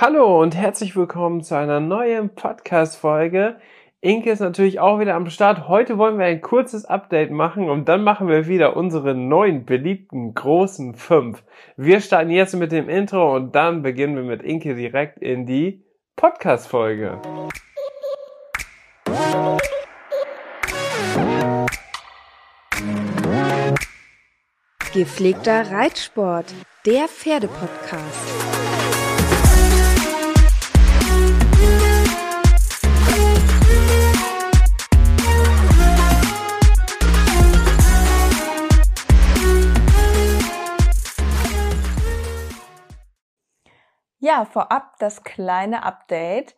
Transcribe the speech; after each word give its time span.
Hallo 0.00 0.40
und 0.40 0.54
herzlich 0.54 0.94
willkommen 0.94 1.42
zu 1.42 1.56
einer 1.56 1.80
neuen 1.80 2.32
Podcast-Folge. 2.32 3.56
Inke 4.00 4.30
ist 4.30 4.38
natürlich 4.38 4.78
auch 4.78 5.00
wieder 5.00 5.16
am 5.16 5.28
Start. 5.28 5.66
Heute 5.66 5.98
wollen 5.98 6.20
wir 6.20 6.26
ein 6.26 6.40
kurzes 6.40 6.84
Update 6.84 7.32
machen 7.32 7.68
und 7.68 7.88
dann 7.88 8.04
machen 8.04 8.28
wir 8.28 8.46
wieder 8.46 8.76
unsere 8.76 9.16
neuen 9.16 9.64
beliebten 9.64 10.34
großen 10.34 10.94
fünf. 10.94 11.42
Wir 11.76 12.00
starten 12.00 12.30
jetzt 12.30 12.54
mit 12.54 12.70
dem 12.70 12.88
Intro 12.88 13.34
und 13.34 13.56
dann 13.56 13.82
beginnen 13.82 14.14
wir 14.14 14.22
mit 14.22 14.44
Inke 14.44 14.76
direkt 14.76 15.18
in 15.18 15.46
die 15.46 15.84
Podcast-Folge. 16.14 17.20
Gepflegter 24.94 25.72
Reitsport, 25.72 26.54
der 26.86 27.08
Pferdepodcast. 27.08 28.57
Ja, 44.20 44.44
vorab 44.44 44.98
das 44.98 45.22
kleine 45.22 45.84
Update. 45.84 46.56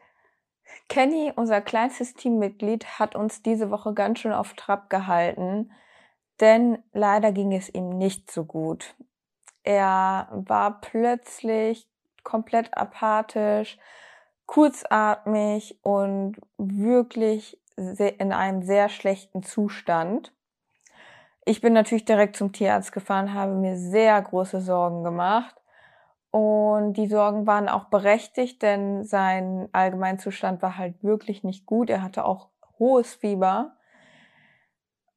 Kenny, 0.89 1.33
unser 1.37 1.61
kleinstes 1.61 2.15
Teammitglied, 2.15 2.99
hat 2.99 3.15
uns 3.15 3.43
diese 3.43 3.71
Woche 3.71 3.93
ganz 3.93 4.21
schön 4.21 4.33
auf 4.33 4.55
Trab 4.55 4.89
gehalten, 4.89 5.71
denn 6.41 6.83
leider 6.93 7.33
ging 7.33 7.53
es 7.53 7.69
ihm 7.69 7.91
nicht 7.91 8.31
so 8.31 8.45
gut. 8.45 8.95
Er 9.63 10.29
war 10.33 10.81
plötzlich 10.81 11.87
komplett 12.25 12.77
apathisch, 12.77 13.79
kurzatmig 14.47 15.79
und 15.83 16.41
wirklich 16.57 17.61
in 17.77 18.33
einem 18.33 18.63
sehr 18.63 18.89
schlechten 18.89 19.43
Zustand. 19.43 20.33
Ich 21.45 21.61
bin 21.61 21.75
natürlich 21.75 22.05
direkt 22.07 22.37
zum 22.37 22.53
Tierarzt 22.53 22.93
gefahren, 22.93 23.35
habe 23.35 23.53
mir 23.53 23.77
sehr 23.77 24.21
große 24.21 24.61
Sorgen 24.61 25.05
gemacht. 25.05 25.60
Und 26.31 26.95
die 26.95 27.09
Sorgen 27.09 27.47
waren 27.47 27.69
auch 27.69 27.87
berechtigt, 27.87 28.63
denn 28.63 29.05
sein 29.05 29.69
Allgemeinzustand 29.73 30.63
war 30.63 30.79
halt 30.79 31.03
wirklich 31.03 31.43
nicht 31.43 31.67
gut. 31.67 31.91
Er 31.91 32.03
hatte 32.03 32.25
auch 32.25 32.51
hohes 32.79 33.15
Fieber. 33.15 33.77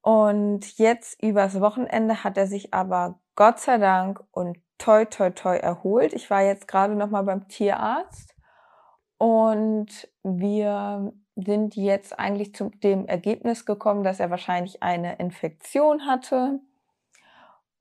Und 0.01 0.77
jetzt 0.77 1.21
übers 1.21 1.61
Wochenende 1.61 2.23
hat 2.23 2.37
er 2.37 2.47
sich 2.47 2.73
aber 2.73 3.19
Gott 3.35 3.59
sei 3.59 3.77
Dank 3.77 4.23
und 4.31 4.57
toi 4.77 5.05
toi 5.05 5.29
toi 5.29 5.55
erholt. 5.55 6.13
Ich 6.13 6.29
war 6.29 6.41
jetzt 6.41 6.67
gerade 6.67 6.95
noch 6.95 7.09
mal 7.09 7.23
beim 7.23 7.47
Tierarzt 7.47 8.35
und 9.17 10.09
wir 10.23 11.13
sind 11.35 11.75
jetzt 11.75 12.19
eigentlich 12.19 12.53
zu 12.53 12.69
dem 12.69 13.05
Ergebnis 13.05 13.65
gekommen, 13.65 14.03
dass 14.03 14.19
er 14.19 14.29
wahrscheinlich 14.29 14.83
eine 14.83 15.15
Infektion 15.15 16.05
hatte 16.05 16.59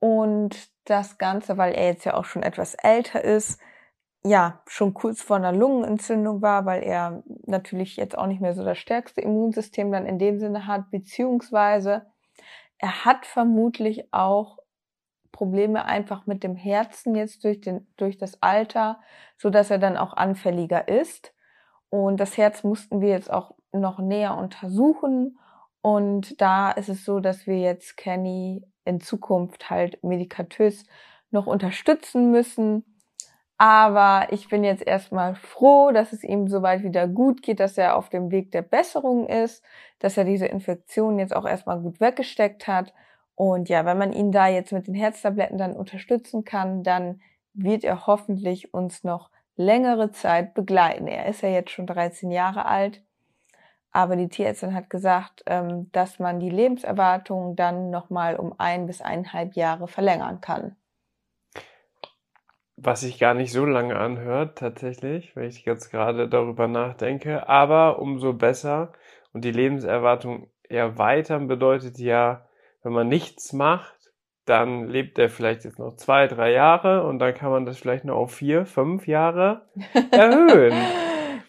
und 0.02 0.68
das 0.84 1.16
Ganze, 1.16 1.58
weil 1.58 1.74
er 1.74 1.86
jetzt 1.86 2.04
ja 2.04 2.14
auch 2.14 2.24
schon 2.24 2.42
etwas 2.42 2.74
älter 2.74 3.22
ist, 3.22 3.60
ja, 4.24 4.60
schon 4.66 4.94
kurz 4.94 5.22
vor 5.22 5.36
einer 5.36 5.52
Lungenentzündung 5.52 6.42
war, 6.42 6.66
weil 6.66 6.82
er 6.82 7.22
natürlich 7.46 7.96
jetzt 7.98 8.18
auch 8.18 8.26
nicht 8.26 8.40
mehr 8.40 8.52
so 8.52 8.64
das 8.64 8.78
stärkste 8.78 9.20
Immunsystem 9.20 9.92
dann 9.92 10.04
in 10.06 10.18
dem 10.18 10.40
Sinne 10.40 10.66
hat, 10.66 10.90
beziehungsweise 10.90 12.06
er 12.78 13.04
hat 13.04 13.26
vermutlich 13.26 14.12
auch 14.12 14.58
Probleme 15.30 15.84
einfach 15.84 16.26
mit 16.26 16.42
dem 16.42 16.56
Herzen 16.56 17.14
jetzt 17.14 17.44
durch 17.44 17.60
den, 17.60 17.86
durch 17.96 18.18
das 18.18 18.42
Alter, 18.42 18.98
so 19.36 19.50
dass 19.50 19.70
er 19.70 19.78
dann 19.78 19.96
auch 19.96 20.14
anfälliger 20.14 20.88
ist. 20.88 21.32
Und 21.90 22.18
das 22.18 22.36
Herz 22.36 22.64
mussten 22.64 23.00
wir 23.00 23.10
jetzt 23.10 23.32
auch 23.32 23.54
noch 23.70 24.00
näher 24.00 24.36
untersuchen. 24.36 25.38
Und 25.80 26.40
da 26.40 26.72
ist 26.72 26.88
es 26.88 27.04
so, 27.04 27.20
dass 27.20 27.46
wir 27.46 27.60
jetzt 27.60 27.96
Kenny 27.96 28.66
in 28.84 29.00
Zukunft 29.00 29.70
halt 29.70 30.02
medikatös 30.02 30.84
noch 31.30 31.46
unterstützen 31.46 32.30
müssen. 32.30 32.84
Aber 33.58 34.26
ich 34.32 34.48
bin 34.48 34.64
jetzt 34.64 34.84
erstmal 34.84 35.36
froh, 35.36 35.92
dass 35.92 36.12
es 36.12 36.24
ihm 36.24 36.48
soweit 36.48 36.82
wieder 36.82 37.06
gut 37.06 37.42
geht, 37.42 37.60
dass 37.60 37.78
er 37.78 37.96
auf 37.96 38.08
dem 38.08 38.30
Weg 38.30 38.50
der 38.50 38.62
Besserung 38.62 39.28
ist, 39.28 39.62
dass 40.00 40.16
er 40.16 40.24
diese 40.24 40.46
Infektion 40.46 41.18
jetzt 41.18 41.34
auch 41.34 41.46
erstmal 41.46 41.80
gut 41.80 42.00
weggesteckt 42.00 42.66
hat. 42.66 42.92
Und 43.36 43.68
ja, 43.68 43.84
wenn 43.84 43.98
man 43.98 44.12
ihn 44.12 44.32
da 44.32 44.48
jetzt 44.48 44.72
mit 44.72 44.88
den 44.88 44.94
Herztabletten 44.94 45.58
dann 45.58 45.76
unterstützen 45.76 46.44
kann, 46.44 46.82
dann 46.82 47.20
wird 47.54 47.84
er 47.84 48.06
hoffentlich 48.06 48.74
uns 48.74 49.04
noch 49.04 49.30
längere 49.56 50.10
Zeit 50.10 50.54
begleiten. 50.54 51.06
Er 51.06 51.26
ist 51.26 51.42
ja 51.42 51.48
jetzt 51.48 51.70
schon 51.70 51.86
13 51.86 52.30
Jahre 52.30 52.64
alt 52.66 53.02
aber 53.92 54.16
die 54.16 54.28
Tierärztin 54.28 54.74
hat 54.74 54.88
gesagt, 54.88 55.42
ähm, 55.46 55.90
dass 55.92 56.18
man 56.18 56.40
die 56.40 56.50
Lebenserwartung 56.50 57.56
dann 57.56 57.90
nochmal 57.90 58.36
um 58.36 58.54
ein 58.58 58.86
bis 58.86 59.02
eineinhalb 59.02 59.54
Jahre 59.54 59.86
verlängern 59.86 60.40
kann. 60.40 60.76
Was 62.76 63.02
sich 63.02 63.18
gar 63.18 63.34
nicht 63.34 63.52
so 63.52 63.64
lange 63.66 63.96
anhört, 63.96 64.58
tatsächlich, 64.58 65.36
wenn 65.36 65.44
ich 65.44 65.64
jetzt 65.64 65.90
gerade 65.90 66.28
darüber 66.28 66.66
nachdenke. 66.66 67.48
Aber 67.48 67.98
umso 68.00 68.32
besser. 68.32 68.92
Und 69.32 69.44
die 69.44 69.52
Lebenserwartung 69.52 70.50
erweitern 70.68 71.46
bedeutet 71.46 71.98
ja, 71.98 72.46
wenn 72.82 72.92
man 72.92 73.08
nichts 73.08 73.52
macht, 73.52 74.12
dann 74.46 74.88
lebt 74.88 75.18
er 75.18 75.28
vielleicht 75.28 75.64
jetzt 75.64 75.78
noch 75.78 75.96
zwei, 75.96 76.26
drei 76.26 76.50
Jahre 76.50 77.06
und 77.06 77.18
dann 77.20 77.34
kann 77.34 77.50
man 77.50 77.64
das 77.64 77.78
vielleicht 77.78 78.04
noch 78.04 78.16
auf 78.16 78.34
vier, 78.34 78.66
fünf 78.66 79.06
Jahre 79.06 79.68
erhöhen. 80.10 80.74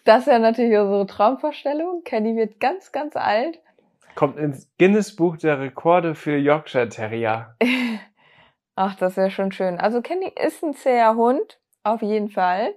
Das 0.04 0.20
ist 0.20 0.26
ja 0.26 0.38
natürlich 0.38 0.78
unsere 0.78 1.06
Traumvorstellung. 1.06 2.02
Kenny 2.04 2.36
wird 2.36 2.60
ganz, 2.60 2.92
ganz 2.92 3.16
alt. 3.16 3.58
Kommt 4.14 4.38
ins 4.38 4.70
Guinness 4.78 5.16
Buch 5.16 5.38
der 5.38 5.58
Rekorde 5.60 6.14
für 6.14 6.36
Yorkshire 6.36 6.88
Terrier. 6.88 7.56
Ach, 8.76 8.94
das 8.96 9.16
wäre 9.16 9.30
schon 9.30 9.50
schön. 9.50 9.78
Also 9.78 10.02
Kenny 10.02 10.30
ist 10.44 10.62
ein 10.62 10.74
zäher 10.74 11.16
Hund, 11.16 11.58
auf 11.84 12.02
jeden 12.02 12.28
Fall. 12.28 12.74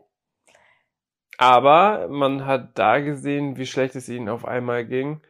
Aber 1.37 2.07
man 2.09 2.45
hat 2.45 2.79
da 2.79 2.99
gesehen, 2.99 3.57
wie 3.57 3.65
schlecht 3.65 3.95
es 3.95 4.09
ihnen 4.09 4.29
auf 4.29 4.45
einmal 4.45 4.85
ging. 4.85 5.21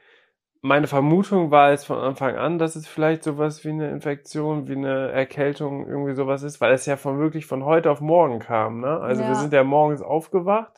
Meine 0.62 0.88
Vermutung 0.88 1.52
war 1.52 1.72
es 1.72 1.84
von 1.84 1.97
Anfang 1.97 2.36
an, 2.36 2.59
dass 2.59 2.75
es 2.75 2.88
vielleicht 2.88 3.24
sowas 3.24 3.66
wie 3.66 3.69
eine 3.69 3.90
Infektion, 3.90 4.68
wie 4.68 4.75
eine 4.75 5.12
Erkältung, 5.12 5.88
irgendwie 5.88 6.13
sowas 6.13 6.44
ist, 6.44 6.62
weil 6.62 6.74
es 6.74 6.86
ja 6.86 6.96
von 6.96 7.19
wirklich 7.19 7.46
von 7.46 7.66
heute 7.66 7.90
auf 7.91 8.02
morgen 8.02 8.40
kam. 8.40 8.81
Ne? 8.81 9.00
Also 9.00 9.24
ja. 9.24 9.30
wir 9.30 9.36
sind 9.36 9.53
ja 9.53 9.63
morgens 9.63 10.02
aufgewacht 10.02 10.77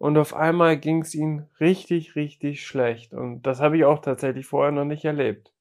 und 0.00 0.16
auf 0.16 0.34
einmal 0.34 0.78
ging 0.78 1.02
es 1.02 1.14
ihm 1.14 1.46
richtig, 1.60 2.16
richtig 2.16 2.66
schlecht. 2.66 3.12
Und 3.12 3.42
das 3.42 3.60
habe 3.60 3.76
ich 3.76 3.84
auch 3.84 3.98
tatsächlich 3.98 4.46
vorher 4.46 4.72
noch 4.72 4.86
nicht 4.86 5.04
erlebt. 5.04 5.52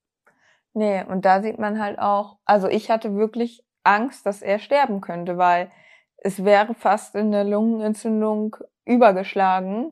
Nee, 0.74 1.04
und 1.04 1.26
da 1.26 1.42
sieht 1.42 1.60
man 1.60 1.78
halt 1.78 2.00
auch, 2.00 2.38
also 2.46 2.70
ich 2.70 2.90
hatte 2.90 3.16
wirklich 3.16 3.66
Angst, 3.84 4.26
dass 4.26 4.42
er 4.42 4.60
sterben 4.60 5.02
könnte, 5.02 5.38
weil 5.38 5.70
es 6.16 6.46
wäre 6.46 6.74
fast 6.74 7.16
in 7.16 7.34
der 7.34 7.44
Lungenentzündung 7.44 8.56
übergeschlagen 8.86 9.92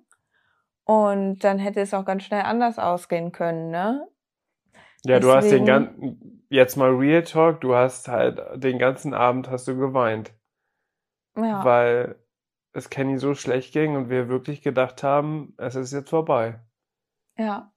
und 0.85 1.39
dann 1.39 1.59
hätte 1.59 1.81
es 1.81 1.93
auch 1.93 2.05
ganz 2.05 2.23
schnell 2.23 2.43
anders 2.43 2.79
ausgehen 2.79 3.33
können, 3.33 3.69
ne? 3.69 4.07
Ja, 5.03 5.19
Deswegen, 5.19 5.21
du 5.21 5.35
hast 5.35 5.51
den 5.51 5.65
ganzen, 5.65 6.45
jetzt 6.49 6.77
mal 6.77 6.91
Real 6.91 7.23
Talk, 7.23 7.59
du 7.59 7.75
hast 7.75 8.07
halt 8.07 8.41
den 8.55 8.79
ganzen 8.79 9.13
Abend 9.13 9.49
hast 9.49 9.67
du 9.67 9.77
geweint. 9.77 10.31
Ja. 11.35 11.65
Weil 11.65 12.15
es 12.77 12.89
Kenny 12.89 13.17
so 13.17 13.33
schlecht 13.33 13.73
ging 13.73 13.95
und 13.95 14.09
wir 14.09 14.29
wirklich 14.29 14.61
gedacht 14.61 15.03
haben, 15.03 15.53
es 15.57 15.75
ist 15.75 15.91
jetzt 15.91 16.09
vorbei. 16.09 16.59
Ja. 17.37 17.71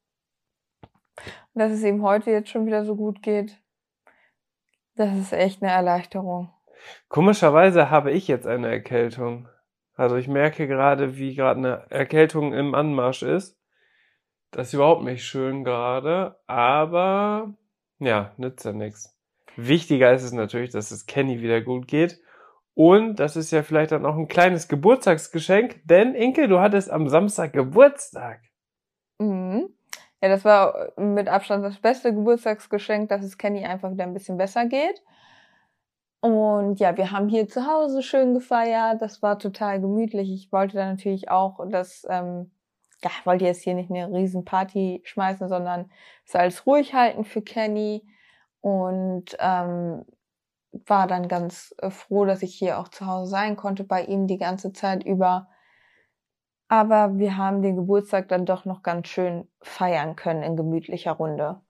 Und 1.55 1.59
dass 1.61 1.73
es 1.73 1.83
ihm 1.83 2.03
heute 2.03 2.31
jetzt 2.31 2.51
schon 2.51 2.67
wieder 2.67 2.85
so 2.85 2.95
gut 2.97 3.23
geht, 3.23 3.59
das 4.97 5.17
ist 5.17 5.33
echt 5.33 5.63
eine 5.63 5.73
Erleichterung. 5.73 6.53
Komischerweise 7.09 7.91
habe 7.91 8.11
ich 8.11 8.29
jetzt 8.29 8.47
eine 8.47 8.69
Erkältung. 8.69 9.49
Also 9.95 10.17
ich 10.17 10.29
merke 10.29 10.67
gerade, 10.67 11.17
wie 11.17 11.35
gerade 11.35 11.59
eine 11.59 11.91
Erkältung 11.91 12.53
im 12.53 12.75
Anmarsch 12.75 13.23
ist. 13.23 13.59
Das 14.51 14.69
ist 14.69 14.75
überhaupt 14.75 15.05
nicht 15.05 15.25
schön 15.25 15.65
gerade, 15.65 16.41
aber 16.47 17.55
ja, 17.99 18.33
nützt 18.37 18.65
ja 18.65 18.73
nichts. 18.73 19.17
Wichtiger 19.57 20.13
ist 20.13 20.23
es 20.25 20.33
natürlich, 20.33 20.71
dass 20.71 20.91
es 20.91 21.07
Kenny 21.07 21.41
wieder 21.41 21.61
gut 21.61 21.87
geht 21.87 22.21
Und 22.75 23.17
das 23.17 23.37
ist 23.37 23.51
ja 23.51 23.63
vielleicht 23.63 23.93
dann 23.93 24.07
auch 24.07 24.17
ein 24.17 24.29
kleines 24.29 24.69
Geburtstagsgeschenk, 24.69 25.83
denn 25.85 26.15
Inke, 26.15 26.49
du 26.49 26.61
hattest 26.61 26.91
am 26.91 27.09
Samstag 27.09 27.53
Geburtstag. 27.53 28.41
Mhm. 29.19 29.75
Ja, 30.23 30.29
das 30.29 30.45
war 30.45 30.93
mit 30.97 31.29
Abstand 31.29 31.65
das 31.65 31.79
beste 31.79 32.15
Geburtstagsgeschenk, 32.15 33.09
dass 33.09 33.25
es 33.25 33.39
Kenny 33.39 33.65
einfach 33.65 33.91
wieder 33.91 34.05
ein 34.05 34.15
bisschen 34.15 34.37
besser 34.37 34.67
geht. 34.67 35.03
Und 36.21 36.79
ja, 36.81 36.97
wir 36.97 37.11
haben 37.11 37.29
hier 37.29 37.49
zu 37.49 37.67
Hause 37.67 38.03
schön 38.03 38.35
gefeiert. 38.35 39.01
Das 39.01 39.23
war 39.23 39.39
total 39.39 39.81
gemütlich. 39.81 40.31
Ich 40.31 40.53
wollte 40.53 40.77
dann 40.77 40.91
natürlich 40.91 41.31
auch, 41.31 41.67
dass, 41.71 42.07
ähm, 42.11 42.51
ja, 43.03 43.11
wollte 43.25 43.47
jetzt 43.47 43.63
hier 43.63 43.75
nicht 43.75 43.91
eine 43.91 44.13
riesen 44.15 44.45
Party 44.45 45.01
schmeißen, 45.05 45.49
sondern 45.49 45.91
es 46.27 46.37
alles 46.37 46.67
ruhig 46.67 46.93
halten 46.93 47.25
für 47.25 47.41
Kenny. 47.41 48.05
Und 48.61 49.37
ähm, 49.39 50.05
war 50.73 51.07
dann 51.07 51.29
ganz 51.29 51.75
äh, 51.79 51.91
froh, 51.91 52.25
dass 52.25 52.43
ich 52.43 52.55
hier 52.55 52.79
auch 52.79 52.89
zu 52.89 53.07
Hause 53.07 53.31
sein 53.31 53.57
konnte 53.57 53.85
bei 53.85 54.05
ihm 54.05 54.27
die 54.27 54.39
ganze 54.39 54.73
Zeit 54.73 55.05
über. 55.05 55.49
Aber 56.69 57.19
wir 57.19 57.37
haben 57.37 57.63
den 57.63 57.77
Geburtstag 57.77 58.29
dann 58.29 58.47
doch 58.47 58.65
noch 58.65 58.83
ganz 58.83 59.09
schön 59.09 59.49
feiern 59.61 60.15
können 60.15 60.43
in 60.43 60.57
gemütlicher 60.57 61.13
Runde. 61.13 61.61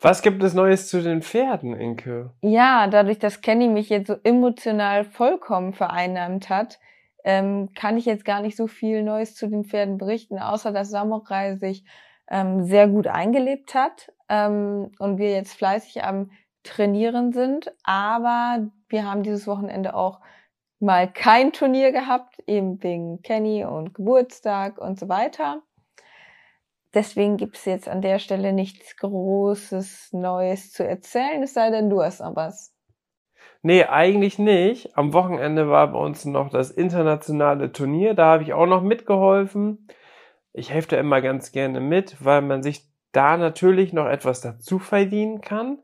Was 0.00 0.22
gibt 0.22 0.42
es 0.42 0.54
Neues 0.54 0.88
zu 0.88 1.02
den 1.02 1.20
Pferden, 1.20 1.78
Inke? 1.78 2.32
Ja, 2.40 2.86
dadurch, 2.86 3.18
dass 3.18 3.42
Kenny 3.42 3.68
mich 3.68 3.90
jetzt 3.90 4.06
so 4.06 4.16
emotional 4.24 5.04
vollkommen 5.04 5.74
vereinnahmt 5.74 6.48
hat, 6.48 6.78
ähm, 7.22 7.68
kann 7.74 7.98
ich 7.98 8.06
jetzt 8.06 8.24
gar 8.24 8.40
nicht 8.40 8.56
so 8.56 8.66
viel 8.66 9.02
Neues 9.02 9.34
zu 9.34 9.46
den 9.46 9.64
Pferden 9.64 9.98
berichten, 9.98 10.38
außer 10.38 10.72
dass 10.72 10.88
Samurai 10.88 11.56
sich 11.56 11.84
ähm, 12.30 12.64
sehr 12.64 12.88
gut 12.88 13.08
eingelebt 13.08 13.74
hat 13.74 14.10
ähm, 14.30 14.92
und 14.98 15.18
wir 15.18 15.32
jetzt 15.32 15.52
fleißig 15.52 16.02
am 16.02 16.30
Trainieren 16.62 17.32
sind. 17.32 17.72
Aber 17.84 18.70
wir 18.88 19.04
haben 19.04 19.22
dieses 19.22 19.46
Wochenende 19.46 19.94
auch 19.94 20.20
mal 20.78 21.10
kein 21.12 21.52
Turnier 21.52 21.92
gehabt, 21.92 22.38
eben 22.46 22.82
wegen 22.82 23.22
Kenny 23.22 23.64
und 23.64 23.94
Geburtstag 23.94 24.78
und 24.78 24.98
so 24.98 25.08
weiter. 25.08 25.62
Deswegen 26.92 27.36
gibt 27.36 27.56
es 27.56 27.66
jetzt 27.66 27.88
an 27.88 28.02
der 28.02 28.18
Stelle 28.18 28.52
nichts 28.52 28.96
Großes 28.96 30.12
Neues 30.12 30.72
zu 30.72 30.86
erzählen, 30.86 31.42
es 31.42 31.54
sei 31.54 31.70
denn, 31.70 31.88
du 31.88 32.02
hast 32.02 32.20
noch 32.20 32.34
was. 32.34 32.74
Nee, 33.62 33.84
eigentlich 33.84 34.38
nicht. 34.38 34.96
Am 34.96 35.12
Wochenende 35.12 35.68
war 35.68 35.92
bei 35.92 35.98
uns 35.98 36.24
noch 36.24 36.48
das 36.48 36.70
internationale 36.70 37.72
Turnier. 37.72 38.14
Da 38.14 38.32
habe 38.32 38.42
ich 38.42 38.54
auch 38.54 38.66
noch 38.66 38.82
mitgeholfen. 38.82 39.86
Ich 40.52 40.72
helfe 40.72 40.88
da 40.88 40.96
immer 40.96 41.20
ganz 41.20 41.52
gerne 41.52 41.80
mit, 41.80 42.24
weil 42.24 42.40
man 42.42 42.62
sich 42.62 42.88
da 43.12 43.36
natürlich 43.36 43.92
noch 43.92 44.06
etwas 44.06 44.40
dazu 44.40 44.78
verdienen 44.78 45.42
kann. 45.42 45.78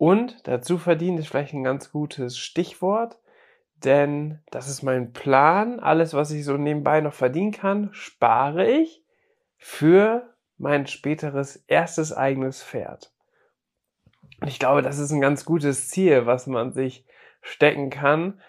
Und 0.00 0.48
dazu 0.48 0.78
verdienen 0.78 1.18
ist 1.18 1.28
vielleicht 1.28 1.52
ein 1.52 1.62
ganz 1.62 1.92
gutes 1.92 2.38
Stichwort, 2.38 3.18
denn 3.84 4.40
das 4.50 4.66
ist 4.66 4.82
mein 4.82 5.12
Plan. 5.12 5.78
Alles, 5.78 6.14
was 6.14 6.30
ich 6.30 6.46
so 6.46 6.56
nebenbei 6.56 7.02
noch 7.02 7.12
verdienen 7.12 7.52
kann, 7.52 7.90
spare 7.92 8.66
ich 8.66 9.04
für 9.58 10.34
mein 10.56 10.86
späteres 10.86 11.56
erstes 11.66 12.14
eigenes 12.14 12.62
Pferd. 12.62 13.12
Und 14.40 14.48
ich 14.48 14.58
glaube, 14.58 14.80
das 14.80 14.98
ist 14.98 15.10
ein 15.10 15.20
ganz 15.20 15.44
gutes 15.44 15.90
Ziel, 15.90 16.24
was 16.24 16.46
man 16.46 16.72
sich 16.72 17.04
stecken 17.42 17.90
kann, 17.90 18.40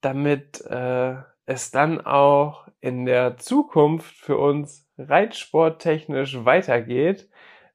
damit 0.00 0.64
äh, 0.64 1.16
es 1.44 1.70
dann 1.70 2.00
auch 2.00 2.68
in 2.80 3.04
der 3.04 3.36
Zukunft 3.36 4.14
für 4.16 4.38
uns 4.38 4.88
reitsporttechnisch 4.96 6.46
weitergeht. 6.46 7.28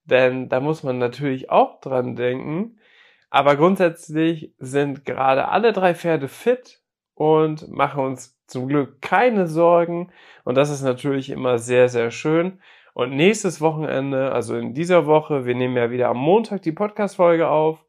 Denn 0.06 0.50
da 0.50 0.60
muss 0.60 0.82
man 0.82 0.98
natürlich 0.98 1.52
auch 1.52 1.80
dran 1.82 2.16
denken. 2.16 2.80
Aber 3.36 3.58
grundsätzlich 3.58 4.54
sind 4.60 5.04
gerade 5.04 5.50
alle 5.50 5.74
drei 5.74 5.94
Pferde 5.94 6.30
fit 6.30 6.82
und 7.16 7.68
machen 7.68 8.02
uns 8.02 8.40
zum 8.48 8.70
Glück 8.70 9.02
keine 9.02 9.46
Sorgen. 9.46 10.10
Und 10.46 10.56
das 10.56 10.70
ist 10.70 10.84
natürlich 10.84 11.30
immer 11.32 11.58
sehr, 11.58 11.90
sehr 11.90 12.12
schön. 12.12 12.62
Und 12.94 13.14
nächstes 13.14 13.60
Wochenende, 13.60 14.32
also 14.32 14.56
in 14.56 14.74
dieser 14.74 15.06
Woche, 15.06 15.46
wir 15.46 15.54
nehmen 15.54 15.76
ja 15.76 15.92
wieder 15.92 16.08
am 16.08 16.18
Montag 16.18 16.62
die 16.62 16.72
Podcast-Folge 16.72 17.50
auf. 17.50 17.86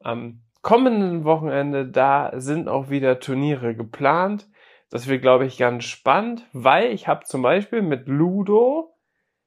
Am 0.00 0.42
kommenden 0.60 1.24
Wochenende, 1.24 1.88
da 1.88 2.30
sind 2.34 2.68
auch 2.68 2.90
wieder 2.90 3.18
Turniere 3.18 3.74
geplant. 3.74 4.46
Das 4.90 5.08
wird, 5.08 5.22
glaube 5.22 5.46
ich, 5.46 5.56
ganz 5.56 5.84
spannend, 5.84 6.46
weil 6.52 6.92
ich 6.92 7.08
habe 7.08 7.24
zum 7.24 7.40
Beispiel 7.40 7.80
mit 7.80 8.08
Ludo 8.08 8.94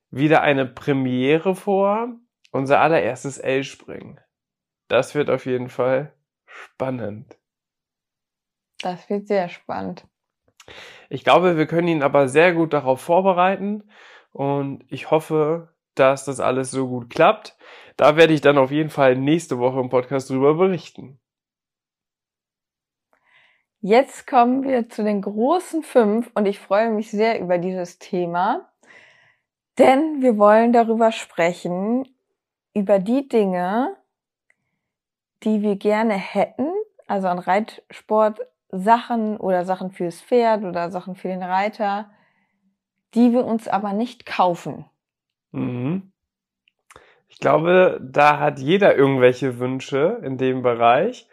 wieder 0.10 0.42
eine 0.42 0.66
Premiere 0.66 1.54
vor, 1.54 2.16
unser 2.50 2.82
allererstes 2.82 3.38
L-Springen. 3.38 4.20
Das 4.88 5.16
wird 5.16 5.30
auf 5.30 5.46
jeden 5.46 5.70
Fall 5.70 6.14
spannend. 6.46 7.38
Das 8.82 9.10
wird 9.10 9.28
sehr 9.28 9.50
spannend. 9.50 10.06
Ich 11.10 11.24
glaube, 11.24 11.58
wir 11.58 11.68
können 11.68 11.88
ihn 11.88 12.04
aber 12.04 12.28
sehr 12.28 12.54
gut 12.54 12.74
darauf 12.74 13.02
vorbereiten 13.02 13.84
und 14.32 14.84
ich 14.90 15.12
hoffe, 15.12 15.74
dass 15.96 16.26
das 16.26 16.40
alles 16.40 16.72
so 16.72 16.88
gut 16.88 17.10
klappt. 17.10 17.58
Da 17.98 18.18
werde 18.18 18.34
ich 18.34 18.42
dann 18.42 18.58
auf 18.58 18.72
jeden 18.72 18.90
Fall 18.90 19.16
nächste 19.16 19.60
Woche 19.60 19.80
im 19.80 19.90
Podcast 19.90 20.30
drüber 20.30 20.56
berichten. 20.56 21.20
Jetzt 23.80 24.26
kommen 24.26 24.64
wir 24.64 24.90
zu 24.90 25.04
den 25.04 25.22
großen 25.22 25.84
fünf 25.84 26.32
und 26.34 26.48
ich 26.48 26.60
freue 26.60 26.90
mich 26.90 27.12
sehr 27.12 27.40
über 27.40 27.60
dieses 27.60 28.00
Thema, 28.00 28.68
denn 29.78 30.24
wir 30.24 30.40
wollen 30.40 30.74
darüber 30.74 31.12
sprechen, 31.12 32.08
über 32.74 32.98
die 32.98 33.28
Dinge, 33.30 33.96
die 35.44 35.62
wir 35.62 35.76
gerne 35.76 36.14
hätten, 36.14 36.68
also 37.08 37.28
an 37.28 37.40
Reitsport-Sachen 37.40 39.38
oder 39.38 39.66
Sachen 39.66 39.92
fürs 39.92 40.22
Pferd 40.22 40.64
oder 40.64 40.92
Sachen 40.92 41.16
für 41.16 41.28
den 41.28 41.44
Reiter, 41.44 42.10
die 43.14 43.32
wir 43.32 43.46
uns 43.46 43.68
aber 43.68 43.94
nicht 43.94 44.26
kaufen. 44.26 44.86
Mhm. 45.52 46.12
Ich 47.28 47.40
glaube, 47.40 48.00
da 48.02 48.40
hat 48.40 48.60
jeder 48.60 48.96
irgendwelche 48.96 49.60
Wünsche 49.60 50.22
in 50.24 50.38
dem 50.38 50.62
Bereich. 50.62 51.28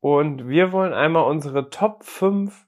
Und 0.00 0.48
wir 0.48 0.72
wollen 0.72 0.92
einmal 0.92 1.24
unsere 1.24 1.70
Top 1.70 2.04
5 2.04 2.66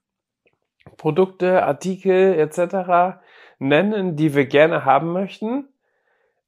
Produkte, 0.97 1.65
Artikel 1.65 2.35
etc. 2.35 3.19
nennen, 3.59 4.17
die 4.17 4.35
wir 4.35 4.47
gerne 4.47 4.85
haben 4.85 5.13
möchten, 5.13 5.69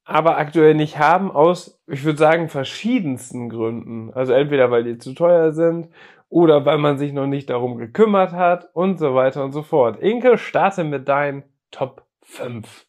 aber 0.06 0.38
aktuell 0.38 0.75
nicht 0.75 0.99
haben 0.99 1.32
aus, 1.32 1.82
ich 1.88 2.05
würde 2.05 2.19
sagen, 2.19 2.49
verschiedensten 2.49 3.49
Gründen. 3.49 4.12
Also 4.14 4.32
entweder 4.32 4.70
weil 4.70 4.85
die 4.85 4.99
zu 4.99 5.14
teuer 5.14 5.53
sind 5.53 5.88
oder 6.29 6.64
weil 6.64 6.79
man 6.79 6.97
sich 6.97 7.12
noch 7.12 7.26
nicht 7.26 7.50
darum 7.50 7.76
gekümmert 7.76 8.32
hat 8.32 8.70
und 8.73 8.99
so 8.99 9.17
weiter 9.17 9.44
und 9.44 9.50
so 9.50 9.62
fort. 9.62 9.99
Inke, 9.99 10.38
starte 10.38 10.85
mit 10.85 11.08
deinen 11.08 11.43
Top 11.73 12.05
5. 12.22 12.86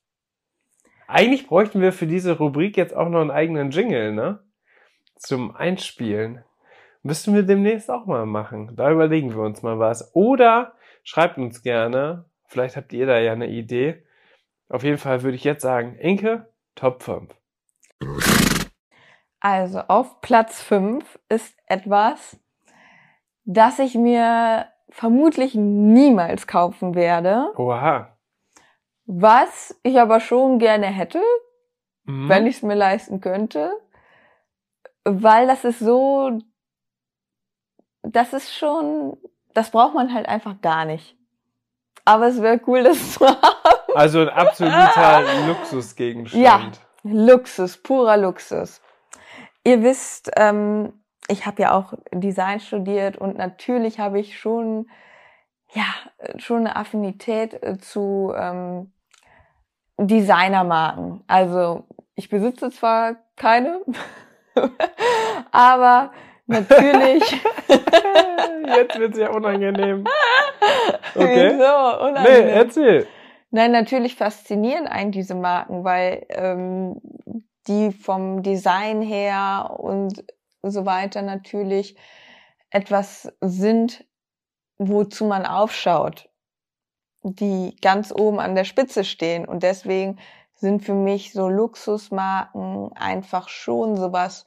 Eigentlich 1.08 1.48
bräuchten 1.48 1.82
wir 1.82 1.92
für 1.92 2.06
diese 2.06 2.38
Rubrik 2.38 2.78
jetzt 2.78 2.96
auch 2.96 3.10
noch 3.10 3.22
einen 3.22 3.32
eigenen 3.32 3.72
Jingle, 3.72 4.14
ne? 4.14 4.40
Zum 5.16 5.56
Einspielen. 5.56 6.44
Müssten 7.02 7.34
wir 7.34 7.44
demnächst 7.44 7.90
auch 7.90 8.06
mal 8.06 8.28
machen. 8.28 8.76
Da 8.76 8.92
überlegen 8.92 9.34
wir 9.34 9.42
uns 9.42 9.64
mal 9.64 9.80
was. 9.80 10.14
Oder 10.14 10.74
schreibt 11.04 11.40
uns 11.40 11.64
gerne. 11.64 12.26
Vielleicht 12.46 12.78
habt 12.78 12.94
ihr 12.94 13.08
da 13.08 13.18
ja 13.18 13.32
eine 13.32 13.48
Idee. 13.48 14.04
Auf 14.70 14.84
jeden 14.84 15.00
Fall 15.00 15.24
würde 15.24 15.36
ich 15.36 15.44
jetzt 15.44 15.64
sagen, 15.64 15.96
Inke, 15.96 16.48
Top 16.78 17.02
5. 17.02 17.36
Also 19.40 19.80
auf 19.88 20.22
Platz 20.22 20.62
5 20.62 21.20
ist 21.28 21.58
etwas, 21.66 22.40
das 23.46 23.80
ich 23.80 23.96
mir 23.96 24.68
vermutlich 24.90 25.56
niemals 25.56 26.48
kaufen 26.48 26.96
werde. 26.96 27.52
Oha. 27.58 28.16
Was 29.06 29.80
ich 29.84 30.00
aber 30.00 30.20
schon 30.20 30.60
gerne 30.60 30.86
hätte, 30.86 31.22
mhm. 32.04 32.30
wenn 32.30 32.46
ich 32.46 32.58
es 32.58 32.62
mir 32.62 32.76
leisten 32.76 33.22
könnte, 33.22 33.72
weil 35.04 35.48
das 35.48 35.66
ist 35.66 35.80
so, 35.80 36.40
das 38.04 38.34
ist 38.34 38.54
schon, 38.54 39.18
das 39.54 39.72
braucht 39.72 39.96
man 39.96 40.14
halt 40.14 40.28
einfach 40.28 40.62
gar 40.62 40.86
nicht. 40.86 41.18
Aber 42.06 42.28
es 42.28 42.42
wäre 42.42 42.62
cool, 42.68 42.84
das 42.84 43.14
zu 43.14 43.26
haben. 43.28 43.87
Also 43.98 44.22
ein 44.22 44.30
absoluter 44.30 45.24
Luxusgegenstand. 45.48 46.44
Ja, 46.44 46.72
Luxus, 47.02 47.78
purer 47.78 48.16
Luxus. 48.16 48.80
Ihr 49.64 49.82
wisst, 49.82 50.30
ähm, 50.36 50.94
ich 51.28 51.48
habe 51.48 51.64
ja 51.64 51.72
auch 51.72 51.94
Design 52.12 52.60
studiert 52.60 53.18
und 53.18 53.40
natürlich 53.40 54.00
habe 54.00 54.20
ich 54.20 54.38
schon, 54.38 54.88
ja, 55.74 55.86
schon 56.38 56.60
eine 56.60 56.76
Affinität 56.76 57.56
äh, 57.64 57.80
zu 57.80 58.34
ähm, 58.38 58.92
Designermarken. 59.98 61.24
Also 61.26 61.88
ich 62.14 62.30
besitze 62.30 62.70
zwar 62.70 63.16
keine, 63.36 63.82
aber 65.52 66.12
natürlich. 66.46 67.24
Jetzt 68.76 69.00
wird's 69.00 69.18
ja 69.18 69.32
unangenehm. 69.32 70.06
Okay. 71.16 71.54
Wieso? 71.54 72.06
Unangenehm. 72.06 72.46
Nee, 72.46 72.52
erzähl. 72.52 73.08
Nein, 73.50 73.72
natürlich 73.72 74.16
faszinieren 74.16 74.88
einen 74.88 75.12
diese 75.12 75.36
Marken, 75.36 75.84
weil 75.84 76.26
ähm, 76.30 77.00
die 77.68 77.92
vom 77.92 78.44
Design 78.44 79.02
her 79.02 79.78
und 79.80 80.24
so 80.64 80.86
weiter 80.86 81.22
natürlich 81.22 81.98
etwas 82.70 83.32
sind, 83.42 84.06
wozu 84.78 85.26
man 85.26 85.46
aufschaut, 85.46 86.30
die 87.24 87.76
ganz 87.82 88.12
oben 88.12 88.40
an 88.40 88.56
der 88.56 88.66
Spitze 88.66 89.04
stehen. 89.04 89.46
Und 89.48 89.64
deswegen 89.64 90.20
sind 90.56 90.84
für 90.84 90.94
mich 90.94 91.34
so 91.34 91.48
Luxusmarken 91.48 92.92
einfach 92.94 93.48
schon 93.48 93.96
sowas, 93.96 94.46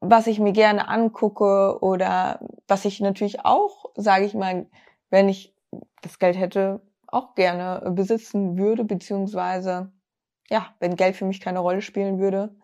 was 0.00 0.26
ich 0.26 0.38
mir 0.38 0.52
gerne 0.52 0.88
angucke 0.88 1.78
oder 1.80 2.40
was 2.68 2.84
ich 2.84 3.00
natürlich 3.00 3.44
auch, 3.44 3.86
sage 3.94 4.24
ich 4.24 4.34
mal, 4.34 4.66
wenn 5.10 5.28
ich 5.28 5.54
das 6.02 6.18
Geld 6.18 6.36
hätte, 6.36 6.80
auch 7.12 7.34
gerne 7.34 7.92
besitzen 7.94 8.56
würde, 8.58 8.84
beziehungsweise 8.84 9.92
ja, 10.48 10.74
wenn 10.80 10.96
Geld 10.96 11.16
für 11.16 11.24
mich 11.24 11.40
keine 11.40 11.60
Rolle 11.60 11.82
spielen 11.82 12.18
würde, 12.18 12.54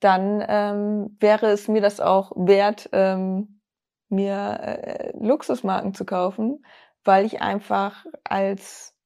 dann 0.00 0.44
ähm, 0.48 1.16
wäre 1.20 1.46
es 1.46 1.68
mir 1.68 1.80
das 1.80 2.00
auch 2.00 2.32
wert, 2.34 2.88
ähm, 2.92 3.60
mir 4.08 4.58
äh, 4.62 5.12
Luxusmarken 5.16 5.94
zu 5.94 6.04
kaufen, 6.04 6.64
weil 7.04 7.24
ich 7.24 7.40
einfach 7.40 8.04
als 8.24 8.96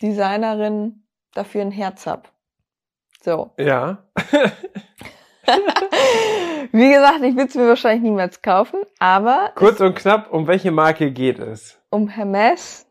Designerin 0.00 1.06
dafür 1.34 1.62
ein 1.62 1.72
Herz 1.72 2.06
hab. 2.06 2.32
So. 3.22 3.50
Ja. 3.58 4.04
Wie 6.72 6.90
gesagt, 6.92 7.22
ich 7.22 7.34
würde 7.34 7.48
es 7.48 7.54
mir 7.54 7.68
wahrscheinlich 7.68 8.02
niemals 8.02 8.42
kaufen, 8.42 8.80
aber. 8.98 9.52
Kurz 9.54 9.80
und 9.80 9.94
knapp, 9.96 10.32
um 10.32 10.46
welche 10.46 10.70
Marke 10.70 11.10
geht 11.10 11.38
es? 11.38 11.80
Um 11.90 12.08
Hermes. 12.08 12.85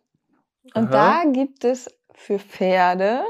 Und 0.76 0.94
Aha. 0.94 1.24
da 1.24 1.32
gibt 1.32 1.64
es 1.64 1.90
für 2.14 2.38
Pferde 2.38 3.24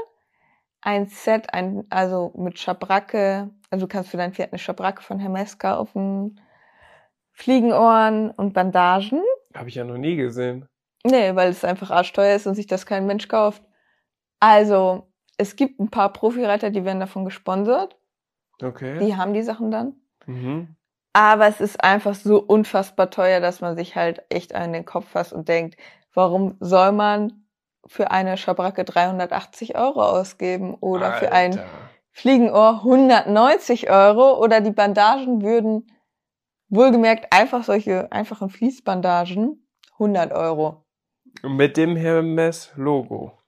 ein 0.80 1.06
Set, 1.06 1.52
ein, 1.52 1.84
also 1.90 2.32
mit 2.36 2.58
Schabracke, 2.58 3.50
also 3.70 3.86
du 3.86 3.92
kannst 3.92 4.10
für 4.10 4.16
dein 4.16 4.32
Pferd 4.32 4.52
eine 4.52 4.58
Schabracke 4.58 5.02
von 5.02 5.18
Hermes 5.18 5.58
kaufen, 5.58 6.40
Fliegenohren 7.32 8.30
und 8.30 8.52
Bandagen. 8.52 9.22
Habe 9.54 9.68
ich 9.68 9.74
ja 9.74 9.84
noch 9.84 9.96
nie 9.96 10.16
gesehen. 10.16 10.68
Nee, 11.04 11.34
weil 11.34 11.50
es 11.50 11.64
einfach 11.64 11.90
arschteuer 11.90 12.36
ist 12.36 12.46
und 12.46 12.54
sich 12.54 12.66
das 12.66 12.86
kein 12.86 13.06
Mensch 13.06 13.28
kauft. 13.28 13.62
Also, 14.40 15.12
es 15.36 15.56
gibt 15.56 15.80
ein 15.80 15.90
paar 15.90 16.12
Profireiter, 16.12 16.70
die 16.70 16.84
werden 16.84 17.00
davon 17.00 17.24
gesponsert. 17.24 17.96
Okay. 18.62 18.98
Die 18.98 19.16
haben 19.16 19.34
die 19.34 19.42
Sachen 19.42 19.70
dann. 19.70 19.94
Mhm. 20.26 20.76
Aber 21.12 21.46
es 21.46 21.60
ist 21.60 21.82
einfach 21.82 22.14
so 22.14 22.38
unfassbar 22.38 23.10
teuer, 23.10 23.40
dass 23.40 23.60
man 23.60 23.76
sich 23.76 23.96
halt 23.96 24.22
echt 24.28 24.54
an 24.54 24.72
den 24.72 24.84
Kopf 24.84 25.08
fasst 25.08 25.32
und 25.32 25.48
denkt, 25.48 25.76
warum 26.16 26.56
soll 26.58 26.92
man 26.92 27.44
für 27.86 28.10
eine 28.10 28.36
Schabracke 28.36 28.84
380 28.84 29.76
Euro 29.76 30.02
ausgeben 30.02 30.74
oder 30.74 31.12
für 31.12 31.30
ein 31.30 31.52
Alter. 31.52 31.66
Fliegenohr 32.10 32.78
190 32.78 33.90
Euro 33.90 34.42
oder 34.42 34.60
die 34.60 34.70
Bandagen 34.70 35.42
würden 35.42 35.86
wohlgemerkt 36.68 37.32
einfach 37.32 37.62
solche 37.62 38.10
einfachen 38.10 38.48
Fließbandagen 38.48 39.68
100 39.92 40.32
Euro. 40.32 40.84
Mit 41.42 41.76
dem 41.76 41.94
Hermes-Logo. 41.94 43.38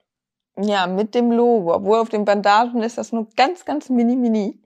Ja, 0.57 0.87
mit 0.87 1.15
dem 1.15 1.31
Logo. 1.31 1.73
Obwohl 1.73 1.97
auf 1.97 2.09
den 2.09 2.25
Bandagen 2.25 2.83
ist 2.83 2.97
das 2.97 3.11
nur 3.11 3.27
ganz, 3.35 3.65
ganz 3.65 3.89
mini, 3.89 4.15
mini. 4.15 4.61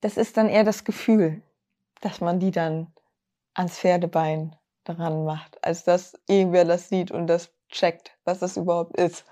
Das 0.00 0.16
ist 0.16 0.36
dann 0.36 0.48
eher 0.48 0.64
das 0.64 0.84
Gefühl, 0.84 1.42
dass 2.00 2.20
man 2.20 2.38
die 2.38 2.52
dann 2.52 2.92
ans 3.54 3.78
Pferdebein 3.78 4.54
dran 4.88 5.24
macht, 5.24 5.62
als 5.64 5.84
dass 5.84 6.18
irgendwer 6.26 6.64
das 6.64 6.88
sieht 6.88 7.10
und 7.10 7.26
das 7.26 7.52
checkt, 7.68 8.16
was 8.24 8.38
das 8.38 8.56
überhaupt 8.56 8.96
ist. 8.96 9.24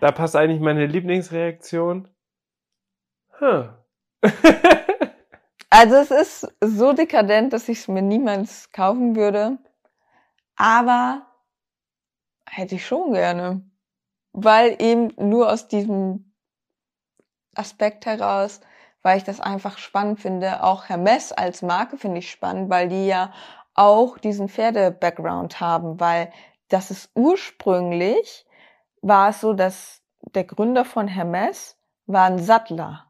Da 0.00 0.12
passt 0.12 0.36
eigentlich 0.36 0.60
meine 0.60 0.86
Lieblingsreaktion. 0.86 2.08
Huh. 3.40 3.68
Also 5.70 5.96
es 5.96 6.10
ist 6.10 6.54
so 6.60 6.92
dekadent, 6.94 7.52
dass 7.52 7.68
ich 7.68 7.80
es 7.80 7.88
mir 7.88 8.02
niemals 8.02 8.72
kaufen 8.72 9.16
würde. 9.16 9.58
Aber 10.56 11.26
hätte 12.46 12.76
ich 12.76 12.86
schon 12.86 13.12
gerne. 13.12 13.62
Weil 14.32 14.76
eben 14.80 15.12
nur 15.18 15.52
aus 15.52 15.68
diesem 15.68 16.32
Aspekt 17.54 18.06
heraus, 18.06 18.60
weil 19.02 19.18
ich 19.18 19.24
das 19.24 19.40
einfach 19.40 19.78
spannend 19.78 20.20
finde. 20.20 20.62
Auch 20.62 20.88
Hermes 20.88 21.32
als 21.32 21.62
Marke 21.62 21.98
finde 21.98 22.18
ich 22.18 22.30
spannend, 22.30 22.70
weil 22.70 22.88
die 22.88 23.06
ja 23.06 23.32
auch 23.78 24.18
diesen 24.18 24.48
Pferde-Background 24.48 25.60
haben, 25.60 26.00
weil 26.00 26.32
das 26.68 26.90
ist 26.90 27.10
ursprünglich, 27.14 28.46
war 29.00 29.30
es 29.30 29.40
so, 29.40 29.54
dass 29.54 30.02
der 30.34 30.44
Gründer 30.44 30.84
von 30.84 31.08
Hermes 31.08 31.78
war 32.06 32.24
ein 32.24 32.38
Sattler. 32.38 33.06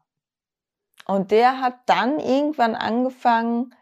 Und 1.05 1.31
der 1.31 1.59
hat 1.59 1.75
dann 1.87 2.19
irgendwann 2.19 2.75
angefangen, 2.75 3.73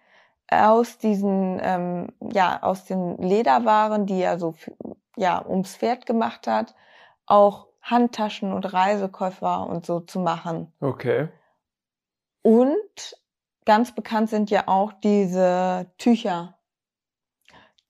aus 0.49 0.97
diesen, 0.97 1.59
ähm, 1.61 2.07
ja, 2.21 2.63
aus 2.63 2.85
den 2.85 3.17
Lederwaren, 3.17 4.05
die 4.05 4.21
er 4.21 4.39
so, 4.39 4.55
ja, 5.17 5.45
ums 5.45 5.75
Pferd 5.75 6.05
gemacht 6.05 6.47
hat, 6.47 6.73
auch 7.25 7.67
Handtaschen 7.81 8.53
und 8.53 8.71
Reisekoffer 8.73 9.67
und 9.67 9.85
so 9.85 9.99
zu 9.99 10.21
machen. 10.21 10.73
Okay. 10.79 11.27
Und 12.43 13.17
ganz 13.65 13.93
bekannt 13.93 14.29
sind 14.29 14.49
ja 14.49 14.63
auch 14.67 14.93
diese 14.93 15.91
Tücher, 15.97 16.56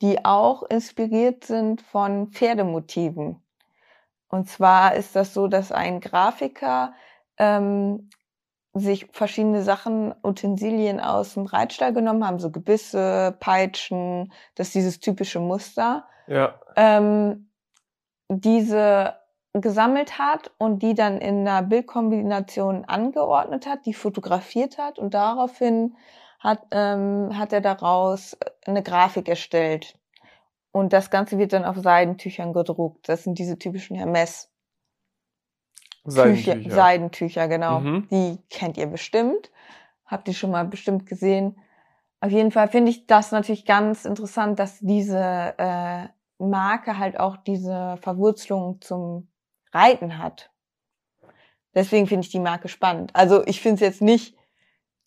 die 0.02 0.24
auch 0.26 0.64
inspiriert 0.64 1.44
sind 1.44 1.82
von 1.82 2.28
Pferdemotiven. 2.32 3.42
Und 4.30 4.50
zwar 4.50 4.96
ist 4.96 5.16
das 5.16 5.34
so, 5.34 5.48
dass 5.48 5.72
ein 5.72 6.00
Grafiker 6.00 6.94
ähm, 7.38 8.10
sich 8.74 9.08
verschiedene 9.12 9.64
Sachen, 9.64 10.14
Utensilien 10.24 11.00
aus 11.00 11.34
dem 11.34 11.46
Reitstall 11.46 11.94
genommen 11.94 12.26
haben, 12.26 12.40
so 12.40 12.52
Gebisse, 12.52 13.36
Peitschen, 13.40 14.32
das 14.56 14.68
ist 14.68 14.76
dieses 14.76 15.00
typische 15.00 15.40
Muster 15.40 16.08
Ja. 16.28 16.60
ähm, 16.76 17.50
diese 18.30 19.16
gesammelt 19.54 20.20
hat 20.20 20.52
und 20.58 20.84
die 20.84 20.94
dann 20.94 21.18
in 21.20 21.48
einer 21.48 21.64
Bildkombination 21.64 22.86
angeordnet 22.86 23.66
hat, 23.66 23.86
die 23.86 23.94
fotografiert 23.94 24.78
hat 24.78 25.00
und 25.00 25.14
daraufhin 25.14 25.96
hat, 26.40 26.62
ähm, 26.72 27.38
hat 27.38 27.54
er 27.54 27.62
daraus 27.62 28.38
eine 28.66 28.84
Grafik 28.84 29.28
erstellt. 29.28 29.98
Und 30.72 30.94
das 30.94 31.10
Ganze 31.10 31.38
wird 31.38 31.54
dann 31.54 31.66
auf 31.66 31.78
Seidentüchern 31.78 32.54
gedruckt. 32.54 33.10
Das 33.10 33.24
sind 33.24 33.40
diese 33.40 33.58
typischen 33.58 33.96
Hermes. 33.96 34.52
Seidentücher. 36.04 36.56
Tücher, 36.56 36.72
Seidentücher, 36.72 37.48
genau. 37.48 37.80
Mhm. 37.80 38.08
Die 38.10 38.38
kennt 38.50 38.78
ihr 38.78 38.88
bestimmt. 38.88 39.52
Habt 40.06 40.28
ihr 40.28 40.34
schon 40.34 40.52
mal 40.52 40.66
bestimmt 40.66 41.06
gesehen. 41.06 41.58
Auf 42.22 42.32
jeden 42.32 42.52
Fall 42.52 42.68
finde 42.68 42.92
ich 42.92 43.08
das 43.08 43.32
natürlich 43.32 43.66
ganz 43.66 44.06
interessant, 44.06 44.60
dass 44.60 44.80
diese 44.80 45.56
äh, 45.58 46.08
Marke 46.38 46.98
halt 46.98 47.20
auch 47.20 47.38
diese 47.38 47.98
Verwurzelung 48.02 48.80
zum 48.82 49.28
Reiten 49.72 50.18
hat. 50.18 50.52
Deswegen 51.76 52.08
finde 52.08 52.26
ich 52.26 52.32
die 52.32 52.40
Marke 52.40 52.70
spannend. 52.70 53.16
Also 53.16 53.46
ich 53.46 53.62
finde 53.62 53.76
es 53.76 53.82
jetzt 53.82 54.02
nicht 54.02 54.37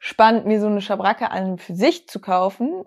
spannend, 0.01 0.47
mir 0.47 0.61
so 0.61 0.67
eine 0.67 0.81
Schabracke 0.81 1.31
an 1.31 1.59
für 1.59 1.75
sich 1.75 2.09
zu 2.09 2.21
kaufen 2.21 2.85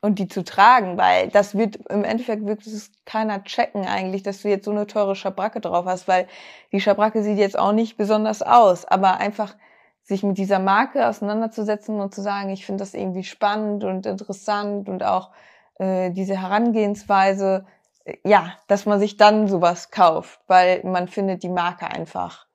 und 0.00 0.18
die 0.18 0.26
zu 0.26 0.42
tragen, 0.42 0.96
weil 0.96 1.28
das 1.28 1.54
wird 1.54 1.76
im 1.90 2.02
Endeffekt 2.02 2.46
wirklich 2.46 2.74
keiner 3.04 3.44
checken 3.44 3.86
eigentlich, 3.86 4.22
dass 4.22 4.42
du 4.42 4.48
jetzt 4.48 4.64
so 4.64 4.70
eine 4.70 4.86
teure 4.86 5.14
Schabracke 5.14 5.60
drauf 5.60 5.84
hast, 5.84 6.08
weil 6.08 6.26
die 6.72 6.80
Schabracke 6.80 7.22
sieht 7.22 7.38
jetzt 7.38 7.58
auch 7.58 7.72
nicht 7.72 7.96
besonders 7.96 8.42
aus, 8.42 8.86
aber 8.86 9.18
einfach 9.18 9.54
sich 10.02 10.22
mit 10.22 10.38
dieser 10.38 10.60
Marke 10.60 11.06
auseinanderzusetzen 11.06 12.00
und 12.00 12.14
zu 12.14 12.22
sagen, 12.22 12.50
ich 12.50 12.64
finde 12.64 12.82
das 12.82 12.94
irgendwie 12.94 13.24
spannend 13.24 13.84
und 13.84 14.06
interessant 14.06 14.88
und 14.88 15.02
auch 15.02 15.30
äh, 15.78 16.10
diese 16.10 16.40
Herangehensweise, 16.40 17.66
äh, 18.04 18.16
ja, 18.24 18.54
dass 18.68 18.86
man 18.86 18.98
sich 18.98 19.18
dann 19.18 19.46
sowas 19.46 19.90
kauft, 19.90 20.40
weil 20.46 20.82
man 20.84 21.08
findet 21.08 21.42
die 21.42 21.48
Marke 21.48 21.86
einfach 21.86 22.46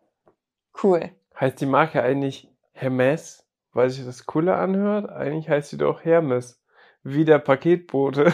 cool. 0.81 1.11
Heißt 1.39 1.59
die 1.59 1.65
Marke 1.65 2.01
eigentlich 2.01 2.50
Hermes, 2.81 3.47
weil 3.73 3.89
sich 3.89 4.05
das 4.05 4.25
cooler 4.25 4.57
anhört? 4.57 5.09
Eigentlich 5.09 5.49
heißt 5.49 5.69
sie 5.69 5.77
doch 5.77 6.03
Hermes. 6.03 6.61
Wie 7.03 7.25
der 7.25 7.39
Paketbote. 7.39 8.33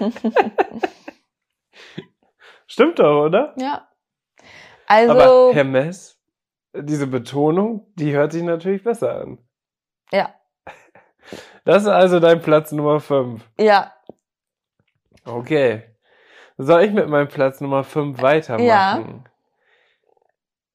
Stimmt 2.66 2.98
doch, 2.98 3.24
oder? 3.26 3.54
ja. 3.56 3.88
Also, 4.86 5.12
Aber 5.12 5.54
Hermes, 5.54 6.18
diese 6.74 7.06
Betonung, 7.06 7.92
die 7.96 8.12
hört 8.12 8.32
sich 8.32 8.42
natürlich 8.42 8.82
besser 8.82 9.20
an. 9.20 9.38
ja, 10.12 10.34
Das 11.64 11.82
ist 11.82 11.88
also 11.88 12.20
dein 12.20 12.40
Platz 12.40 12.72
Nummer 12.72 13.00
5. 13.00 13.46
ja, 13.58 13.92
Okay. 15.24 15.82
Soll 16.56 16.84
ich 16.84 16.92
mit 16.92 17.06
meinem 17.08 17.28
Platz 17.28 17.60
Nummer 17.60 17.84
5 17.84 18.22
weitermachen? 18.22 18.64
Ja. 18.64 19.30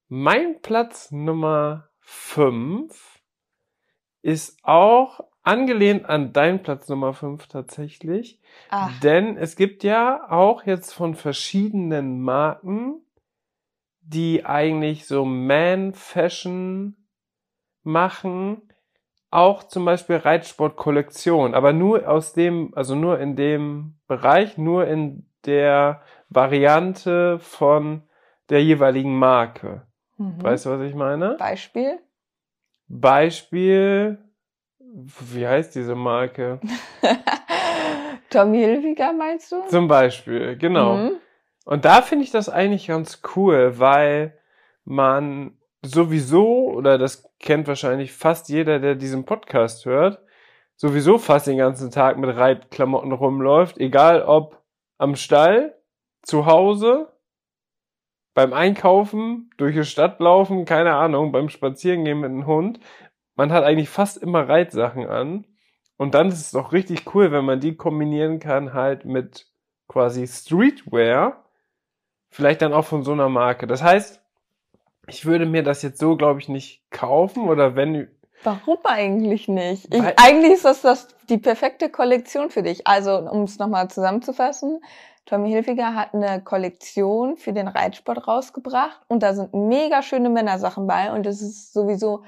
Mein 0.10 0.62
Platz 0.62 1.10
Nummer 1.12 1.90
5 2.04 3.22
ist 4.22 4.58
auch 4.64 5.22
angelehnt 5.44 6.06
an 6.06 6.34
deinen 6.34 6.64
Platz 6.64 6.88
Nummer 6.88 7.14
5 7.14 7.48
tatsächlich. 7.48 8.40
ach, 8.70 8.98
Denn 9.02 9.38
es 9.38 9.56
gibt 9.56 9.84
ja 9.84 10.30
auch 10.30 10.66
jetzt 10.66 10.94
von 10.94 11.16
verschiedenen 11.16 12.22
Marken, 12.22 13.02
die 14.02 14.46
eigentlich 14.46 15.06
so 15.06 15.26
Man-Fashion 15.26 16.96
machen, 17.84 18.62
auch 19.30 19.64
zum 19.64 19.86
Beispiel 19.86 20.18
Reitsportkollektion, 20.18 21.54
aber 21.54 21.74
nur 21.74 22.08
aus 22.08 22.34
dem, 22.34 22.74
also 22.76 22.96
nur 22.96 23.20
in 23.20 23.36
dem 23.36 23.96
Bereich, 24.08 24.58
nur 24.58 24.88
in 24.88 25.26
der 25.46 26.02
Variante 26.30 27.40
von 27.40 28.04
der 28.50 28.64
jeweiligen 28.64 29.18
Marke. 29.18 29.88
Mhm. 30.18 30.44
Weißt 30.44 30.66
du, 30.66 30.70
was 30.72 30.82
ich 30.82 30.96
meine? 30.96 31.36
Beispiel? 31.38 32.00
Beispiel, 32.88 34.18
wie 34.80 35.48
heißt 35.48 35.76
diese 35.76 35.96
Marke? 35.96 36.60
Tommy 38.30 38.60
Hilfiger 38.60 39.14
meinst 39.14 39.52
du? 39.52 39.62
Zum 39.68 39.88
Beispiel, 39.88 40.58
genau. 40.58 40.98
Mhm. 40.98 41.12
Und 41.66 41.86
da 41.86 42.02
finde 42.02 42.26
ich 42.26 42.32
das 42.32 42.50
eigentlich 42.50 42.88
ganz 42.88 43.22
cool, 43.36 43.80
weil 43.80 44.38
man 44.84 45.58
sowieso, 45.82 46.72
oder 46.72 46.98
das 46.98 47.30
kennt 47.40 47.68
wahrscheinlich 47.68 48.14
fast 48.14 48.50
jeder, 48.50 48.80
der 48.80 48.96
diesen 48.96 49.26
Podcast 49.26 49.86
hört, 49.86 50.20
sowieso 50.76 51.18
fast 51.18 51.48
den 51.48 51.58
ganzen 51.58 51.92
Tag 51.92 52.18
mit 52.18 52.36
Reitklamotten 52.36 53.12
rumläuft, 53.12 53.78
egal 53.78 54.24
ob 54.24 54.62
am 54.98 55.16
Stall, 55.16 55.76
zu 56.22 56.46
Hause, 56.46 57.13
beim 58.34 58.54
Einkaufen, 58.54 59.52
durch 59.58 59.76
die 59.76 59.84
Stadt 59.84 60.20
laufen, 60.20 60.66
keine 60.66 60.96
Ahnung, 60.96 61.32
beim 61.32 61.50
Spazierengehen 61.50 62.20
mit 62.20 62.32
dem 62.32 62.46
Hund. 62.46 62.80
Man 63.36 63.52
hat 63.52 63.64
eigentlich 63.64 63.90
fast 63.90 64.18
immer 64.18 64.48
Reitsachen 64.48 65.08
an. 65.08 65.46
Und 65.98 66.16
dann 66.16 66.30
ist 66.30 66.40
es 66.40 66.52
doch 66.52 66.74
richtig 66.74 67.14
cool, 67.14 67.32
wenn 67.32 67.46
man 67.46 67.60
die 67.60 67.76
kombinieren 67.76 68.40
kann 68.40 68.74
halt 68.74 69.06
mit 69.06 69.48
quasi 69.88 70.28
Streetwear. 70.28 71.44
Vielleicht 72.30 72.64
dann 72.64 72.74
auch 72.74 72.86
von 72.86 73.04
so 73.04 73.12
einer 73.12 73.30
Marke. 73.30 73.68
Das 73.68 73.84
heißt, 73.84 74.20
ich 75.08 75.26
würde 75.26 75.46
mir 75.46 75.64
das 75.64 75.82
jetzt 75.82 76.00
so, 76.00 76.16
glaube 76.16 76.40
ich, 76.40 76.50
nicht 76.50 76.90
kaufen 76.90 77.48
oder 77.48 77.76
wenn. 77.76 78.10
Warum 78.44 78.80
eigentlich 78.84 79.48
nicht? 79.48 79.94
Ich, 79.94 80.02
eigentlich 80.20 80.54
ist 80.54 80.66
das, 80.66 80.82
das 80.82 81.08
die 81.30 81.38
perfekte 81.38 81.90
Kollektion 81.90 82.50
für 82.50 82.64
dich. 82.64 82.88
Also, 82.88 83.18
um 83.18 83.44
es 83.44 83.60
nochmal 83.60 83.90
zusammenzufassen, 83.90 84.82
Tommy 85.26 85.50
Hilfiger 85.52 85.96
hat 85.96 86.14
eine 86.14 86.42
Kollektion 86.42 87.38
für 87.38 87.54
den 87.54 87.68
Reitsport 87.68 88.28
rausgebracht 88.28 89.00
und 89.08 89.24
da 89.24 89.34
sind 89.34 89.54
mega 89.54 90.02
schöne 90.02 90.30
Männersachen 90.30 90.86
bei 90.88 91.12
und 91.14 91.26
es 91.26 91.42
ist 91.42 91.74
sowieso 91.74 92.24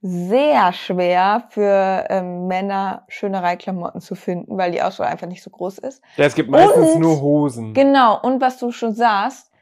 sehr 0.00 0.72
schwer 0.72 1.44
für 1.50 2.06
ähm, 2.10 2.48
Männer 2.48 3.04
schöne 3.06 3.40
Reitklamotten 3.40 4.00
zu 4.00 4.16
finden, 4.16 4.58
weil 4.58 4.72
die 4.72 4.82
Auswahl 4.82 5.06
einfach 5.06 5.28
nicht 5.28 5.42
so 5.44 5.50
groß 5.50 5.78
ist. 5.78 6.02
Ja, 6.16 6.24
es 6.24 6.34
gibt 6.34 6.50
meistens 6.50 6.94
Und- 6.94 7.00
nur 7.00 7.20
Hosen. 7.20 7.72
Genau, 7.74 8.20
und 8.20 8.40
was 8.40 8.58
du 8.58 8.72
schon 8.72 8.94
sagst, 8.94 9.52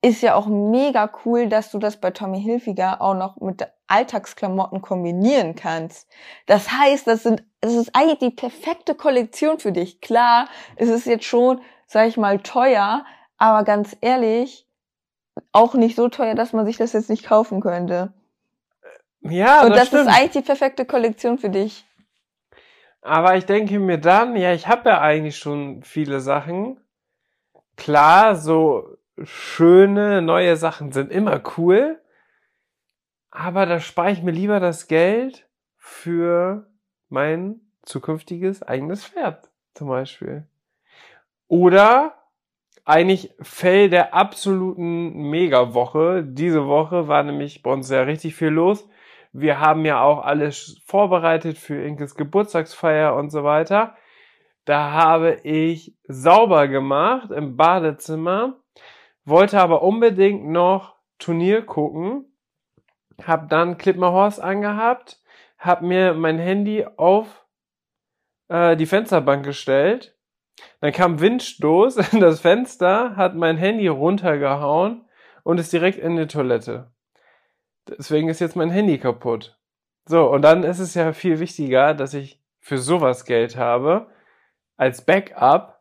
ist 0.00 0.22
ja 0.22 0.36
auch 0.36 0.46
mega 0.46 1.10
cool, 1.24 1.48
dass 1.48 1.72
du 1.72 1.80
das 1.80 1.96
bei 1.96 2.12
Tommy 2.12 2.40
Hilfiger 2.40 3.02
auch 3.02 3.14
noch 3.14 3.40
mit 3.40 3.66
Alltagsklamotten 3.88 4.80
kombinieren 4.80 5.56
kannst. 5.56 6.06
Das 6.46 6.70
heißt, 6.70 7.08
das 7.08 7.24
sind, 7.24 7.42
es 7.60 7.74
ist 7.74 7.90
eigentlich 7.96 8.20
die 8.20 8.30
perfekte 8.30 8.94
Kollektion 8.94 9.58
für 9.58 9.72
dich. 9.72 10.00
Klar, 10.00 10.46
es 10.76 10.88
ist 10.88 11.06
jetzt 11.06 11.24
schon, 11.24 11.60
sag 11.88 12.06
ich 12.06 12.16
mal, 12.16 12.38
teuer, 12.38 13.04
aber 13.38 13.64
ganz 13.64 13.96
ehrlich, 14.00 14.66
auch 15.52 15.74
nicht 15.74 15.96
so 15.96 16.08
teuer, 16.08 16.34
dass 16.34 16.52
man 16.52 16.66
sich 16.66 16.76
das 16.76 16.92
jetzt 16.92 17.10
nicht 17.10 17.26
kaufen 17.26 17.60
könnte. 17.60 18.12
Ja, 19.22 19.62
und 19.62 19.70
das, 19.70 19.90
das, 19.90 20.02
ist 20.02 20.08
eigentlich 20.08 20.30
die 20.30 20.42
perfekte 20.42 20.84
Kollektion 20.84 21.38
für 21.38 21.50
dich. 21.50 21.84
Aber 23.00 23.36
ich 23.36 23.46
denke 23.46 23.78
mir 23.80 23.98
dann, 23.98 24.36
ja, 24.36 24.52
ich 24.52 24.68
habe 24.68 24.90
ja 24.90 25.00
eigentlich 25.00 25.38
schon 25.38 25.82
viele 25.82 26.20
Sachen. 26.20 26.80
Klar, 27.76 28.36
so 28.36 28.96
schöne 29.22 30.22
neue 30.22 30.56
Sachen 30.56 30.92
sind 30.92 31.10
immer 31.10 31.40
cool, 31.56 32.00
aber 33.30 33.66
da 33.66 33.80
spare 33.80 34.12
ich 34.12 34.22
mir 34.22 34.30
lieber 34.30 34.60
das 34.60 34.88
Geld 34.88 35.48
für 35.76 36.70
mein 37.08 37.60
zukünftiges 37.82 38.62
eigenes 38.62 39.04
Pferd 39.06 39.50
zum 39.74 39.88
Beispiel. 39.88 40.46
Oder 41.48 42.14
eigentlich 42.84 43.34
Fell 43.40 43.90
der 43.90 44.14
absoluten 44.14 45.28
Mega-Woche. 45.30 46.24
Diese 46.24 46.66
Woche 46.66 47.08
war 47.08 47.22
nämlich 47.22 47.62
bei 47.62 47.70
uns 47.70 47.90
ja 47.90 48.02
richtig 48.02 48.34
viel 48.34 48.48
los. 48.48 48.88
Wir 49.32 49.60
haben 49.60 49.84
ja 49.84 50.02
auch 50.02 50.24
alles 50.24 50.80
vorbereitet 50.86 51.58
für 51.58 51.82
Inkes 51.82 52.14
Geburtstagsfeier 52.14 53.14
und 53.14 53.30
so 53.30 53.44
weiter. 53.44 53.94
Da 54.64 54.92
habe 54.92 55.40
ich 55.44 55.96
sauber 56.04 56.68
gemacht 56.68 57.30
im 57.30 57.56
Badezimmer, 57.56 58.60
wollte 59.24 59.60
aber 59.60 59.82
unbedingt 59.82 60.46
noch 60.46 60.96
Turnier 61.18 61.62
gucken, 61.62 62.26
hab 63.24 63.48
dann 63.48 63.78
Horse 63.78 64.42
angehabt, 64.42 65.22
hab 65.58 65.82
mir 65.82 66.14
mein 66.14 66.38
Handy 66.38 66.86
auf 66.96 67.46
äh, 68.48 68.76
die 68.76 68.86
Fensterbank 68.86 69.44
gestellt, 69.44 70.17
dann 70.80 70.92
kam 70.92 71.20
Windstoß 71.20 72.12
in 72.12 72.20
das 72.20 72.40
Fenster, 72.40 73.16
hat 73.16 73.34
mein 73.34 73.56
Handy 73.56 73.88
runtergehauen 73.88 75.04
und 75.42 75.58
ist 75.58 75.72
direkt 75.72 75.98
in 75.98 76.16
die 76.16 76.26
Toilette. 76.26 76.90
Deswegen 77.86 78.28
ist 78.28 78.40
jetzt 78.40 78.56
mein 78.56 78.70
Handy 78.70 78.98
kaputt. 78.98 79.58
So, 80.06 80.30
und 80.30 80.42
dann 80.42 80.62
ist 80.62 80.78
es 80.78 80.94
ja 80.94 81.12
viel 81.12 81.40
wichtiger, 81.40 81.94
dass 81.94 82.14
ich 82.14 82.42
für 82.60 82.78
sowas 82.78 83.24
Geld 83.24 83.56
habe, 83.56 84.08
als 84.76 85.04
Backup, 85.04 85.80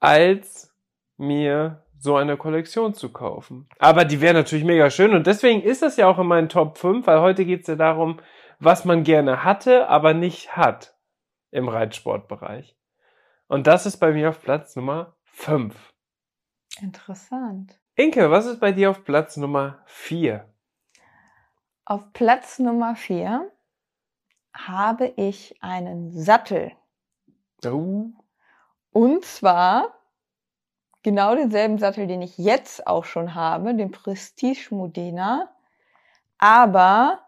als 0.00 0.74
mir 1.16 1.84
so 1.98 2.16
eine 2.16 2.36
Kollektion 2.36 2.94
zu 2.94 3.12
kaufen. 3.12 3.68
Aber 3.78 4.04
die 4.06 4.20
wäre 4.20 4.34
natürlich 4.34 4.64
mega 4.64 4.88
schön 4.90 5.14
und 5.14 5.26
deswegen 5.26 5.62
ist 5.62 5.82
das 5.82 5.96
ja 5.96 6.08
auch 6.08 6.18
in 6.18 6.26
meinen 6.26 6.48
Top 6.48 6.78
5, 6.78 7.06
weil 7.06 7.20
heute 7.20 7.44
geht 7.44 7.62
es 7.62 7.66
ja 7.66 7.76
darum, 7.76 8.20
was 8.58 8.84
man 8.84 9.04
gerne 9.04 9.44
hatte, 9.44 9.88
aber 9.88 10.14
nicht 10.14 10.56
hat 10.56 10.94
im 11.50 11.68
Reitsportbereich. 11.68 12.76
Und 13.50 13.66
das 13.66 13.84
ist 13.84 13.96
bei 13.96 14.12
mir 14.12 14.28
auf 14.28 14.40
Platz 14.42 14.76
Nummer 14.76 15.16
5. 15.24 15.74
Interessant. 16.80 17.80
Inke, 17.96 18.30
was 18.30 18.46
ist 18.46 18.60
bei 18.60 18.70
dir 18.70 18.90
auf 18.90 19.02
Platz 19.02 19.36
Nummer 19.36 19.82
4? 19.86 20.48
Auf 21.84 22.12
Platz 22.12 22.60
Nummer 22.60 22.94
vier 22.94 23.50
habe 24.54 25.12
ich 25.16 25.60
einen 25.60 26.12
Sattel. 26.12 26.70
Oh, 27.66 28.10
Und 28.92 29.24
zwar 29.24 29.98
genau 31.02 31.34
denselben 31.34 31.78
Sattel, 31.78 32.06
den 32.06 32.22
ich 32.22 32.38
jetzt 32.38 32.86
auch 32.86 33.04
schon 33.04 33.34
habe, 33.34 33.74
den 33.74 33.90
Prestige 33.90 34.68
Modena, 34.70 35.50
aber 36.38 37.26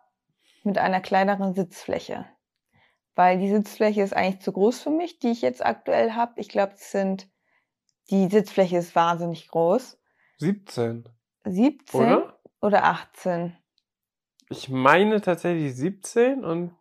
mit 0.62 0.78
einer 0.78 1.00
kleineren 1.00 1.52
Sitzfläche. 1.52 2.26
Weil 3.14 3.38
die 3.38 3.50
Sitzfläche 3.50 4.02
ist 4.02 4.14
eigentlich 4.14 4.40
zu 4.40 4.52
groß 4.52 4.80
für 4.80 4.90
mich, 4.90 5.18
die 5.18 5.30
ich 5.30 5.42
jetzt 5.42 5.64
aktuell 5.64 6.12
habe. 6.12 6.32
Ich 6.36 6.48
glaube, 6.48 6.72
es 6.74 6.90
sind, 6.90 7.28
die 8.10 8.28
Sitzfläche 8.28 8.78
ist 8.78 8.94
wahnsinnig 8.94 9.48
groß. 9.48 9.98
17, 10.38 11.08
17 11.44 12.00
oder? 12.00 12.40
oder 12.60 12.84
18. 12.84 13.56
Ich 14.48 14.68
meine 14.68 15.20
tatsächlich 15.20 15.74
17 15.74 16.44
und 16.44 16.74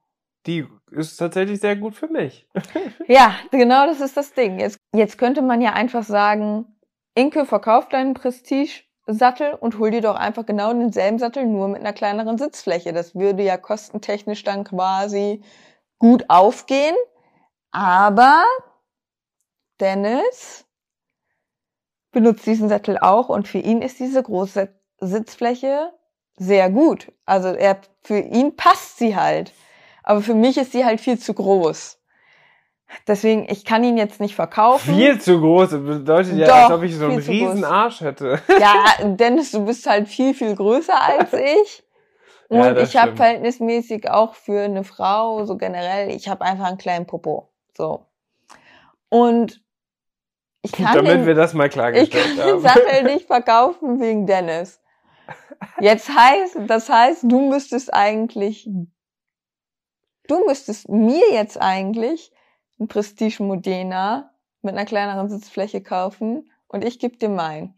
die 0.46 0.68
ist 0.92 1.18
tatsächlich 1.18 1.60
sehr 1.60 1.76
gut 1.76 1.96
für 1.96 2.08
mich. 2.08 2.48
Ja, 3.08 3.36
genau 3.52 3.86
das 3.88 4.00
ist 4.00 4.16
das 4.16 4.34
Ding. 4.34 4.60
Jetzt, 4.60 4.78
jetzt 4.96 5.18
könnte 5.18 5.42
man 5.42 5.60
ja 5.62 5.74
einfach 5.74 6.04
sagen, 6.04 6.66
Inke, 7.14 7.46
verkauf 7.46 7.90
deinen 7.90 8.14
Prestige-Sattel 8.14 9.54
und 9.54 9.78
hol 9.80 9.92
dir 9.92 10.02
doch 10.02 10.16
einfach 10.16 10.46
genau 10.46 10.74
denselben 10.74 11.20
Sattel, 11.20 11.46
nur 11.46 11.68
mit 11.68 11.82
einer 11.82 11.92
kleineren 11.92 12.38
Sitzfläche. 12.38 12.94
Das 12.94 13.14
würde 13.14 13.44
ja 13.44 13.58
kostentechnisch 13.58 14.44
dann 14.44 14.64
quasi 14.64 15.44
gut 16.02 16.26
aufgehen. 16.30 16.96
Aber 17.72 18.44
Dennis 19.80 20.66
benutzt 22.12 22.46
diesen 22.46 22.68
Sattel 22.68 22.98
auch 22.98 23.30
und 23.30 23.48
für 23.48 23.60
ihn 23.60 23.82
ist 23.82 24.00
diese 24.00 24.22
große 24.22 24.68
Sitzfläche 25.00 25.94
sehr 26.36 26.70
gut. 26.72 27.12
Also 27.26 27.50
er, 27.50 27.80
für 28.02 28.18
ihn 28.18 28.56
passt 28.56 28.98
sie 28.98 29.16
halt. 29.16 29.54
Aber 30.04 30.22
für 30.22 30.34
mich 30.34 30.58
ist 30.58 30.72
sie 30.72 30.84
halt 30.84 31.00
viel 31.00 31.20
zu 31.20 31.36
groß. 31.36 32.00
Deswegen, 33.08 33.48
ich 33.50 33.64
kann 33.64 33.84
ihn 33.84 33.96
jetzt 33.96 34.20
nicht 34.20 34.36
verkaufen. 34.36 34.96
Viel 34.96 35.22
zu 35.22 35.40
groß. 35.40 35.70
Das 35.70 35.82
bedeutet 35.82 36.36
ja, 36.36 36.48
Doch, 36.48 36.56
als 36.56 36.72
ob 36.72 36.84
ich 36.84 36.98
so 36.98 37.06
einen 37.06 37.20
riesen 37.20 37.62
groß. 37.62 37.72
Arsch 37.72 38.02
hätte. 38.02 38.42
Ja, 38.60 39.06
Dennis, 39.06 39.52
du 39.52 39.64
bist 39.64 39.86
halt 39.88 40.10
viel, 40.10 40.34
viel 40.34 40.56
größer 40.56 41.00
als 41.00 41.32
ich. 41.62 41.84
Und 42.52 42.58
Ja, 42.60 42.76
ich 42.76 42.98
habe 42.98 43.16
verhältnismäßig 43.16 44.10
auch 44.10 44.36
für 44.36 44.64
eine 44.64 44.84
Frau, 44.84 45.46
so 45.46 45.56
generell, 45.56 46.12
ich 46.12 46.28
habe 46.28 46.44
einfach 46.44 46.66
einen 46.66 46.78
kleinen 46.78 47.08
Popo. 47.08 47.50
So. 47.78 48.08
Und 49.08 49.64
ich 50.62 50.74
kann 50.74 50.94
Damit 50.98 51.12
den, 51.12 51.26
wir 51.28 51.34
das 51.34 51.54
mal 51.54 51.68
ich 51.68 51.72
klargestellt 51.72 52.26
kann 52.26 52.36
den 52.36 52.56
haben. 52.56 52.60
Sattel 52.60 53.04
nicht 53.04 53.28
verkaufen 53.28 54.02
wegen 54.02 54.28
Dennis. 54.28 54.82
Jetzt 55.80 56.10
heißt, 56.14 56.58
das 56.68 56.90
heißt, 56.90 57.24
du 57.24 57.40
müsstest 57.40 57.94
eigentlich, 57.94 58.70
du 60.28 60.46
müsstest 60.46 60.90
mir 60.90 61.32
jetzt 61.32 61.56
eigentlich 61.58 62.34
ein 62.82 62.90
Prestige 62.90 63.44
Modena 63.44 64.34
mit 64.62 64.76
einer 64.76 64.86
kleineren 64.86 65.30
Sitzfläche 65.30 65.82
kaufen 65.82 66.52
und 66.68 66.84
ich 66.84 67.00
gebe 67.00 67.16
dir 67.16 67.30
meinen. 67.30 67.76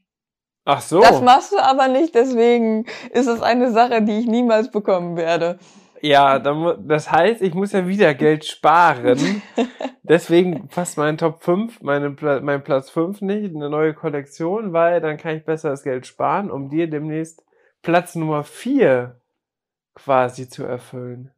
Ach 0.65 0.81
so. 0.81 1.01
Das 1.01 1.21
machst 1.21 1.51
du 1.51 1.57
aber 1.57 1.87
nicht, 1.87 2.15
deswegen 2.15 2.85
ist 3.11 3.27
es 3.27 3.41
eine 3.41 3.71
Sache, 3.71 4.01
die 4.01 4.19
ich 4.19 4.27
niemals 4.27 4.71
bekommen 4.71 5.17
werde. 5.17 5.59
Ja, 6.01 6.37
das 6.37 7.11
heißt, 7.11 7.41
ich 7.41 7.53
muss 7.53 7.71
ja 7.71 7.87
wieder 7.87 8.13
Geld 8.13 8.43
sparen. 8.43 9.41
Deswegen 10.03 10.67
passt 10.67 10.97
mein 10.97 11.17
Top 11.17 11.41
5, 11.43 11.81
meine, 11.81 12.09
mein 12.41 12.61
Platz 12.61 12.89
5 12.89 13.21
nicht, 13.21 13.55
eine 13.55 13.69
neue 13.69 13.93
Kollektion, 13.93 14.73
weil 14.73 14.99
dann 14.99 15.15
kann 15.15 15.37
ich 15.37 15.45
besser 15.45 15.69
das 15.69 15.83
Geld 15.83 16.05
sparen, 16.05 16.51
um 16.51 16.67
dir 16.69 16.89
demnächst 16.89 17.45
Platz 17.81 18.15
Nummer 18.15 18.43
4 18.43 19.21
quasi 19.95 20.49
zu 20.49 20.65
erfüllen. 20.65 21.31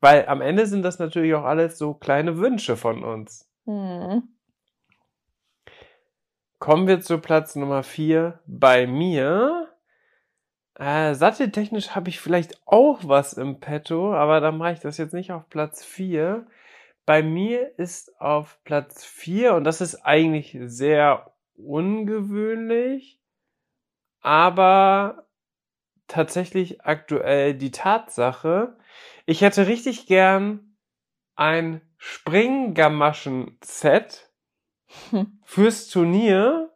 Weil 0.00 0.26
am 0.26 0.42
Ende 0.42 0.66
sind 0.66 0.82
das 0.82 0.98
natürlich 0.98 1.34
auch 1.34 1.44
alles 1.44 1.78
so 1.78 1.94
kleine 1.94 2.36
Wünsche 2.36 2.76
von 2.76 3.02
uns. 3.02 3.48
Hm. 3.64 4.22
Kommen 6.60 6.86
wir 6.86 7.00
zu 7.00 7.18
Platz 7.18 7.56
Nummer 7.56 7.82
4 7.82 8.38
bei 8.46 8.86
mir. 8.86 9.74
Äh, 10.74 11.14
satteltechnisch 11.14 11.96
habe 11.96 12.10
ich 12.10 12.20
vielleicht 12.20 12.60
auch 12.66 13.00
was 13.04 13.32
im 13.32 13.60
Petto, 13.60 14.14
aber 14.14 14.40
dann 14.40 14.58
mache 14.58 14.74
ich 14.74 14.80
das 14.80 14.98
jetzt 14.98 15.14
nicht 15.14 15.32
auf 15.32 15.48
Platz 15.48 15.82
4. 15.82 16.46
Bei 17.06 17.22
mir 17.22 17.78
ist 17.78 18.20
auf 18.20 18.58
Platz 18.64 19.06
4, 19.06 19.54
und 19.54 19.64
das 19.64 19.80
ist 19.80 20.04
eigentlich 20.04 20.58
sehr 20.64 21.32
ungewöhnlich, 21.54 23.18
aber 24.20 25.26
tatsächlich 26.08 26.82
aktuell 26.82 27.54
die 27.54 27.70
Tatsache, 27.70 28.76
ich 29.24 29.40
hätte 29.40 29.66
richtig 29.66 30.06
gern 30.06 30.76
ein 31.36 31.80
Springgamaschen-Set 31.96 34.29
fürs 35.44 35.88
Turnier, 35.88 36.70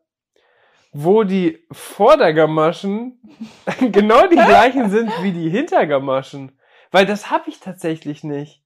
wo 0.92 1.24
die 1.24 1.64
Vordergamaschen 1.72 3.20
genau 3.92 4.26
die 4.26 4.36
gleichen 4.36 4.90
sind 4.90 5.10
wie 5.22 5.32
die 5.32 5.50
Hintergamaschen. 5.50 6.52
Weil 6.90 7.06
das 7.06 7.30
habe 7.30 7.48
ich 7.48 7.60
tatsächlich 7.60 8.22
nicht. 8.22 8.62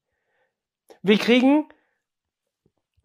Wir 1.01 1.17
kriegen 1.17 1.67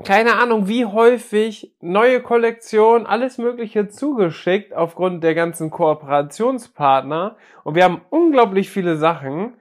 keine 0.02 0.36
Ahnung, 0.36 0.68
wie 0.68 0.84
häufig 0.84 1.74
neue 1.80 2.20
Kollektionen, 2.20 3.06
alles 3.06 3.38
Mögliche 3.38 3.88
zugeschickt 3.88 4.74
aufgrund 4.74 5.24
der 5.24 5.34
ganzen 5.34 5.70
Kooperationspartner. 5.70 7.36
Und 7.62 7.74
wir 7.74 7.84
haben 7.84 8.02
unglaublich 8.10 8.70
viele 8.70 8.96
Sachen, 8.96 9.54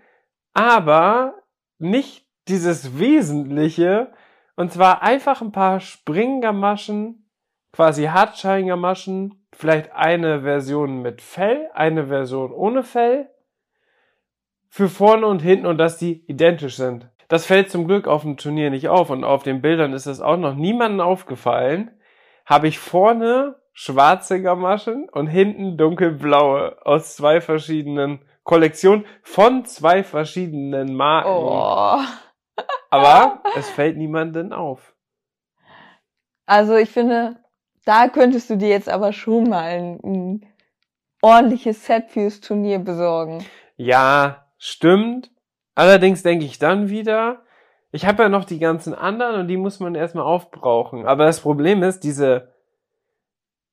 aber 0.53 1.35
nicht 1.77 2.25
dieses 2.47 2.99
Wesentliche, 2.99 4.11
und 4.55 4.71
zwar 4.71 5.01
einfach 5.01 5.41
ein 5.41 5.51
paar 5.51 5.79
Springgamaschen, 5.79 7.29
quasi 7.71 8.05
Hartscheingamaschen, 8.05 9.47
vielleicht 9.51 9.91
eine 9.93 10.41
Version 10.41 11.01
mit 11.01 11.21
Fell, 11.21 11.69
eine 11.73 12.07
Version 12.07 12.51
ohne 12.51 12.83
Fell, 12.83 13.29
für 14.69 14.89
vorne 14.89 15.27
und 15.27 15.41
hinten 15.41 15.67
und 15.67 15.77
dass 15.77 15.97
die 15.97 16.25
identisch 16.27 16.77
sind. 16.77 17.09
Das 17.27 17.45
fällt 17.45 17.69
zum 17.69 17.87
Glück 17.87 18.07
auf 18.07 18.23
dem 18.23 18.37
Turnier 18.37 18.69
nicht 18.69 18.89
auf 18.89 19.09
und 19.09 19.23
auf 19.23 19.43
den 19.43 19.61
Bildern 19.61 19.93
ist 19.93 20.05
es 20.05 20.21
auch 20.21 20.37
noch 20.37 20.55
niemandem 20.55 21.01
aufgefallen. 21.01 21.91
Habe 22.45 22.67
ich 22.67 22.79
vorne 22.79 23.55
schwarze 23.71 24.41
Gamaschen 24.41 25.09
und 25.09 25.27
hinten 25.27 25.77
dunkelblaue 25.77 26.77
aus 26.85 27.15
zwei 27.15 27.41
verschiedenen 27.41 28.19
Kollektionen 28.43 29.05
von 29.23 29.65
zwei 29.65 30.03
verschiedenen 30.03 30.95
Marken. 30.95 31.29
Oh. 31.29 31.99
Aber 32.93 33.41
es 33.57 33.67
fällt 33.71 33.97
niemandem 33.97 34.53
auf. 34.53 34.93
Also 36.45 36.75
ich 36.75 36.91
finde, 36.91 37.37
da 37.85 38.07
könntest 38.07 38.51
du 38.51 38.55
dir 38.55 38.69
jetzt 38.69 38.87
aber 38.87 39.13
schon 39.13 39.49
mal 39.49 39.63
ein, 39.63 39.99
ein 40.03 40.45
ordentliches 41.19 41.87
Set 41.87 42.11
fürs 42.11 42.39
Turnier 42.39 42.77
besorgen. 42.77 43.43
Ja, 43.77 44.45
stimmt. 44.59 45.31
Allerdings 45.73 46.21
denke 46.21 46.45
ich 46.45 46.59
dann 46.59 46.89
wieder, 46.89 47.41
ich 47.91 48.05
habe 48.05 48.21
ja 48.21 48.29
noch 48.29 48.45
die 48.45 48.59
ganzen 48.59 48.93
anderen 48.93 49.41
und 49.41 49.47
die 49.47 49.57
muss 49.57 49.79
man 49.79 49.95
erstmal 49.95 50.25
aufbrauchen. 50.25 51.07
Aber 51.07 51.25
das 51.25 51.39
Problem 51.39 51.81
ist, 51.81 52.01
diese, 52.01 52.53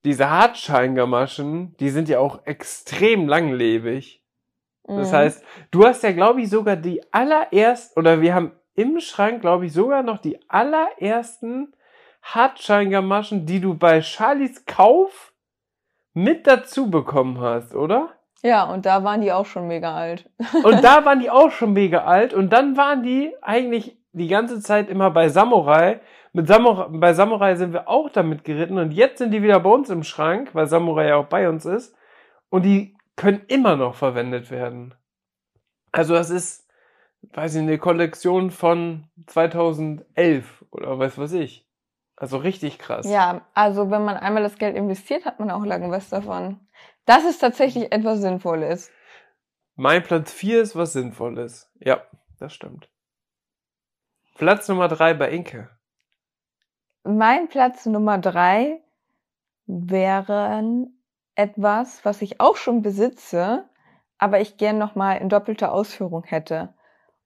diese 0.02 0.30
Hartscheingamaschen, 0.30 1.76
die 1.76 1.90
sind 1.90 2.08
ja 2.08 2.20
auch 2.20 2.46
extrem 2.46 3.28
langlebig. 3.28 4.24
Das 4.84 5.12
mhm. 5.12 5.16
heißt, 5.16 5.44
du 5.70 5.84
hast 5.84 6.02
ja, 6.04 6.12
glaube 6.12 6.40
ich, 6.40 6.48
sogar 6.48 6.76
die 6.76 7.02
allererst, 7.12 7.98
oder 7.98 8.22
wir 8.22 8.34
haben 8.34 8.52
im 8.74 9.00
Schrank, 9.00 9.40
glaube 9.40 9.66
ich, 9.66 9.72
sogar 9.72 10.02
noch 10.02 10.18
die 10.18 10.38
allerersten 10.48 11.74
Hartscheingamaschen, 12.22 13.46
die 13.46 13.60
du 13.60 13.74
bei 13.74 14.02
Charlies 14.02 14.64
Kauf 14.66 15.32
mit 16.12 16.46
dazu 16.46 16.90
bekommen 16.90 17.40
hast, 17.40 17.74
oder? 17.74 18.10
Ja, 18.42 18.64
und 18.64 18.86
da 18.86 19.04
waren 19.04 19.20
die 19.20 19.32
auch 19.32 19.46
schon 19.46 19.68
mega 19.68 19.94
alt. 19.94 20.28
und 20.64 20.82
da 20.82 21.04
waren 21.04 21.20
die 21.20 21.30
auch 21.30 21.50
schon 21.50 21.72
mega 21.72 22.04
alt 22.04 22.34
und 22.34 22.52
dann 22.52 22.76
waren 22.76 23.02
die 23.02 23.32
eigentlich 23.42 23.98
die 24.12 24.28
ganze 24.28 24.60
Zeit 24.60 24.88
immer 24.88 25.10
bei 25.10 25.28
Samurai. 25.28 26.00
Mit 26.32 26.46
Samurai, 26.46 26.86
bei 26.90 27.12
Samurai 27.12 27.56
sind 27.56 27.72
wir 27.72 27.88
auch 27.88 28.08
damit 28.10 28.44
geritten 28.44 28.78
und 28.78 28.92
jetzt 28.92 29.18
sind 29.18 29.32
die 29.32 29.42
wieder 29.42 29.60
bei 29.60 29.70
uns 29.70 29.90
im 29.90 30.04
Schrank, 30.04 30.50
weil 30.54 30.66
Samurai 30.66 31.08
ja 31.08 31.16
auch 31.16 31.26
bei 31.26 31.48
uns 31.48 31.66
ist 31.66 31.94
und 32.48 32.64
die 32.64 32.96
können 33.16 33.42
immer 33.48 33.76
noch 33.76 33.94
verwendet 33.94 34.50
werden. 34.50 34.94
Also 35.92 36.14
das 36.14 36.30
ist 36.30 36.59
weiß 37.22 37.54
ich, 37.54 37.60
eine 37.62 37.78
Kollektion 37.78 38.50
von 38.50 39.08
2011 39.26 40.64
oder 40.70 40.98
was 40.98 41.18
weiß 41.18 41.32
ich. 41.32 41.66
Also 42.16 42.36
richtig 42.36 42.78
krass. 42.78 43.06
Ja, 43.08 43.46
also 43.54 43.90
wenn 43.90 44.04
man 44.04 44.16
einmal 44.16 44.42
das 44.42 44.58
Geld 44.58 44.76
investiert, 44.76 45.24
hat 45.24 45.40
man 45.40 45.50
auch 45.50 45.64
lange 45.64 45.90
was 45.90 46.10
davon. 46.10 46.60
Das 47.06 47.24
ist 47.24 47.38
tatsächlich 47.38 47.92
etwas 47.92 48.20
Sinnvolles. 48.20 48.90
Mein 49.74 50.02
Platz 50.02 50.30
4 50.32 50.60
ist 50.60 50.76
was 50.76 50.92
Sinnvolles. 50.92 51.70
Ja, 51.78 52.02
das 52.38 52.52
stimmt. 52.52 52.90
Platz 54.36 54.68
Nummer 54.68 54.88
3 54.88 55.14
bei 55.14 55.30
Inke. 55.30 55.70
Mein 57.04 57.48
Platz 57.48 57.86
Nummer 57.86 58.18
3 58.18 58.82
wäre 59.66 60.62
etwas, 61.34 62.04
was 62.04 62.20
ich 62.20 62.40
auch 62.40 62.56
schon 62.56 62.82
besitze, 62.82 63.64
aber 64.18 64.40
ich 64.40 64.58
gern 64.58 64.76
nochmal 64.76 65.18
in 65.18 65.30
doppelter 65.30 65.72
Ausführung 65.72 66.24
hätte. 66.24 66.74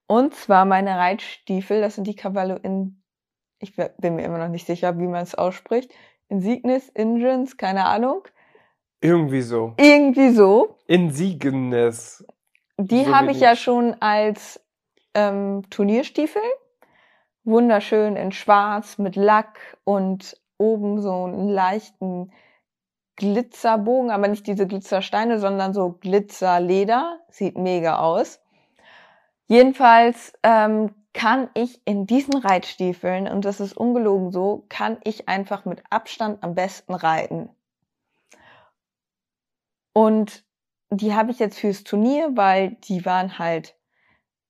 Und 0.06 0.34
zwar 0.34 0.64
meine 0.64 0.96
Reitstiefel, 0.98 1.80
das 1.80 1.94
sind 1.94 2.06
die 2.06 2.16
Cavallo 2.16 2.56
in, 2.56 3.02
ich 3.58 3.74
bin 3.74 4.16
mir 4.16 4.24
immer 4.24 4.38
noch 4.38 4.48
nicht 4.48 4.66
sicher, 4.66 4.98
wie 4.98 5.06
man 5.06 5.22
es 5.22 5.34
ausspricht, 5.34 5.92
Insignis, 6.28 6.88
Ingens, 6.90 7.56
keine 7.56 7.86
Ahnung. 7.86 8.22
Irgendwie 9.00 9.42
so. 9.42 9.74
Irgendwie 9.76 10.30
so. 10.30 10.76
Insignis. 10.86 12.24
Die 12.78 13.04
so 13.04 13.14
habe 13.14 13.30
ich 13.30 13.40
ja 13.40 13.54
schon 13.56 13.94
als 14.00 14.60
ähm, 15.14 15.62
Turnierstiefel. 15.70 16.42
Wunderschön 17.44 18.16
in 18.16 18.32
schwarz 18.32 18.98
mit 18.98 19.16
Lack 19.16 19.78
und 19.84 20.40
oben 20.56 21.02
so 21.02 21.24
einen 21.24 21.48
leichten 21.48 22.32
Glitzerbogen, 23.16 24.10
aber 24.10 24.28
nicht 24.28 24.46
diese 24.46 24.66
Glitzersteine, 24.66 25.38
sondern 25.38 25.74
so 25.74 25.92
Glitzerleder. 26.00 27.20
Sieht 27.28 27.56
mega 27.58 27.98
aus. 27.98 28.40
Jedenfalls 29.46 30.32
ähm, 30.42 30.94
kann 31.12 31.48
ich 31.54 31.80
in 31.86 32.06
diesen 32.06 32.36
Reitstiefeln, 32.36 33.28
und 33.28 33.44
das 33.44 33.60
ist 33.60 33.76
ungelogen 33.76 34.32
so, 34.32 34.66
kann 34.68 34.98
ich 35.04 35.28
einfach 35.28 35.64
mit 35.64 35.82
Abstand 35.90 36.42
am 36.42 36.54
besten 36.54 36.94
reiten. 36.94 37.50
Und 39.92 40.44
die 40.90 41.14
habe 41.14 41.30
ich 41.30 41.38
jetzt 41.38 41.58
fürs 41.58 41.84
Turnier, 41.84 42.30
weil 42.34 42.72
die 42.84 43.04
waren 43.04 43.38
halt, 43.38 43.76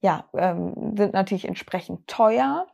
ja, 0.01 0.29
ähm, 0.35 0.97
sind 0.97 1.13
natürlich 1.13 1.47
entsprechend 1.47 2.07
teuer. 2.09 2.67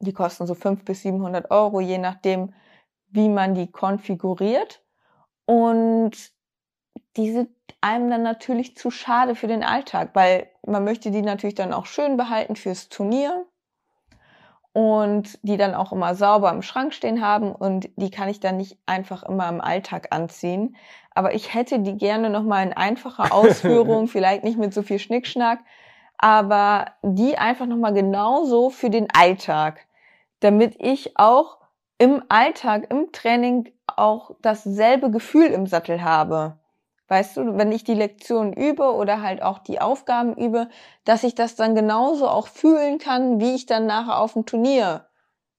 Die 0.00 0.12
kosten 0.12 0.46
so 0.46 0.54
fünf 0.54 0.84
bis 0.84 1.02
700 1.02 1.50
Euro, 1.50 1.80
je 1.80 1.98
nachdem, 1.98 2.54
wie 3.08 3.28
man 3.28 3.54
die 3.54 3.70
konfiguriert. 3.70 4.82
Und 5.46 6.35
die 7.16 7.32
sind 7.32 7.50
einem 7.80 8.10
dann 8.10 8.22
natürlich 8.22 8.76
zu 8.76 8.90
schade 8.90 9.34
für 9.34 9.46
den 9.46 9.62
Alltag, 9.62 10.10
weil 10.14 10.48
man 10.66 10.84
möchte 10.84 11.10
die 11.10 11.22
natürlich 11.22 11.54
dann 11.54 11.72
auch 11.72 11.86
schön 11.86 12.16
behalten 12.16 12.56
fürs 12.56 12.88
Turnier 12.88 13.46
und 14.72 15.38
die 15.42 15.56
dann 15.56 15.74
auch 15.74 15.92
immer 15.92 16.14
sauber 16.14 16.50
im 16.50 16.62
Schrank 16.62 16.92
stehen 16.92 17.22
haben 17.22 17.52
und 17.52 17.88
die 17.96 18.10
kann 18.10 18.28
ich 18.28 18.40
dann 18.40 18.58
nicht 18.58 18.78
einfach 18.86 19.22
immer 19.22 19.48
im 19.48 19.60
Alltag 19.60 20.08
anziehen. 20.10 20.76
Aber 21.14 21.34
ich 21.34 21.54
hätte 21.54 21.78
die 21.78 21.96
gerne 21.96 22.28
nochmal 22.28 22.66
in 22.66 22.72
einfacher 22.74 23.30
Ausführung, 23.32 24.08
vielleicht 24.08 24.44
nicht 24.44 24.58
mit 24.58 24.74
so 24.74 24.82
viel 24.82 24.98
Schnickschnack, 24.98 25.60
aber 26.18 26.92
die 27.02 27.38
einfach 27.38 27.66
nochmal 27.66 27.94
genauso 27.94 28.70
für 28.70 28.90
den 28.90 29.08
Alltag, 29.16 29.86
damit 30.40 30.76
ich 30.78 31.18
auch 31.18 31.58
im 31.98 32.22
Alltag, 32.28 32.90
im 32.90 33.12
Training 33.12 33.72
auch 33.86 34.32
dasselbe 34.42 35.10
Gefühl 35.10 35.46
im 35.46 35.66
Sattel 35.66 36.02
habe. 36.02 36.58
Weißt 37.08 37.36
du, 37.36 37.56
wenn 37.56 37.70
ich 37.70 37.84
die 37.84 37.94
Lektion 37.94 38.52
übe 38.52 38.92
oder 38.92 39.22
halt 39.22 39.40
auch 39.40 39.60
die 39.60 39.80
Aufgaben 39.80 40.34
übe, 40.34 40.68
dass 41.04 41.22
ich 41.22 41.36
das 41.36 41.54
dann 41.54 41.76
genauso 41.76 42.28
auch 42.28 42.48
fühlen 42.48 42.98
kann, 42.98 43.40
wie 43.40 43.54
ich 43.54 43.66
dann 43.66 43.86
nachher 43.86 44.18
auf 44.18 44.32
dem 44.32 44.44
Turnier 44.44 45.06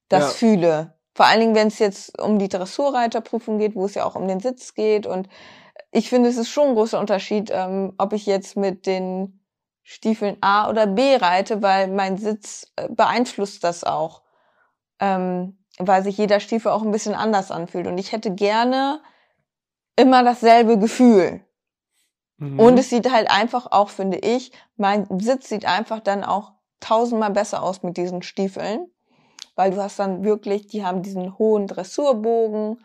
das 0.10 0.24
ja. 0.24 0.30
fühle. 0.32 0.94
Vor 1.16 1.26
allen 1.26 1.40
Dingen, 1.40 1.56
wenn 1.56 1.70
es 1.70 1.80
jetzt 1.80 2.22
um 2.22 2.38
die 2.38 2.50
Dressurreiterprüfung 2.50 3.60
geht, 3.60 3.76
wo 3.76 3.86
es 3.86 3.96
ja 3.96 4.06
auch 4.06 4.16
um 4.16 4.28
den 4.28 4.42
Sitz 4.42 4.74
geht. 4.74 5.08
Und 5.08 5.30
ich 5.92 6.10
finde, 6.10 6.30
es 6.30 6.38
ist 6.38 6.50
schon 6.50 6.70
ein 6.70 6.76
großer 6.76 7.00
Unterschied, 7.00 7.50
ähm, 7.52 7.94
ob 7.98 8.14
ich 8.14 8.26
jetzt 8.26 8.58
mit 8.58 8.86
den 8.86 9.40
Stiefeln 9.84 10.38
A 10.42 10.70
oder 10.70 10.86
B 10.86 11.16
reite, 11.16 11.62
weil 11.62 11.88
mein 11.88 12.18
Sitz 12.18 12.72
äh, 12.76 12.90
beeinflusst 12.90 13.64
das 13.64 13.86
auch. 13.86 14.22
Ähm, 15.00 15.58
weil 15.80 16.04
sich 16.04 16.18
jeder 16.18 16.40
Stiefel 16.40 16.72
auch 16.72 16.84
ein 16.84 16.92
bisschen 16.92 17.16
anders 17.16 17.52
anfühlt. 17.52 17.88
Und 17.88 17.98
ich 17.98 18.12
hätte 18.12 18.32
gerne 18.32 19.00
immer 19.98 20.24
dasselbe 20.24 20.80
Gefühl. 20.80 21.42
Mhm. 22.38 22.60
Und 22.60 22.78
es 22.78 22.90
sieht 22.90 23.12
halt 23.12 23.30
einfach 23.30 23.72
auch, 23.72 23.90
finde 23.90 24.20
ich, 24.20 24.52
mein 24.78 25.08
Sitz 25.20 25.50
sieht 25.50 25.66
einfach 25.66 26.00
dann 26.00 26.24
auch 26.24 26.54
tausendmal 26.80 27.32
besser 27.32 27.64
aus 27.64 27.84
mit 27.84 27.98
diesen 27.98 28.22
Stiefeln. 28.22 28.88
Weil 29.56 29.72
du 29.72 29.82
hast 29.82 30.00
dann 30.00 30.24
wirklich, 30.24 30.68
die 30.68 30.86
haben 30.86 31.02
diesen 31.02 31.38
hohen 31.38 31.68
Dressurbogen 31.68 32.78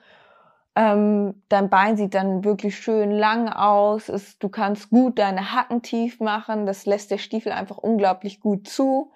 ähm, 0.75 1.43
dein 1.49 1.69
Bein 1.69 1.97
sieht 1.97 2.15
dann 2.15 2.45
wirklich 2.45 2.79
schön 2.79 3.11
lang 3.11 3.49
aus. 3.49 4.09
Es, 4.09 4.39
du 4.39 4.49
kannst 4.49 4.91
gut 4.91 5.19
deine 5.19 5.53
Hacken 5.53 5.83
tief 5.83 6.19
machen. 6.21 6.65
Das 6.65 6.87
lässt 6.87 7.11
der 7.11 7.19
Stiefel 7.19 7.53
einfach 7.53 7.77
unglaublich 7.77 8.41
gut 8.41 8.69
zu, 8.69 9.13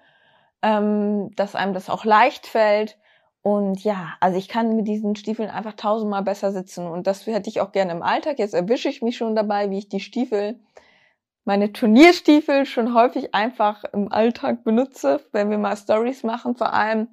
ähm, 0.61 1.31
dass 1.35 1.55
einem 1.55 1.73
das 1.73 1.89
auch 1.89 2.05
leicht 2.05 2.45
fällt. 2.45 2.99
Und 3.47 3.85
ja, 3.85 4.09
also 4.19 4.37
ich 4.37 4.49
kann 4.49 4.75
mit 4.75 4.89
diesen 4.89 5.15
Stiefeln 5.15 5.49
einfach 5.49 5.71
tausendmal 5.71 6.21
besser 6.21 6.51
sitzen. 6.51 6.85
Und 6.85 7.07
das 7.07 7.25
hätte 7.25 7.49
ich 7.49 7.61
auch 7.61 7.71
gerne 7.71 7.93
im 7.93 8.03
Alltag. 8.03 8.39
Jetzt 8.39 8.53
erwische 8.53 8.89
ich 8.89 9.01
mich 9.01 9.15
schon 9.15 9.37
dabei, 9.37 9.69
wie 9.69 9.77
ich 9.77 9.87
die 9.87 10.01
Stiefel 10.01 10.59
meine 11.45 11.71
Turnierstiefel 11.71 12.65
schon 12.65 12.93
häufig 12.93 13.33
einfach 13.33 13.85
im 13.93 14.11
Alltag 14.11 14.65
benutze, 14.65 15.21
wenn 15.31 15.49
wir 15.49 15.57
mal 15.57 15.77
Stories 15.77 16.23
machen 16.23 16.57
vor 16.57 16.73
allem 16.73 17.07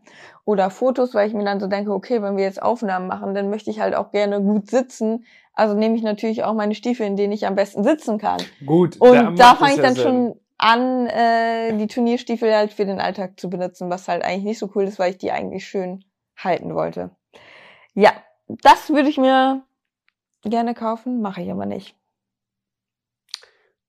oder 0.44 0.70
Fotos, 0.70 1.14
weil 1.14 1.28
ich 1.28 1.34
mir 1.34 1.44
dann 1.44 1.60
so 1.60 1.68
denke, 1.68 1.92
okay, 1.92 2.20
wenn 2.20 2.36
wir 2.36 2.42
jetzt 2.42 2.60
Aufnahmen 2.60 3.06
machen, 3.06 3.32
dann 3.32 3.48
möchte 3.48 3.70
ich 3.70 3.78
halt 3.78 3.94
auch 3.94 4.10
gerne 4.10 4.42
gut 4.42 4.68
sitzen. 4.68 5.26
Also 5.52 5.76
nehme 5.76 5.94
ich 5.94 6.02
natürlich 6.02 6.42
auch 6.42 6.54
meine 6.54 6.74
Stiefel, 6.74 7.06
in 7.06 7.14
denen 7.14 7.32
ich 7.32 7.46
am 7.46 7.54
besten 7.54 7.84
sitzen 7.84 8.18
kann. 8.18 8.42
Gut. 8.66 8.96
Und 9.00 9.38
da 9.38 9.54
fange 9.54 9.74
ich 9.74 9.80
dann 9.80 9.94
ja 9.94 10.02
schon 10.02 10.34
an, 10.58 11.06
äh, 11.06 11.76
die 11.78 11.86
Turnierstiefel 11.86 12.52
halt 12.52 12.72
für 12.72 12.86
den 12.86 12.98
Alltag 12.98 13.38
zu 13.38 13.48
benutzen, 13.48 13.88
was 13.88 14.08
halt 14.08 14.24
eigentlich 14.24 14.42
nicht 14.42 14.58
so 14.58 14.68
cool 14.74 14.82
ist, 14.82 14.98
weil 14.98 15.12
ich 15.12 15.18
die 15.18 15.30
eigentlich 15.30 15.64
schön 15.64 16.04
halten 16.36 16.74
wollte. 16.74 17.10
Ja, 17.94 18.12
das 18.48 18.90
würde 18.90 19.08
ich 19.08 19.18
mir 19.18 19.62
gerne 20.42 20.74
kaufen, 20.74 21.20
mache 21.22 21.42
ich 21.42 21.50
aber 21.50 21.66
nicht 21.66 21.96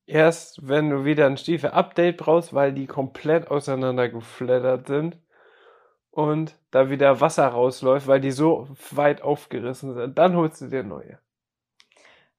erst, 0.08 0.68
wenn 0.68 0.90
du 0.90 1.06
wieder 1.06 1.26
ein 1.26 1.38
Stiefel-Update 1.38 2.18
brauchst, 2.18 2.54
weil 2.54 2.74
die 2.74 2.88
komplett 2.88 3.50
auseinandergeflattert 3.50 4.88
sind 4.88 5.18
und 6.12 6.58
da 6.72 6.90
wieder 6.90 7.22
Wasser 7.22 7.48
rausläuft, 7.48 8.08
weil 8.08 8.22
die 8.22 8.32
so 8.32 8.68
weit 8.92 9.22
aufgerissen 9.22 9.94
sind, 9.94 10.18
dann 10.18 10.36
holst 10.36 10.62
du 10.62 10.68
dir 10.68 10.84
neue. 10.84 11.20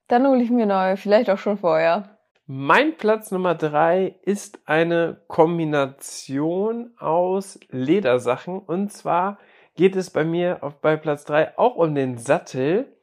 Dann 0.08 0.26
hole 0.26 0.42
ich 0.42 0.50
mir 0.50 0.66
neue, 0.66 0.96
vielleicht 0.96 1.30
auch 1.30 1.38
schon 1.38 1.58
vorher. 1.58 2.16
Mein 2.46 2.96
Platz 2.96 3.32
Nummer 3.32 3.56
drei 3.56 4.14
ist 4.22 4.60
eine 4.66 5.20
Kombination 5.26 6.92
aus 6.96 7.58
Ledersachen 7.70 8.60
und 8.60 8.92
zwar 8.92 9.38
geht 9.76 9.96
es 9.96 10.10
bei 10.10 10.24
mir 10.24 10.62
auf, 10.62 10.80
bei 10.80 10.96
Platz 10.96 11.24
drei 11.24 11.56
auch 11.58 11.76
um 11.76 11.94
den 11.94 12.18
Sattel 12.18 12.96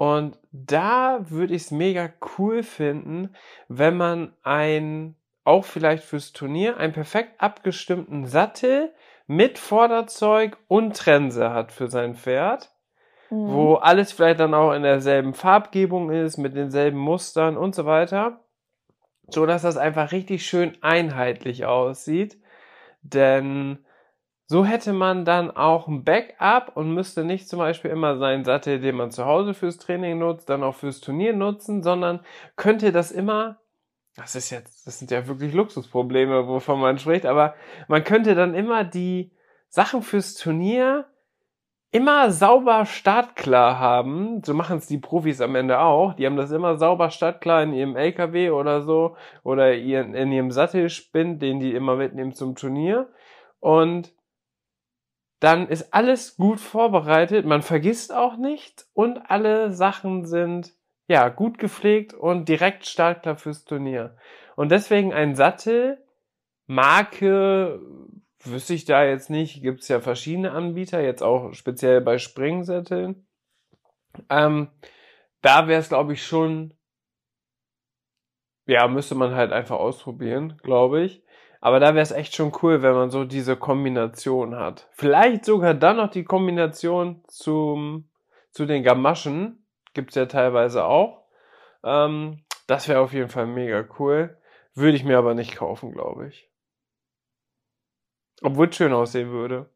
und 0.00 0.38
da 0.50 1.18
würde 1.28 1.54
ich 1.54 1.64
es 1.64 1.70
mega 1.70 2.08
cool 2.38 2.62
finden, 2.62 3.34
wenn 3.68 3.98
man 3.98 4.32
ein, 4.42 5.14
auch 5.44 5.66
vielleicht 5.66 6.04
fürs 6.04 6.32
Turnier, 6.32 6.78
einen 6.78 6.94
perfekt 6.94 7.34
abgestimmten 7.38 8.24
Sattel 8.24 8.94
mit 9.26 9.58
Vorderzeug 9.58 10.56
und 10.68 10.96
Trense 10.96 11.50
hat 11.50 11.70
für 11.70 11.88
sein 11.88 12.14
Pferd. 12.14 12.70
Mhm. 13.28 13.52
Wo 13.52 13.74
alles 13.74 14.12
vielleicht 14.12 14.40
dann 14.40 14.54
auch 14.54 14.72
in 14.72 14.84
derselben 14.84 15.34
Farbgebung 15.34 16.10
ist, 16.10 16.38
mit 16.38 16.56
denselben 16.56 16.98
Mustern 16.98 17.58
und 17.58 17.74
so 17.74 17.84
weiter. 17.84 18.40
So 19.28 19.44
dass 19.44 19.60
das 19.60 19.76
einfach 19.76 20.12
richtig 20.12 20.46
schön 20.46 20.78
einheitlich 20.80 21.66
aussieht. 21.66 22.38
Denn 23.02 23.84
so 24.50 24.64
hätte 24.64 24.92
man 24.92 25.24
dann 25.24 25.52
auch 25.52 25.86
ein 25.86 26.02
Backup 26.02 26.72
und 26.74 26.92
müsste 26.92 27.22
nicht 27.22 27.48
zum 27.48 27.60
Beispiel 27.60 27.92
immer 27.92 28.18
seinen 28.18 28.44
Sattel, 28.44 28.80
den 28.80 28.96
man 28.96 29.12
zu 29.12 29.24
Hause 29.24 29.54
fürs 29.54 29.78
Training 29.78 30.18
nutzt, 30.18 30.50
dann 30.50 30.64
auch 30.64 30.74
fürs 30.74 30.98
Turnier 30.98 31.34
nutzen, 31.34 31.84
sondern 31.84 32.18
könnte 32.56 32.90
das 32.90 33.12
immer, 33.12 33.60
das 34.16 34.34
ist 34.34 34.50
jetzt, 34.50 34.88
das 34.88 34.98
sind 34.98 35.12
ja 35.12 35.28
wirklich 35.28 35.54
Luxusprobleme, 35.54 36.48
wovon 36.48 36.80
man 36.80 36.98
spricht, 36.98 37.26
aber 37.26 37.54
man 37.86 38.02
könnte 38.02 38.34
dann 38.34 38.56
immer 38.56 38.82
die 38.82 39.30
Sachen 39.68 40.02
fürs 40.02 40.34
Turnier 40.34 41.06
immer 41.92 42.32
sauber 42.32 42.86
startklar 42.86 43.78
haben. 43.78 44.42
So 44.42 44.52
machen 44.52 44.78
es 44.78 44.88
die 44.88 44.98
Profis 44.98 45.40
am 45.40 45.54
Ende 45.54 45.78
auch. 45.78 46.14
Die 46.14 46.26
haben 46.26 46.36
das 46.36 46.50
immer 46.50 46.76
sauber 46.76 47.10
startklar 47.10 47.62
in 47.62 47.72
ihrem 47.72 47.94
LKW 47.94 48.50
oder 48.50 48.82
so 48.82 49.14
oder 49.44 49.74
in 49.74 50.32
ihrem 50.32 50.50
Sattelspind, 50.50 51.40
den 51.40 51.60
die 51.60 51.72
immer 51.72 51.94
mitnehmen 51.94 52.32
zum 52.32 52.56
Turnier. 52.56 53.08
Und 53.60 54.12
dann 55.40 55.68
ist 55.68 55.92
alles 55.94 56.36
gut 56.36 56.60
vorbereitet, 56.60 57.46
man 57.46 57.62
vergisst 57.62 58.14
auch 58.14 58.36
nicht 58.36 58.86
und 58.92 59.30
alle 59.30 59.72
Sachen 59.72 60.26
sind 60.26 60.74
ja 61.08 61.28
gut 61.28 61.58
gepflegt 61.58 62.14
und 62.14 62.48
direkt 62.48 62.86
startklar 62.86 63.36
fürs 63.36 63.64
Turnier. 63.64 64.16
Und 64.54 64.70
deswegen 64.70 65.12
ein 65.12 65.34
Sattel, 65.34 66.04
Marke, 66.66 67.80
wüsste 68.44 68.74
ich 68.74 68.84
da 68.84 69.04
jetzt 69.04 69.30
nicht, 69.30 69.62
gibt's 69.62 69.88
ja 69.88 70.00
verschiedene 70.00 70.52
Anbieter, 70.52 71.00
jetzt 71.02 71.22
auch 71.22 71.52
speziell 71.54 72.00
bei 72.00 72.18
Springsätteln. 72.18 73.26
Ähm, 74.28 74.68
da 75.40 75.68
wäre 75.68 75.80
es, 75.80 75.88
glaube 75.88 76.12
ich, 76.12 76.24
schon, 76.24 76.74
ja, 78.66 78.86
müsste 78.88 79.14
man 79.14 79.34
halt 79.34 79.52
einfach 79.52 79.78
ausprobieren, 79.78 80.58
glaube 80.62 81.02
ich. 81.02 81.22
Aber 81.60 81.78
da 81.78 81.94
wäre 81.94 82.02
es 82.02 82.10
echt 82.10 82.34
schon 82.34 82.52
cool, 82.62 82.82
wenn 82.82 82.94
man 82.94 83.10
so 83.10 83.24
diese 83.24 83.56
Kombination 83.56 84.56
hat. 84.56 84.88
Vielleicht 84.92 85.44
sogar 85.44 85.74
dann 85.74 85.98
noch 85.98 86.10
die 86.10 86.24
Kombination 86.24 87.22
zum, 87.28 88.08
zu 88.50 88.64
den 88.64 88.82
Gamaschen. 88.82 89.66
Gibt's 89.92 90.14
ja 90.14 90.26
teilweise 90.26 90.84
auch. 90.84 91.24
Ähm, 91.84 92.42
das 92.66 92.88
wäre 92.88 93.00
auf 93.00 93.12
jeden 93.12 93.28
Fall 93.28 93.46
mega 93.46 93.84
cool. 93.98 94.38
Würde 94.74 94.96
ich 94.96 95.04
mir 95.04 95.18
aber 95.18 95.34
nicht 95.34 95.56
kaufen, 95.56 95.92
glaube 95.92 96.28
ich. 96.28 96.48
Obwohl 98.42 98.68
es 98.68 98.76
schön 98.76 98.92
aussehen 98.92 99.30
würde. 99.30 99.68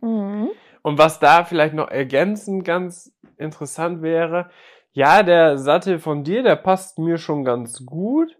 Mhm. 0.00 0.50
Und 0.82 0.98
was 0.98 1.18
da 1.18 1.44
vielleicht 1.44 1.74
noch 1.74 1.88
ergänzend 1.88 2.64
ganz 2.64 3.14
interessant 3.36 4.02
wäre, 4.02 4.50
ja, 4.92 5.22
der 5.22 5.58
Sattel 5.58 5.98
von 5.98 6.24
dir, 6.24 6.42
der 6.42 6.56
passt 6.56 6.98
mir 6.98 7.18
schon 7.18 7.44
ganz 7.44 7.84
gut. 7.84 8.38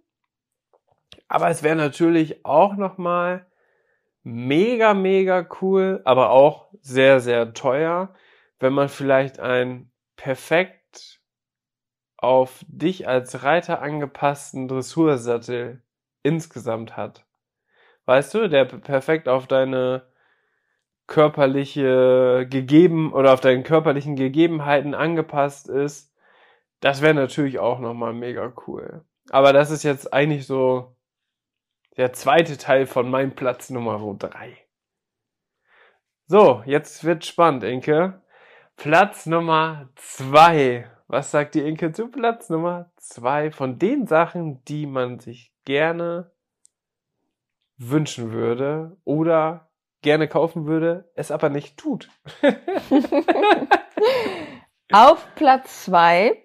Aber 1.34 1.48
es 1.48 1.64
wäre 1.64 1.74
natürlich 1.74 2.44
auch 2.44 2.76
nochmal 2.76 3.44
mega, 4.22 4.94
mega 4.94 5.44
cool, 5.60 6.00
aber 6.04 6.30
auch 6.30 6.68
sehr, 6.80 7.18
sehr 7.18 7.54
teuer, 7.54 8.14
wenn 8.60 8.72
man 8.72 8.88
vielleicht 8.88 9.40
ein 9.40 9.90
perfekt 10.14 11.18
auf 12.16 12.64
dich 12.68 13.08
als 13.08 13.42
Reiter 13.42 13.82
angepassten 13.82 14.68
Dressursattel 14.68 15.82
insgesamt 16.22 16.96
hat. 16.96 17.26
Weißt 18.04 18.32
du, 18.34 18.48
der 18.48 18.66
perfekt 18.66 19.28
auf 19.28 19.48
deine 19.48 20.06
körperliche 21.08 22.46
gegeben 22.48 23.12
oder 23.12 23.32
auf 23.32 23.40
deinen 23.40 23.64
körperlichen 23.64 24.14
Gegebenheiten 24.14 24.94
angepasst 24.94 25.68
ist. 25.68 26.14
Das 26.78 27.02
wäre 27.02 27.14
natürlich 27.14 27.58
auch 27.58 27.80
nochmal 27.80 28.12
mega 28.12 28.52
cool. 28.68 29.04
Aber 29.30 29.52
das 29.52 29.72
ist 29.72 29.82
jetzt 29.82 30.12
eigentlich 30.12 30.46
so 30.46 30.93
der 31.96 32.12
zweite 32.12 32.58
Teil 32.58 32.86
von 32.86 33.10
meinem 33.10 33.34
Platz 33.34 33.70
Nummer 33.70 34.00
drei. 34.18 34.56
So, 36.26 36.62
jetzt 36.66 37.04
wird 37.04 37.24
spannend, 37.24 37.64
Inke. 37.64 38.22
Platz 38.76 39.26
Nummer 39.26 39.88
zwei. 39.96 40.90
Was 41.06 41.30
sagt 41.30 41.54
die 41.54 41.60
Inke 41.60 41.92
zu 41.92 42.08
Platz 42.08 42.48
Nummer 42.48 42.90
zwei 42.96 43.50
von 43.50 43.78
den 43.78 44.06
Sachen, 44.06 44.64
die 44.64 44.86
man 44.86 45.20
sich 45.20 45.52
gerne 45.64 46.32
wünschen 47.76 48.32
würde 48.32 48.96
oder 49.04 49.70
gerne 50.02 50.28
kaufen 50.28 50.66
würde, 50.66 51.10
es 51.14 51.30
aber 51.30 51.50
nicht 51.50 51.76
tut? 51.76 52.08
Auf 54.92 55.26
Platz 55.34 55.84
zwei 55.84 56.43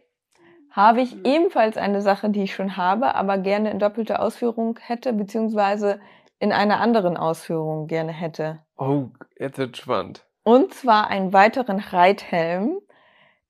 habe 0.80 1.02
ich 1.02 1.26
ebenfalls 1.26 1.76
eine 1.76 2.02
Sache, 2.02 2.30
die 2.30 2.44
ich 2.44 2.56
schon 2.56 2.78
habe, 2.78 3.14
aber 3.16 3.38
gerne 3.38 3.70
in 3.70 3.80
doppelter 3.80 4.22
Ausführung 4.22 4.80
hätte, 4.82 5.12
beziehungsweise 5.12 6.00
in 6.40 6.54
einer 6.54 6.80
anderen 6.80 7.18
Ausführung 7.18 7.88
gerne 7.88 8.14
hätte. 8.14 8.60
Oh, 8.78 9.10
jetzt 9.38 9.58
wird 9.58 9.76
spannend. 9.76 10.26
Und 10.44 10.74
zwar 10.74 11.10
einen 11.10 11.34
weiteren 11.34 11.80
Reithelm 11.80 12.80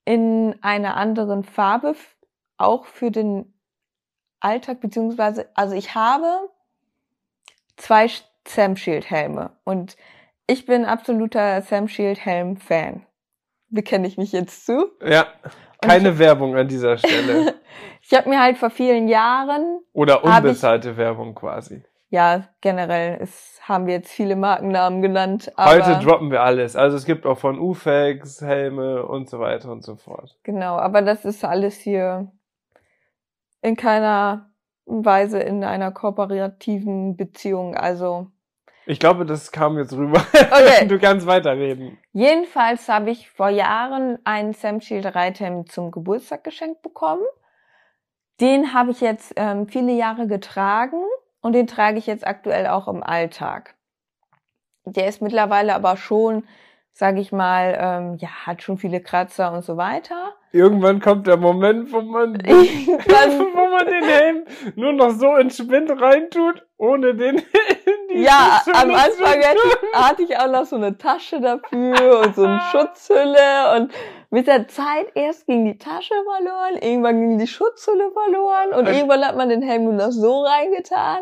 in 0.06 0.56
einer 0.64 0.98
anderen 0.98 1.44
Farbe, 1.44 1.94
auch 2.58 2.86
für 2.86 3.12
den 3.12 3.54
Alltag, 4.40 4.82
beziehungsweise, 4.82 5.50
also 5.54 5.76
ich 5.76 5.94
habe 5.94 6.50
zwei 7.78 8.10
Sam 8.48 8.76
Shield 8.76 9.08
Helme 9.12 9.52
und 9.66 9.98
ich 10.48 10.66
bin 10.66 10.84
absoluter 10.84 11.62
Sam 11.62 11.88
Shield 11.88 12.26
Helm 12.26 12.58
Fan. 12.58 13.06
Bekenne 13.70 14.08
ich 14.08 14.18
mich 14.18 14.32
jetzt 14.32 14.66
zu? 14.66 14.88
Ja. 15.06 15.28
Keine 15.82 16.10
ich, 16.10 16.20
Werbung 16.20 16.56
an 16.56 16.68
dieser 16.68 16.98
Stelle. 16.98 17.56
ich 18.02 18.14
habe 18.14 18.30
mir 18.30 18.42
halt 18.42 18.58
vor 18.58 18.70
vielen 18.70 19.08
Jahren. 19.08 19.80
Oder 19.94 20.24
unbezahlte 20.24 20.92
ich, 20.92 20.98
Werbung 20.98 21.36
quasi. 21.36 21.84
ja, 22.10 22.50
generell 22.62 23.22
ist, 23.22 23.62
haben 23.68 23.86
wir 23.86 23.94
jetzt 23.94 24.12
viele 24.12 24.36
Markennamen 24.36 25.02
genannt. 25.02 25.52
Heute 25.58 26.00
droppen 26.04 26.32
wir 26.32 26.42
alles. 26.42 26.76
Also 26.76 26.98
es 26.98 27.06
gibt 27.06 27.26
auch 27.26 27.38
von 27.38 27.60
UFEX, 27.60 28.42
Helme 28.42 29.06
und 29.06 29.30
so 29.30 29.40
weiter 29.40 29.72
und 29.72 29.84
so 29.84 29.96
fort. 29.96 30.38
Genau, 30.44 30.78
aber 30.78 31.02
das 31.02 31.24
ist 31.24 31.46
alles 31.46 31.76
hier 31.76 32.32
in 33.62 33.76
keiner 33.76 34.50
Weise 34.86 35.40
in 35.40 35.64
einer 35.64 35.92
kooperativen 35.92 37.16
Beziehung. 37.16 37.76
Also 37.76 38.32
Ich 38.90 39.00
glaube, 39.00 39.24
das 39.24 39.52
kam 39.52 39.78
jetzt 39.78 39.94
rüber. 39.94 40.26
Okay. 40.34 40.88
Du 40.88 40.98
kannst 40.98 41.28
weiterreden. 41.28 42.00
jedenfalls 42.12 42.90
habe 42.90 43.12
ich 43.12 43.30
vor 43.30 43.50
Jahren 43.50 44.18
einen 44.24 44.54
Sam 44.54 44.82
Shield 44.82 45.06
Reithelm 45.14 45.68
zum 45.68 45.92
Geburtstag 45.92 46.44
geschenkt 46.44 46.82
bekommen. 46.82 47.22
Den 48.42 48.74
habe 48.74 48.90
ich 48.90 49.00
jetzt 49.00 49.34
ähm, 49.36 49.68
viele 49.68 49.92
Jahre 49.92 50.26
getragen 50.26 51.04
und 51.42 51.54
den 51.54 51.68
trage 51.68 52.00
ich 52.00 52.08
jetzt 52.08 52.26
aktuell 52.26 52.66
auch 52.66 52.88
im 52.88 53.04
Alltag. 53.04 53.76
Der 54.86 55.06
ist 55.06 55.22
mittlerweile 55.22 55.76
aber 55.76 55.96
schon, 55.96 56.48
sage 57.00 57.22
ich 57.22 57.32
mal, 57.32 57.78
ähm, 57.80 58.18
ja, 58.20 58.28
hat 58.46 58.62
schon 58.62 58.78
viele 58.78 59.00
Kratzer 59.00 59.54
und 59.54 59.64
so 59.64 59.78
weiter. 59.78 60.34
Irgendwann 60.52 61.00
kommt 61.00 61.28
der 61.28 61.38
Moment, 61.38 61.94
wo 61.94 62.02
man, 62.02 62.34
wo 62.46 63.70
man 63.70 63.86
den 63.86 64.04
Helm 64.04 64.44
nur 64.76 64.92
noch 64.92 65.12
so 65.12 65.38
in 65.38 65.50
Spind 65.50 65.90
reintut, 65.90 66.66
ohne 66.78 67.16
den 67.16 67.38
in 67.38 67.44
die 68.14 68.22
Ja, 68.24 68.60
Schutzhülle 68.66 68.78
am 68.84 68.90
Anfang 68.96 69.42
hatte, 69.44 69.56
tun. 69.80 69.94
hatte 69.94 70.24
ich 70.24 70.38
auch 70.38 70.52
noch 70.52 70.66
so 70.66 70.76
eine 70.76 70.98
Tasche 70.98 71.40
dafür 71.40 72.20
und 72.26 72.36
so 72.36 72.44
eine 72.44 72.60
Schutzhülle 72.72 73.78
und 73.78 73.94
mit 74.30 74.48
der 74.48 74.68
Zeit 74.68 75.08
erst 75.16 75.46
ging 75.48 75.64
die 75.64 75.78
Tasche 75.78 76.14
verloren, 76.26 76.76
irgendwann 76.82 77.22
ging 77.22 77.38
die 77.38 77.48
Schutzhülle 77.48 78.12
verloren 78.12 78.72
und 78.74 78.88
Und- 78.90 78.94
irgendwann 78.94 79.24
hat 79.26 79.38
man 79.38 79.48
den 79.48 79.62
Helm 79.62 79.86
nur 79.86 79.94
noch 79.94 80.12
so 80.12 80.42
reingetan 80.44 81.20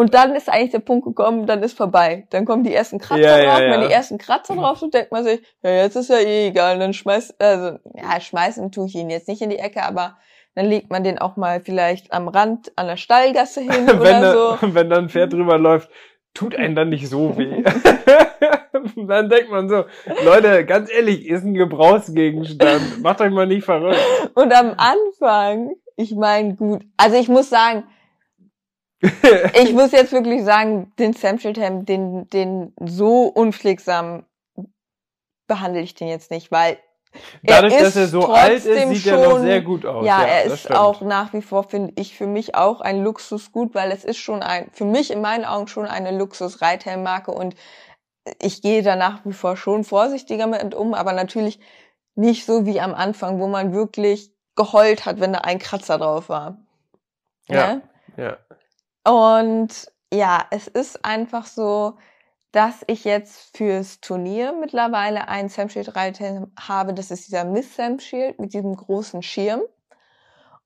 und 0.00 0.14
dann 0.14 0.34
ist 0.34 0.48
eigentlich 0.48 0.70
der 0.70 0.78
Punkt 0.78 1.04
gekommen, 1.04 1.46
dann 1.46 1.62
ist 1.62 1.76
vorbei. 1.76 2.26
Dann 2.30 2.46
kommen 2.46 2.64
die 2.64 2.72
ersten 2.72 2.98
Kratzer 2.98 3.20
Ja, 3.20 3.38
ja, 3.38 3.50
drauf. 3.50 3.60
Wenn 3.60 3.82
ja. 3.82 3.86
die 3.88 3.92
ersten 3.92 4.16
Kratzer 4.16 4.56
drauf 4.56 4.78
sind, 4.78 4.94
denkt 4.94 5.12
man 5.12 5.24
sich, 5.24 5.42
ja, 5.62 5.72
jetzt 5.72 5.94
ist 5.94 6.08
ja 6.08 6.16
eh 6.16 6.48
egal. 6.48 6.78
Dann 6.78 6.94
schmeißt, 6.94 7.34
also, 7.38 7.78
ja, 7.94 8.18
schmeißen 8.18 8.72
tue 8.72 8.86
ich 8.86 8.94
ihn 8.94 9.10
jetzt 9.10 9.28
nicht 9.28 9.42
in 9.42 9.50
die 9.50 9.58
Ecke, 9.58 9.82
aber 9.82 10.16
dann 10.54 10.64
legt 10.64 10.90
man 10.90 11.04
den 11.04 11.18
auch 11.18 11.36
mal 11.36 11.60
vielleicht 11.60 12.14
am 12.14 12.28
Rand 12.28 12.72
an 12.76 12.86
der 12.86 12.96
Stallgasse 12.96 13.60
hin 13.60 13.86
wenn, 13.86 14.00
oder 14.00 14.20
da, 14.22 14.32
so. 14.32 14.74
wenn 14.74 14.88
dann 14.88 15.04
ein 15.04 15.08
Pferd 15.10 15.34
drüber 15.34 15.58
läuft, 15.58 15.90
tut 16.32 16.56
einen 16.56 16.74
dann 16.74 16.88
nicht 16.88 17.06
so 17.06 17.36
weh. 17.36 17.62
dann 19.06 19.28
denkt 19.28 19.50
man 19.50 19.68
so, 19.68 19.84
Leute, 20.24 20.64
ganz 20.64 20.90
ehrlich, 20.90 21.26
ist 21.28 21.44
ein 21.44 21.52
Gebrauchsgegenstand. 21.52 23.02
Macht 23.02 23.20
euch 23.20 23.32
mal 23.32 23.46
nicht 23.46 23.66
verrückt. 23.66 24.00
Und 24.32 24.50
am 24.54 24.74
Anfang, 24.78 25.72
ich 25.96 26.14
meine, 26.14 26.54
gut, 26.54 26.86
also 26.96 27.18
ich 27.18 27.28
muss 27.28 27.50
sagen, 27.50 27.84
ich 29.54 29.72
muss 29.72 29.92
jetzt 29.92 30.12
wirklich 30.12 30.44
sagen, 30.44 30.92
den 30.98 31.12
Sam 31.12 31.38
Schildhelm, 31.38 31.86
den, 31.86 32.28
den 32.30 32.74
so 32.84 33.24
unpflegsam 33.24 34.26
behandle 35.46 35.80
ich 35.80 35.94
den 35.94 36.08
jetzt 36.08 36.30
nicht, 36.30 36.52
weil 36.52 36.78
Dadurch, 37.42 37.74
er 37.74 37.82
dass 37.82 37.96
er 37.96 38.06
so 38.06 38.26
alt 38.26 38.64
ist, 38.64 38.88
sieht 38.88 39.06
er 39.06 39.16
noch 39.18 39.30
schon- 39.32 39.42
sehr 39.42 39.62
gut 39.62 39.84
aus. 39.84 40.06
Ja, 40.06 40.22
er 40.24 40.44
das 40.44 40.52
ist 40.60 40.70
auch 40.70 41.00
nach 41.00 41.32
wie 41.32 41.42
vor, 41.42 41.64
finde 41.64 41.92
ich, 41.96 42.16
für 42.16 42.26
mich 42.26 42.54
auch 42.54 42.80
ein 42.80 43.02
Luxusgut, 43.02 43.74
weil 43.74 43.90
es 43.90 44.04
ist 44.04 44.18
schon 44.18 44.42
ein, 44.42 44.70
für 44.72 44.84
mich 44.84 45.10
in 45.10 45.20
meinen 45.20 45.44
Augen 45.44 45.66
schon 45.66 45.86
eine 45.86 46.16
Luxus-Reithelmmarke 46.16 47.32
und 47.32 47.56
ich 48.40 48.62
gehe 48.62 48.82
da 48.82 48.96
nach 48.96 49.24
wie 49.24 49.32
vor 49.32 49.56
schon 49.56 49.82
vorsichtiger 49.82 50.46
mit 50.46 50.74
um, 50.74 50.94
aber 50.94 51.12
natürlich 51.12 51.58
nicht 52.14 52.44
so 52.46 52.66
wie 52.66 52.80
am 52.80 52.94
Anfang, 52.94 53.40
wo 53.40 53.48
man 53.48 53.72
wirklich 53.72 54.30
geheult 54.54 55.06
hat, 55.06 55.20
wenn 55.20 55.32
da 55.32 55.40
ein 55.40 55.58
Kratzer 55.58 55.98
drauf 55.98 56.28
war. 56.28 56.58
Ja. 57.48 57.74
Ne? 57.74 57.82
Ja. 58.16 58.36
Und 59.04 59.90
ja, 60.12 60.46
es 60.50 60.66
ist 60.68 61.04
einfach 61.04 61.46
so, 61.46 61.94
dass 62.52 62.82
ich 62.86 63.04
jetzt 63.04 63.56
fürs 63.56 64.00
Turnier 64.00 64.52
mittlerweile 64.52 65.28
einen 65.28 65.48
Sam 65.48 65.68
Shield 65.68 65.94
Reithelm 65.94 66.52
habe. 66.58 66.94
Das 66.94 67.10
ist 67.10 67.28
dieser 67.28 67.44
Miss 67.44 67.76
Sam 67.76 68.00
Shield 68.00 68.40
mit 68.40 68.52
diesem 68.52 68.74
großen 68.74 69.22
Schirm. 69.22 69.62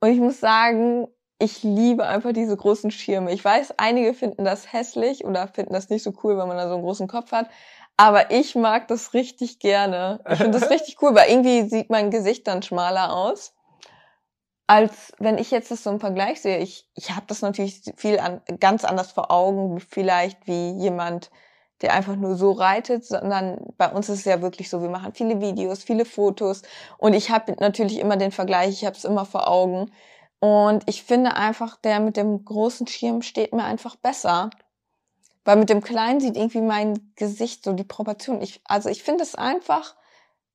Und 0.01 0.11
ich 0.11 0.19
muss 0.19 0.41
sagen, 0.41 1.09
ich 1.39 1.63
liebe 1.63 2.07
einfach 2.07 2.33
diese 2.33 2.57
großen 2.57 2.91
Schirme. 2.91 3.33
Ich 3.33 3.45
weiß, 3.45 3.75
einige 3.77 4.15
finden 4.15 4.45
das 4.45 4.73
hässlich 4.73 5.25
oder 5.25 5.49
finden 5.49 5.75
das 5.75 5.91
nicht 5.91 6.03
so 6.03 6.13
cool, 6.23 6.39
wenn 6.39 6.49
man 6.49 6.57
da 6.57 6.69
so 6.69 6.75
einen 6.75 6.83
großen 6.83 7.09
Kopf 7.09 7.33
hat. 7.33 7.49
Aber 7.97 8.31
ich 8.31 8.55
mag 8.55 8.89
das 8.89 9.15
richtig 9.15 9.59
gerne. 9.61 10.21
Ich 10.29 10.39
finde 10.39 10.59
das 10.59 10.71
richtig 10.71 11.01
cool, 11.03 11.15
weil 11.15 11.31
irgendwie 11.31 11.69
sieht 11.69 11.91
mein 11.91 12.11
Gesicht 12.11 12.47
dann 12.47 12.63
schmaler 12.63 13.15
aus 13.15 13.54
als 14.67 15.13
wenn 15.19 15.39
ich 15.39 15.51
jetzt 15.51 15.71
das 15.71 15.83
so 15.83 15.91
im 15.91 16.01
Vergleich 16.01 16.41
sehe, 16.41 16.59
ich, 16.59 16.89
ich 16.95 17.11
habe 17.11 17.27
das 17.27 17.43
natürlich 17.43 17.83
viel 17.97 18.19
an, 18.19 18.41
ganz 18.61 18.85
anders 18.85 19.13
vor 19.13 19.31
Augen, 19.31 19.81
vielleicht 19.81 20.47
wie 20.47 20.73
jemand, 20.73 21.31
der 21.83 21.93
einfach 21.93 22.17
nur 22.17 22.37
so 22.37 22.53
reitet, 22.53 23.05
sondern 23.05 23.59
bei 23.77 23.91
uns 23.91 24.09
ist 24.09 24.21
es 24.21 24.25
ja 24.25 24.41
wirklich 24.41 24.71
so, 24.71 24.81
wir 24.81 24.89
machen 24.89 25.13
viele 25.13 25.41
Videos, 25.41 25.83
viele 25.83 26.05
Fotos 26.05 26.63
und 26.99 27.13
ich 27.13 27.31
habe 27.31 27.55
natürlich 27.61 27.99
immer 27.99 28.17
den 28.17 28.33
Vergleich, 28.33 28.71
ich 28.71 28.87
habe 28.87 28.97
es 28.97 29.05
immer 29.05 29.27
vor 29.27 29.49
Augen 29.49 29.91
und 30.45 30.83
ich 30.87 31.03
finde 31.05 31.37
einfach, 31.37 31.77
der 31.79 32.01
mit 32.01 32.19
dem 32.19 32.45
großen 32.45 32.87
Schirm 32.87 33.23
steht 33.23 33.55
mir 33.55 33.65
einfach 33.65 33.97
besser. 33.97 34.51
Weil 35.43 35.57
mit 35.57 35.71
dem 35.71 35.83
kleinen 35.83 36.21
sieht 36.21 36.37
irgendwie 36.37 36.61
mein 36.61 37.13
Gesicht 37.17 37.65
so 37.65 37.73
die 37.73 37.85
Proportion. 37.85 38.43
Ich, 38.43 38.61
also 38.65 38.91
ich 38.91 39.03
finde 39.03 39.23
es 39.23 39.35
einfach 39.35 39.95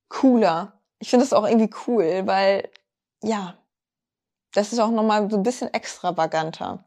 cooler. 0.08 0.80
Ich 1.00 1.10
finde 1.10 1.24
es 1.24 1.32
auch 1.32 1.44
irgendwie 1.44 1.70
cool, 1.88 2.22
weil 2.26 2.68
ja, 3.20 3.58
das 4.54 4.72
ist 4.72 4.78
auch 4.78 4.90
nochmal 4.90 5.30
so 5.30 5.36
ein 5.36 5.42
bisschen 5.42 5.72
extravaganter. 5.72 6.84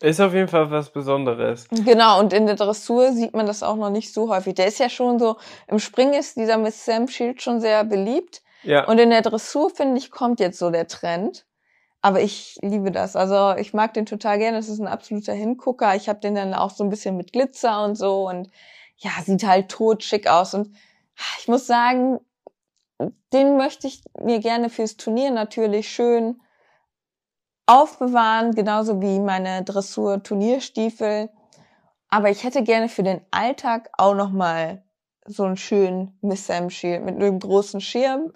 Ist 0.00 0.20
auf 0.20 0.32
jeden 0.32 0.48
Fall 0.48 0.70
was 0.70 0.90
Besonderes. 0.90 1.68
Genau, 1.70 2.18
und 2.18 2.32
in 2.32 2.46
der 2.46 2.56
Dressur 2.56 3.12
sieht 3.12 3.34
man 3.34 3.46
das 3.46 3.62
auch 3.62 3.76
noch 3.76 3.90
nicht 3.90 4.12
so 4.14 4.28
häufig. 4.28 4.54
Der 4.54 4.66
ist 4.66 4.78
ja 4.78 4.88
schon 4.88 5.18
so, 5.18 5.36
im 5.66 5.78
Springen 5.78 6.14
ist 6.14 6.36
dieser 6.36 6.56
Miss 6.56 6.84
Sam 6.84 7.06
Shield 7.08 7.42
schon 7.42 7.60
sehr 7.60 7.84
beliebt. 7.84 8.42
Ja. 8.62 8.86
Und 8.86 8.98
in 8.98 9.10
der 9.10 9.22
Dressur, 9.22 9.70
finde 9.70 9.98
ich, 9.98 10.10
kommt 10.10 10.40
jetzt 10.40 10.58
so 10.58 10.70
der 10.70 10.86
Trend. 10.88 11.44
Aber 12.00 12.20
ich 12.20 12.58
liebe 12.62 12.90
das. 12.90 13.16
Also 13.16 13.58
ich 13.58 13.74
mag 13.74 13.94
den 13.94 14.06
total 14.06 14.38
gerne. 14.38 14.56
Das 14.56 14.68
ist 14.68 14.78
ein 14.78 14.88
absoluter 14.88 15.32
Hingucker. 15.32 15.94
Ich 15.96 16.08
habe 16.08 16.20
den 16.20 16.34
dann 16.34 16.54
auch 16.54 16.70
so 16.70 16.84
ein 16.84 16.90
bisschen 16.90 17.16
mit 17.16 17.32
Glitzer 17.32 17.84
und 17.84 17.96
so. 17.96 18.28
Und 18.28 18.50
ja, 18.96 19.10
sieht 19.24 19.46
halt 19.46 19.70
totschick 19.70 20.28
aus. 20.28 20.54
Und 20.54 20.74
ich 21.40 21.48
muss 21.48 21.66
sagen, 21.66 22.20
den 23.32 23.56
möchte 23.56 23.86
ich 23.86 24.02
mir 24.20 24.38
gerne 24.40 24.70
fürs 24.70 24.96
Turnier 24.96 25.30
natürlich 25.30 25.88
schön 25.88 26.40
aufbewahren, 27.66 28.54
genauso 28.54 29.00
wie 29.00 29.20
meine 29.20 29.64
Dressur-Turnierstiefel. 29.64 31.30
Aber 32.08 32.30
ich 32.30 32.44
hätte 32.44 32.62
gerne 32.62 32.88
für 32.88 33.02
den 33.02 33.20
Alltag 33.30 33.90
auch 33.96 34.14
noch 34.14 34.30
mal 34.30 34.82
so 35.26 35.44
einen 35.44 35.56
schönen 35.56 36.18
Miss 36.20 36.46
Sam 36.46 36.70
Shield 36.70 37.04
mit 37.04 37.16
einem 37.16 37.38
großen 37.38 37.80
Schirm. 37.80 38.32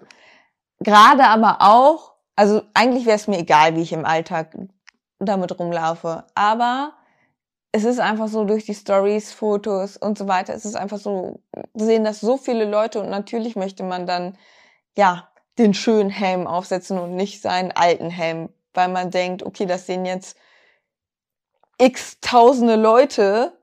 Gerade 0.79 1.25
aber 1.25 1.57
auch, 1.61 2.13
also 2.35 2.61
eigentlich 2.73 3.05
wäre 3.05 3.15
es 3.15 3.27
mir 3.27 3.39
egal, 3.39 3.75
wie 3.75 3.81
ich 3.81 3.93
im 3.93 4.05
Alltag 4.05 4.57
damit 5.19 5.59
rumlaufe. 5.59 6.25
Aber 6.33 6.93
es 7.71 7.83
ist 7.83 7.99
einfach 7.99 8.27
so 8.27 8.45
durch 8.45 8.65
die 8.65 8.73
Stories, 8.73 9.31
Fotos 9.31 9.97
und 9.97 10.17
so 10.17 10.27
weiter, 10.27 10.53
es 10.53 10.65
ist 10.65 10.75
einfach 10.75 10.97
so, 10.97 11.41
sehen 11.75 12.03
das 12.03 12.19
so 12.19 12.37
viele 12.37 12.65
Leute 12.65 12.99
und 12.99 13.09
natürlich 13.09 13.55
möchte 13.55 13.83
man 13.83 14.07
dann, 14.07 14.37
ja, 14.97 15.29
den 15.59 15.73
schönen 15.73 16.09
Helm 16.09 16.47
aufsetzen 16.47 16.97
und 16.97 17.15
nicht 17.15 17.41
seinen 17.41 17.71
alten 17.71 18.09
Helm, 18.09 18.49
weil 18.73 18.89
man 18.89 19.11
denkt, 19.11 19.43
okay, 19.43 19.65
das 19.65 19.85
sehen 19.85 20.05
jetzt 20.05 20.37
x 21.77 22.19
tausende 22.21 22.75
Leute. 22.75 23.53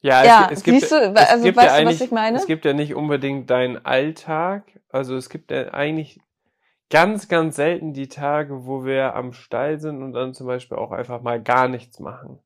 Ja, 0.00 0.24
Ja, 0.24 0.48
es, 0.50 0.58
es 0.58 0.64
gibt, 0.64 0.80
siehst 0.80 0.92
du, 0.92 0.96
es 0.96 1.30
also 1.30 1.44
gibt 1.44 1.56
weißt 1.56 1.78
ja 1.78 1.82
du, 1.82 1.88
was 1.88 2.00
ich 2.00 2.10
meine? 2.10 2.36
Es 2.36 2.46
gibt 2.46 2.64
ja 2.64 2.72
nicht 2.72 2.94
unbedingt 2.94 3.50
deinen 3.50 3.84
Alltag. 3.84 4.80
Also 4.90 5.16
es 5.16 5.28
gibt 5.28 5.50
ja 5.50 5.74
eigentlich 5.74 6.20
ganz, 6.90 7.28
ganz 7.28 7.56
selten 7.56 7.92
die 7.92 8.08
Tage, 8.08 8.66
wo 8.66 8.84
wir 8.84 9.14
am 9.14 9.32
Stall 9.32 9.80
sind 9.80 10.02
und 10.02 10.12
dann 10.12 10.34
zum 10.34 10.46
Beispiel 10.46 10.78
auch 10.78 10.92
einfach 10.92 11.22
mal 11.22 11.42
gar 11.42 11.68
nichts 11.68 11.98
machen. 11.98 12.38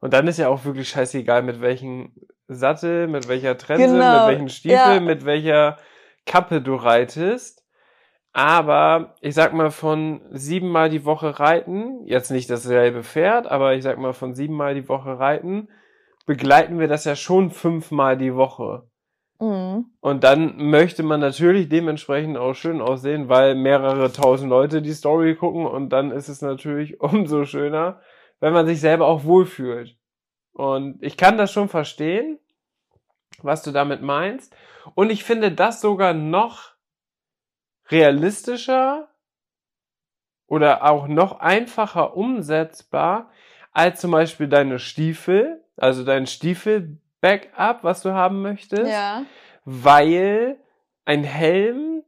Und 0.00 0.12
dann 0.12 0.26
ist 0.28 0.38
ja 0.38 0.48
auch 0.48 0.64
wirklich 0.64 0.88
scheißegal, 0.88 1.42
mit 1.42 1.60
welchem 1.60 2.14
Sattel, 2.48 3.08
mit 3.08 3.28
welcher 3.28 3.58
Trense, 3.58 3.86
Genau, 3.86 4.20
mit 4.20 4.34
welchen 4.34 4.48
Stiefel, 4.48 4.76
ja. 4.76 5.00
mit 5.00 5.24
welcher 5.24 5.78
Kappe 6.24 6.60
du 6.60 6.76
reitest. 6.76 7.65
Aber 8.36 9.14
ich 9.22 9.34
sag 9.34 9.54
mal, 9.54 9.70
von 9.70 10.20
siebenmal 10.30 10.90
die 10.90 11.06
Woche 11.06 11.40
reiten, 11.40 12.04
jetzt 12.04 12.30
nicht 12.30 12.50
dasselbe 12.50 13.02
Pferd, 13.02 13.46
aber 13.46 13.72
ich 13.72 13.82
sag 13.82 13.96
mal, 13.96 14.12
von 14.12 14.34
siebenmal 14.34 14.74
die 14.74 14.90
Woche 14.90 15.18
reiten, 15.18 15.68
begleiten 16.26 16.78
wir 16.78 16.86
das 16.86 17.06
ja 17.06 17.16
schon 17.16 17.50
fünfmal 17.50 18.18
die 18.18 18.34
Woche. 18.34 18.90
Mhm. 19.40 19.86
Und 20.00 20.22
dann 20.22 20.68
möchte 20.68 21.02
man 21.02 21.18
natürlich 21.18 21.70
dementsprechend 21.70 22.36
auch 22.36 22.52
schön 22.52 22.82
aussehen, 22.82 23.30
weil 23.30 23.54
mehrere 23.54 24.12
tausend 24.12 24.50
Leute 24.50 24.82
die 24.82 24.92
Story 24.92 25.34
gucken 25.34 25.64
und 25.64 25.88
dann 25.88 26.10
ist 26.10 26.28
es 26.28 26.42
natürlich 26.42 27.00
umso 27.00 27.46
schöner, 27.46 28.02
wenn 28.40 28.52
man 28.52 28.66
sich 28.66 28.82
selber 28.82 29.06
auch 29.06 29.24
wohlfühlt. 29.24 29.96
Und 30.52 31.02
ich 31.02 31.16
kann 31.16 31.38
das 31.38 31.52
schon 31.52 31.70
verstehen, 31.70 32.38
was 33.40 33.62
du 33.62 33.70
damit 33.70 34.02
meinst. 34.02 34.54
Und 34.94 35.08
ich 35.08 35.24
finde 35.24 35.52
das 35.52 35.80
sogar 35.80 36.12
noch 36.12 36.75
realistischer 37.90 39.08
oder 40.46 40.84
auch 40.84 41.08
noch 41.08 41.40
einfacher 41.40 42.16
umsetzbar 42.16 43.30
als 43.72 44.00
zum 44.00 44.10
Beispiel 44.12 44.48
deine 44.48 44.78
Stiefel, 44.78 45.62
also 45.76 46.04
dein 46.04 46.26
Stiefel-Backup, 46.26 47.82
was 47.84 48.02
du 48.02 48.12
haben 48.12 48.42
möchtest, 48.42 48.90
Ja. 48.90 49.24
weil 49.64 50.56
ein 51.04 51.24
Helm, 51.24 52.02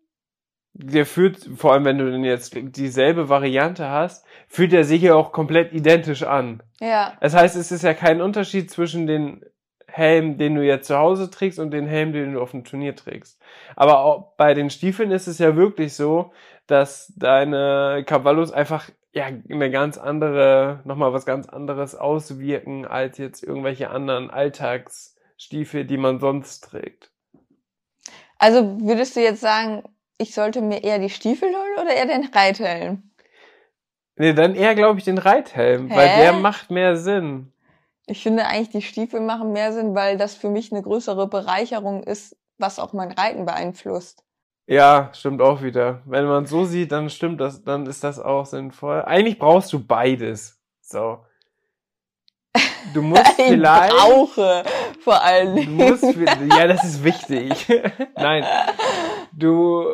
der 0.72 1.04
fühlt, 1.06 1.38
vor 1.56 1.72
allem 1.72 1.84
wenn 1.84 1.98
du 1.98 2.10
denn 2.10 2.24
jetzt 2.24 2.54
dieselbe 2.56 3.28
Variante 3.28 3.88
hast, 3.88 4.24
fühlt 4.46 4.72
er 4.72 4.84
sich 4.84 5.02
ja 5.02 5.14
auch 5.14 5.32
komplett 5.32 5.72
identisch 5.72 6.22
an. 6.22 6.62
Ja. 6.80 7.16
Das 7.20 7.34
heißt, 7.34 7.56
es 7.56 7.72
ist 7.72 7.82
ja 7.82 7.94
kein 7.94 8.20
Unterschied 8.20 8.70
zwischen 8.70 9.06
den 9.06 9.44
Helm, 9.90 10.38
den 10.38 10.54
du 10.54 10.62
jetzt 10.62 10.86
zu 10.86 10.96
Hause 10.96 11.30
trägst 11.30 11.58
und 11.58 11.70
den 11.70 11.86
Helm, 11.86 12.12
den 12.12 12.34
du 12.34 12.40
auf 12.40 12.52
dem 12.52 12.64
Turnier 12.64 12.94
trägst. 12.94 13.40
Aber 13.74 14.00
auch 14.00 14.36
bei 14.36 14.54
den 14.54 14.70
Stiefeln 14.70 15.10
ist 15.10 15.26
es 15.26 15.38
ja 15.38 15.56
wirklich 15.56 15.94
so, 15.94 16.32
dass 16.66 17.12
deine 17.16 18.04
Cavallos 18.06 18.52
einfach 18.52 18.90
ja 19.12 19.26
eine 19.26 19.70
ganz 19.70 19.98
andere, 19.98 20.80
nochmal 20.84 21.12
was 21.12 21.24
ganz 21.24 21.48
anderes 21.48 21.94
auswirken 21.94 22.84
als 22.84 23.18
jetzt 23.18 23.42
irgendwelche 23.42 23.90
anderen 23.90 24.30
Alltagsstiefel, 24.30 25.84
die 25.84 25.96
man 25.96 26.20
sonst 26.20 26.60
trägt. 26.60 27.10
Also 28.38 28.78
würdest 28.80 29.16
du 29.16 29.20
jetzt 29.20 29.40
sagen, 29.40 29.82
ich 30.18 30.34
sollte 30.34 30.60
mir 30.60 30.84
eher 30.84 30.98
die 30.98 31.10
Stiefel 31.10 31.48
holen 31.48 31.82
oder 31.82 31.94
eher 31.94 32.06
den 32.06 32.28
Reithelm? 32.32 33.02
Nee, 34.16 34.32
dann 34.32 34.54
eher, 34.54 34.74
glaube 34.74 34.98
ich, 34.98 35.04
den 35.04 35.18
Reithelm, 35.18 35.88
Hä? 35.88 35.96
weil 35.96 36.08
der 36.18 36.32
macht 36.34 36.70
mehr 36.70 36.96
Sinn. 36.96 37.52
Ich 38.08 38.22
finde 38.22 38.46
eigentlich, 38.46 38.70
die 38.70 38.82
Stiefel 38.82 39.20
machen 39.20 39.52
mehr 39.52 39.72
Sinn, 39.72 39.94
weil 39.94 40.16
das 40.16 40.34
für 40.34 40.48
mich 40.48 40.72
eine 40.72 40.82
größere 40.82 41.28
Bereicherung 41.28 42.02
ist, 42.02 42.36
was 42.56 42.78
auch 42.78 42.92
mein 42.94 43.12
Reiten 43.12 43.44
beeinflusst. 43.44 44.24
Ja, 44.66 45.10
stimmt 45.14 45.40
auch 45.42 45.62
wieder. 45.62 46.02
Wenn 46.06 46.26
man 46.26 46.46
so 46.46 46.64
sieht, 46.64 46.92
dann 46.92 47.10
stimmt 47.10 47.40
das, 47.40 47.62
dann 47.64 47.86
ist 47.86 48.04
das 48.04 48.18
auch 48.18 48.46
sinnvoll. 48.46 49.02
Eigentlich 49.02 49.38
brauchst 49.38 49.72
du 49.72 49.78
beides. 49.84 50.58
So. 50.80 51.24
Du 52.94 53.02
musst 53.02 53.38
ich 53.38 53.44
vielleicht. 53.46 53.94
brauche 53.94 54.64
vor 55.00 55.22
allen 55.22 55.54
Du 55.56 55.60
Dingen. 55.62 55.76
musst, 55.76 56.02
ja, 56.04 56.66
das 56.66 56.84
ist 56.84 57.04
wichtig. 57.04 57.66
Nein. 58.16 58.44
Du, 59.32 59.86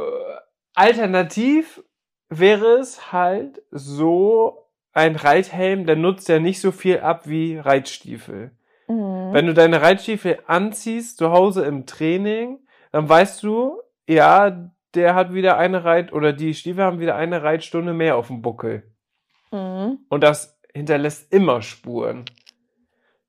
alternativ 0.75 1.83
wäre 2.29 2.79
es 2.79 3.12
halt 3.12 3.62
so, 3.71 4.64
ein 4.95 5.17
Reithelm, 5.17 5.87
der 5.87 5.97
nutzt 5.97 6.29
ja 6.29 6.39
nicht 6.39 6.61
so 6.61 6.71
viel 6.71 7.01
ab 7.01 7.29
wie 7.29 7.59
Reitstiefel. 7.59 8.53
Mhm. 8.89 9.33
Wenn 9.33 9.47
du 9.47 9.53
deine 9.55 9.83
Reitstiefel 9.83 10.39
anziehst, 10.47 11.19
zu 11.19 11.33
Hause 11.33 11.65
im 11.65 11.85
Training, 11.85 12.61
dann 12.93 13.09
weißt 13.09 13.43
du, 13.43 13.81
ja, 14.07 14.71
der 14.95 15.17
hat 15.17 15.35
wieder 15.35 15.59
eine 15.59 15.85
Reit, 15.85 16.13
oder 16.13 16.33
die 16.33 16.55
Stiefel 16.55 16.85
haben 16.85 17.01
wieder 17.01 17.17
eine 17.17 17.43
Reitstunde 17.43 17.93
mehr 17.93 18.17
auf 18.17 18.29
dem 18.29 18.41
Buckel. 18.41 18.85
Mhm. 19.51 19.99
Und 20.09 20.23
das 20.23 20.61
hinterlässt 20.73 21.33
immer 21.33 21.61
Spuren. 21.61 22.25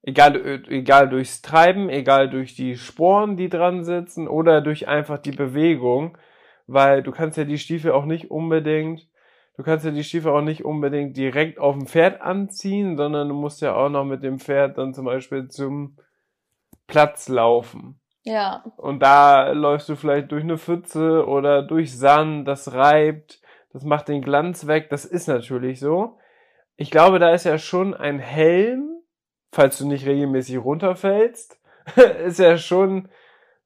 Egal, 0.04 0.36
egal 0.70 1.10
durchs 1.10 1.42
Treiben, 1.42 1.90
egal 1.90 2.30
durch 2.30 2.56
die 2.56 2.76
Sporen, 2.76 3.38
die 3.38 3.50
dran 3.50 3.84
sitzen, 3.84 4.28
oder 4.28 4.62
durch 4.62 4.88
einfach 4.88 5.18
die 5.18 5.32
Bewegung, 5.32 6.16
weil 6.68 7.02
du 7.02 7.12
kannst 7.12 7.40
ja 7.40 7.44
die 7.44 7.58
Stiefel 7.58 7.92
auch 7.92 8.06
nicht 8.06 8.30
unbedingt, 8.30 9.08
du 9.58 9.64
kannst 9.64 9.86
ja 9.86 9.92
die 9.92 10.04
Stiefel 10.04 10.32
auch 10.32 10.42
nicht 10.42 10.66
unbedingt 10.66 11.16
direkt 11.18 11.60
auf 11.60 11.76
dem 11.76 11.88
Pferd 11.88 12.22
anziehen, 12.22 12.98
sondern 12.98 13.30
du 13.30 13.36
musst 13.36 13.62
ja 13.62 13.76
auch 13.76 13.90
noch 13.90 14.06
mit 14.06 14.24
dem 14.24 14.40
Pferd 14.40 14.78
dann 14.78 14.94
zum 14.94 15.06
Beispiel 15.06 15.48
zum 15.48 15.98
Platz 16.88 17.30
laufen. 17.30 18.00
Ja. 18.24 18.64
Und 18.78 19.00
da 19.02 19.52
läufst 19.52 19.88
du 19.88 19.96
vielleicht 19.96 20.32
durch 20.32 20.44
eine 20.44 20.58
Pfütze 20.58 21.26
oder 21.28 21.62
durch 21.62 21.96
Sand, 21.96 22.48
das 22.48 22.74
reibt, 22.74 23.40
das 23.72 23.84
macht 23.84 24.08
den 24.08 24.22
Glanz 24.22 24.68
weg, 24.68 24.90
das 24.90 25.06
ist 25.06 25.28
natürlich 25.28 25.80
so. 25.80 26.18
Ich 26.76 26.92
glaube, 26.92 27.20
da 27.20 27.32
ist 27.32 27.46
ja 27.46 27.58
schon 27.58 27.94
ein 27.94 28.20
Helm, 28.20 28.90
falls 29.52 29.78
du 29.78 29.88
nicht 29.88 30.06
regelmäßig 30.06 30.58
runterfällst, 30.58 31.60
ist 32.26 32.40
ja 32.40 32.58
schon, 32.58 33.10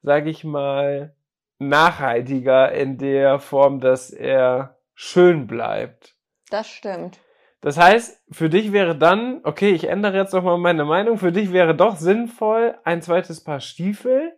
sag 0.02 0.28
ich 0.28 0.44
mal, 0.44 1.16
nachhaltiger 1.58 2.72
in 2.72 2.98
der 2.98 3.40
Form, 3.40 3.80
dass 3.80 4.12
er 4.12 4.79
schön 5.02 5.48
bleibt. 5.48 6.18
Das 6.50 6.68
stimmt. 6.68 7.22
Das 7.62 7.78
heißt, 7.78 8.22
für 8.32 8.50
dich 8.50 8.74
wäre 8.74 8.98
dann, 8.98 9.40
okay, 9.46 9.70
ich 9.72 9.86
ändere 9.86 10.18
jetzt 10.18 10.34
nochmal 10.34 10.58
meine 10.58 10.84
Meinung, 10.84 11.18
für 11.18 11.32
dich 11.32 11.54
wäre 11.54 11.74
doch 11.74 11.96
sinnvoll 11.96 12.78
ein 12.84 13.02
zweites 13.02 13.42
Paar 13.42 13.62
Stiefel 13.62 14.38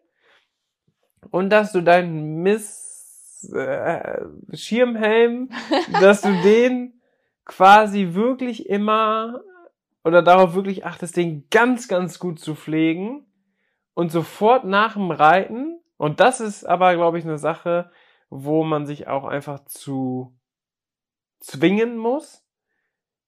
und 1.31 1.49
dass 1.49 1.71
du 1.71 1.81
deinen 1.81 2.43
Miss 2.43 3.51
äh, 3.55 4.21
Schirmhelm, 4.53 5.49
dass 5.99 6.21
du 6.21 6.29
den 6.43 7.01
quasi 7.43 8.09
wirklich 8.13 8.69
immer 8.69 9.41
oder 10.03 10.21
darauf 10.21 10.53
wirklich 10.53 10.85
achtest, 10.85 11.17
den 11.17 11.47
ganz, 11.49 11.87
ganz 11.87 12.19
gut 12.19 12.39
zu 12.39 12.53
pflegen 12.53 13.25
und 13.95 14.11
sofort 14.11 14.65
nach 14.65 14.93
dem 14.93 15.09
Reiten, 15.09 15.79
und 15.97 16.19
das 16.19 16.39
ist 16.39 16.65
aber, 16.65 16.93
glaube 16.95 17.17
ich, 17.17 17.25
eine 17.25 17.39
Sache, 17.39 17.89
wo 18.29 18.63
man 18.63 18.85
sich 18.85 19.07
auch 19.07 19.25
einfach 19.25 19.65
zu 19.65 20.35
zwingen 21.41 21.97
muss, 21.97 22.45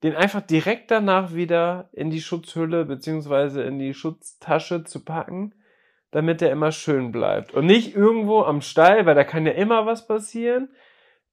den 0.04 0.16
einfach 0.16 0.42
direkt 0.42 0.92
danach 0.92 1.34
wieder 1.34 1.90
in 1.92 2.10
die 2.10 2.22
Schutzhülle 2.22 2.86
beziehungsweise 2.86 3.64
in 3.64 3.80
die 3.80 3.94
Schutztasche 3.94 4.84
zu 4.84 5.04
packen, 5.04 5.56
damit 6.12 6.42
er 6.42 6.52
immer 6.52 6.72
schön 6.72 7.12
bleibt. 7.12 7.54
Und 7.54 7.66
nicht 7.66 7.96
irgendwo 7.96 8.42
am 8.42 8.62
Stall, 8.62 9.06
weil 9.06 9.16
da 9.16 9.24
kann 9.24 9.46
ja 9.46 9.54
immer 9.54 9.86
was 9.86 10.08
passieren, 10.08 10.70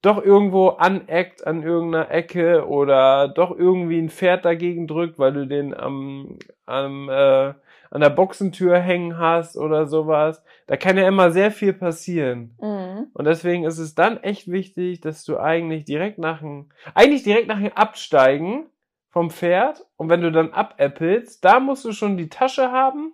doch 0.02 0.22
irgendwo 0.22 0.68
aneckt 0.68 1.46
an 1.46 1.62
irgendeiner 1.62 2.10
Ecke 2.10 2.66
oder 2.66 3.28
doch 3.28 3.50
irgendwie 3.50 3.98
ein 3.98 4.08
Pferd 4.08 4.44
dagegen 4.44 4.86
drückt, 4.86 5.18
weil 5.18 5.32
du 5.32 5.46
den 5.46 5.74
am, 5.74 6.38
am 6.64 7.08
äh, 7.10 7.54
an 7.90 8.00
der 8.00 8.10
Boxentür 8.10 8.78
hängen 8.78 9.18
hast 9.18 9.56
oder 9.56 9.86
sowas. 9.86 10.42
Da 10.66 10.76
kann 10.76 10.96
ja 10.96 11.06
immer 11.06 11.32
sehr 11.32 11.50
viel 11.50 11.72
passieren. 11.72 12.56
Mhm. 12.60 13.08
Und 13.12 13.24
deswegen 13.24 13.64
ist 13.64 13.78
es 13.78 13.94
dann 13.94 14.22
echt 14.22 14.50
wichtig, 14.50 15.00
dass 15.00 15.24
du 15.24 15.38
eigentlich 15.38 15.84
direkt 15.84 16.18
nach 16.18 16.38
dem, 16.38 16.70
eigentlich 16.94 17.24
direkt 17.24 17.48
nach 17.48 17.58
dem 17.58 17.72
Absteigen 17.72 18.66
vom 19.08 19.30
Pferd 19.30 19.84
und 19.96 20.08
wenn 20.08 20.20
du 20.20 20.30
dann 20.30 20.52
abäppelst, 20.52 21.44
da 21.44 21.58
musst 21.58 21.84
du 21.84 21.92
schon 21.92 22.16
die 22.16 22.28
Tasche 22.28 22.70
haben, 22.70 23.12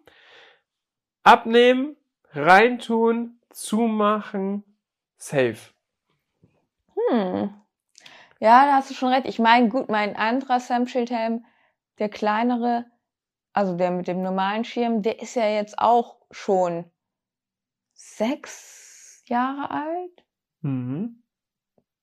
abnehmen, 1.23 1.97
reintun, 2.33 3.41
zumachen, 3.49 4.63
safe. 5.17 5.73
Hm. 6.95 7.55
Ja, 8.39 8.67
da 8.67 8.73
hast 8.75 8.91
du 8.91 8.95
schon 8.95 9.09
recht. 9.09 9.27
Ich 9.27 9.39
meine, 9.39 9.71
gut, 9.71 9.89
mein 9.89 10.15
anderer 10.17 10.61
Sam 10.61 10.87
Schildhelm, 10.87 11.47
der 11.99 12.11
kleinere, 12.11 12.85
also 13.57 13.75
der 13.75 13.91
mit 13.91 14.07
dem 14.07 14.21
normalen 14.21 14.65
Schirm, 14.65 15.01
der 15.01 15.23
ist 15.23 15.35
ja 15.35 15.49
jetzt 15.49 15.79
auch 15.79 16.19
schon 16.31 16.85
sechs 17.95 19.23
Jahre 19.29 19.71
alt. 19.71 20.27
Mhm. 20.61 21.23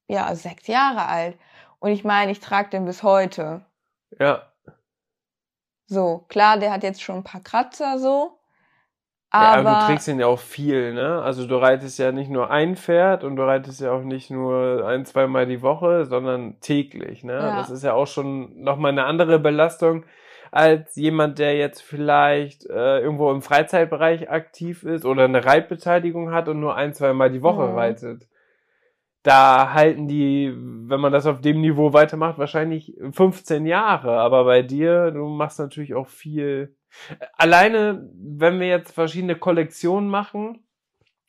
Ja, 0.07 0.33
sechs 0.33 0.65
Jahre 0.65 1.05
alt. 1.05 1.37
Und 1.77 1.91
ich 1.91 2.03
meine, 2.03 2.31
ich 2.31 2.39
trage 2.39 2.71
den 2.71 2.85
bis 2.85 3.03
heute. 3.03 3.63
Ja. 4.19 4.51
So, 5.85 6.25
klar, 6.27 6.57
der 6.57 6.71
hat 6.71 6.81
jetzt 6.81 7.03
schon 7.03 7.17
ein 7.17 7.23
paar 7.23 7.41
Kratzer 7.41 7.99
so. 7.99 8.39
ja, 9.31 9.39
Aber, 9.39 9.69
aber 9.69 9.79
du 9.81 9.85
trägst 9.91 10.07
ihn 10.07 10.19
ja 10.19 10.25
auch 10.25 10.39
viel, 10.39 10.95
ne? 10.95 11.21
Also 11.21 11.45
du 11.45 11.55
reitest 11.57 11.99
ja 11.99 12.11
nicht 12.11 12.31
nur 12.31 12.49
ein 12.49 12.75
Pferd 12.75 13.23
und 13.23 13.35
du 13.35 13.43
reitest 13.43 13.79
ja 13.79 13.91
auch 13.91 14.01
nicht 14.01 14.31
nur 14.31 14.87
ein, 14.87 15.05
zweimal 15.05 15.45
die 15.45 15.61
Woche, 15.61 16.05
sondern 16.05 16.59
täglich, 16.61 17.23
ne? 17.23 17.33
Ja. 17.33 17.57
Das 17.57 17.69
ist 17.69 17.83
ja 17.83 17.93
auch 17.93 18.07
schon 18.07 18.59
nochmal 18.63 18.91
eine 18.91 19.05
andere 19.05 19.37
Belastung 19.37 20.03
als 20.53 20.95
jemand, 20.95 21.39
der 21.39 21.57
jetzt 21.57 21.81
vielleicht 21.81 22.67
äh, 22.69 22.99
irgendwo 22.99 23.31
im 23.31 23.41
Freizeitbereich 23.41 24.29
aktiv 24.29 24.83
ist 24.83 25.03
oder 25.03 25.23
eine 25.23 25.43
Reitbeteiligung 25.43 26.31
hat 26.31 26.47
und 26.47 26.59
nur 26.59 26.75
ein, 26.75 26.93
zweimal 26.93 27.31
die 27.31 27.41
Woche 27.41 27.63
Mhm. 27.63 27.75
reitet. 27.75 28.27
Da 29.23 29.73
halten 29.73 30.07
die, 30.07 30.53
wenn 30.55 30.99
man 30.99 31.11
das 31.11 31.25
auf 31.25 31.41
dem 31.41 31.59
Niveau 31.61 31.93
weitermacht, 31.93 32.37
wahrscheinlich 32.37 32.93
15 33.13 33.65
Jahre. 33.65 34.19
Aber 34.19 34.43
bei 34.43 34.61
dir, 34.61 35.09
du 35.09 35.25
machst 35.25 35.57
natürlich 35.57 35.95
auch 35.95 36.07
viel. 36.07 36.75
Alleine, 37.35 38.07
wenn 38.13 38.59
wir 38.59 38.67
jetzt 38.67 38.93
verschiedene 38.93 39.35
Kollektionen 39.35 40.07
machen 40.07 40.59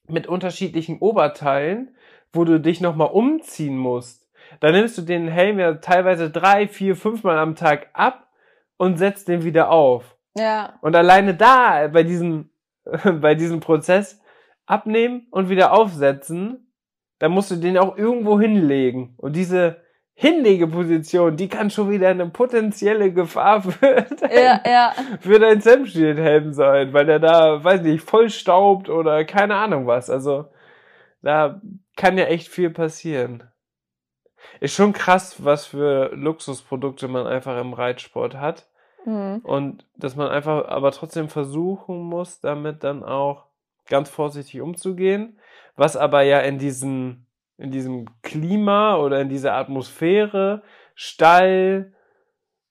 mit 0.06 0.26
unterschiedlichen 0.26 0.98
Oberteilen, 0.98 1.96
wo 2.30 2.44
du 2.44 2.60
dich 2.60 2.82
nochmal 2.82 3.08
umziehen 3.08 3.78
musst, 3.78 4.28
dann 4.60 4.74
nimmst 4.74 4.98
du 4.98 5.02
den 5.02 5.28
Helm 5.28 5.58
ja 5.58 5.72
teilweise 5.76 6.30
drei, 6.30 6.68
vier, 6.68 6.94
fünfmal 6.94 7.38
am 7.38 7.54
Tag 7.56 7.88
ab 7.94 8.24
und 8.76 8.98
setzt 8.98 9.28
den 9.28 9.44
wieder 9.44 9.70
auf. 9.70 10.16
ja, 10.36 10.74
Und 10.80 10.96
alleine 10.96 11.34
da, 11.34 11.88
bei 11.88 12.02
diesem, 12.02 12.50
bei 13.20 13.34
diesem 13.34 13.60
Prozess, 13.60 14.20
abnehmen 14.66 15.26
und 15.30 15.48
wieder 15.48 15.72
aufsetzen, 15.72 16.72
da 17.18 17.28
musst 17.28 17.50
du 17.50 17.56
den 17.56 17.78
auch 17.78 17.96
irgendwo 17.96 18.40
hinlegen. 18.40 19.14
Und 19.18 19.36
diese 19.36 19.82
Hinlegeposition, 20.14 21.36
die 21.36 21.48
kann 21.48 21.70
schon 21.70 21.90
wieder 21.90 22.08
eine 22.08 22.28
potenzielle 22.28 23.12
Gefahr 23.12 23.62
für 23.62 24.06
dein, 24.20 24.30
ja, 24.30 24.60
ja. 24.64 24.92
für 25.20 25.38
dein 25.38 25.60
Sam-Shield-Helm 25.60 26.52
sein, 26.52 26.92
weil 26.92 27.06
der 27.06 27.18
da, 27.18 27.62
weiß 27.62 27.82
nicht, 27.82 28.08
voll 28.08 28.30
staubt 28.30 28.88
oder 28.88 29.24
keine 29.24 29.56
Ahnung 29.56 29.86
was. 29.86 30.10
Also, 30.10 30.46
da 31.22 31.60
kann 31.96 32.18
ja 32.18 32.24
echt 32.24 32.48
viel 32.48 32.70
passieren. 32.70 33.42
Ist 34.64 34.76
schon 34.76 34.94
krass, 34.94 35.44
was 35.44 35.66
für 35.66 36.10
Luxusprodukte 36.14 37.06
man 37.06 37.26
einfach 37.26 37.60
im 37.60 37.74
Reitsport 37.74 38.36
hat. 38.36 38.66
Mhm. 39.04 39.40
Und 39.42 39.86
dass 39.94 40.16
man 40.16 40.28
einfach 40.28 40.68
aber 40.68 40.90
trotzdem 40.90 41.28
versuchen 41.28 41.98
muss, 41.98 42.40
damit 42.40 42.82
dann 42.82 43.04
auch 43.04 43.44
ganz 43.86 44.08
vorsichtig 44.08 44.62
umzugehen. 44.62 45.38
Was 45.76 45.98
aber 45.98 46.22
ja 46.22 46.40
in 46.40 46.56
diesem, 46.56 47.26
in 47.58 47.72
diesem 47.72 48.06
Klima 48.22 48.96
oder 48.96 49.20
in 49.20 49.28
dieser 49.28 49.52
Atmosphäre, 49.52 50.62
Stall, 50.94 51.92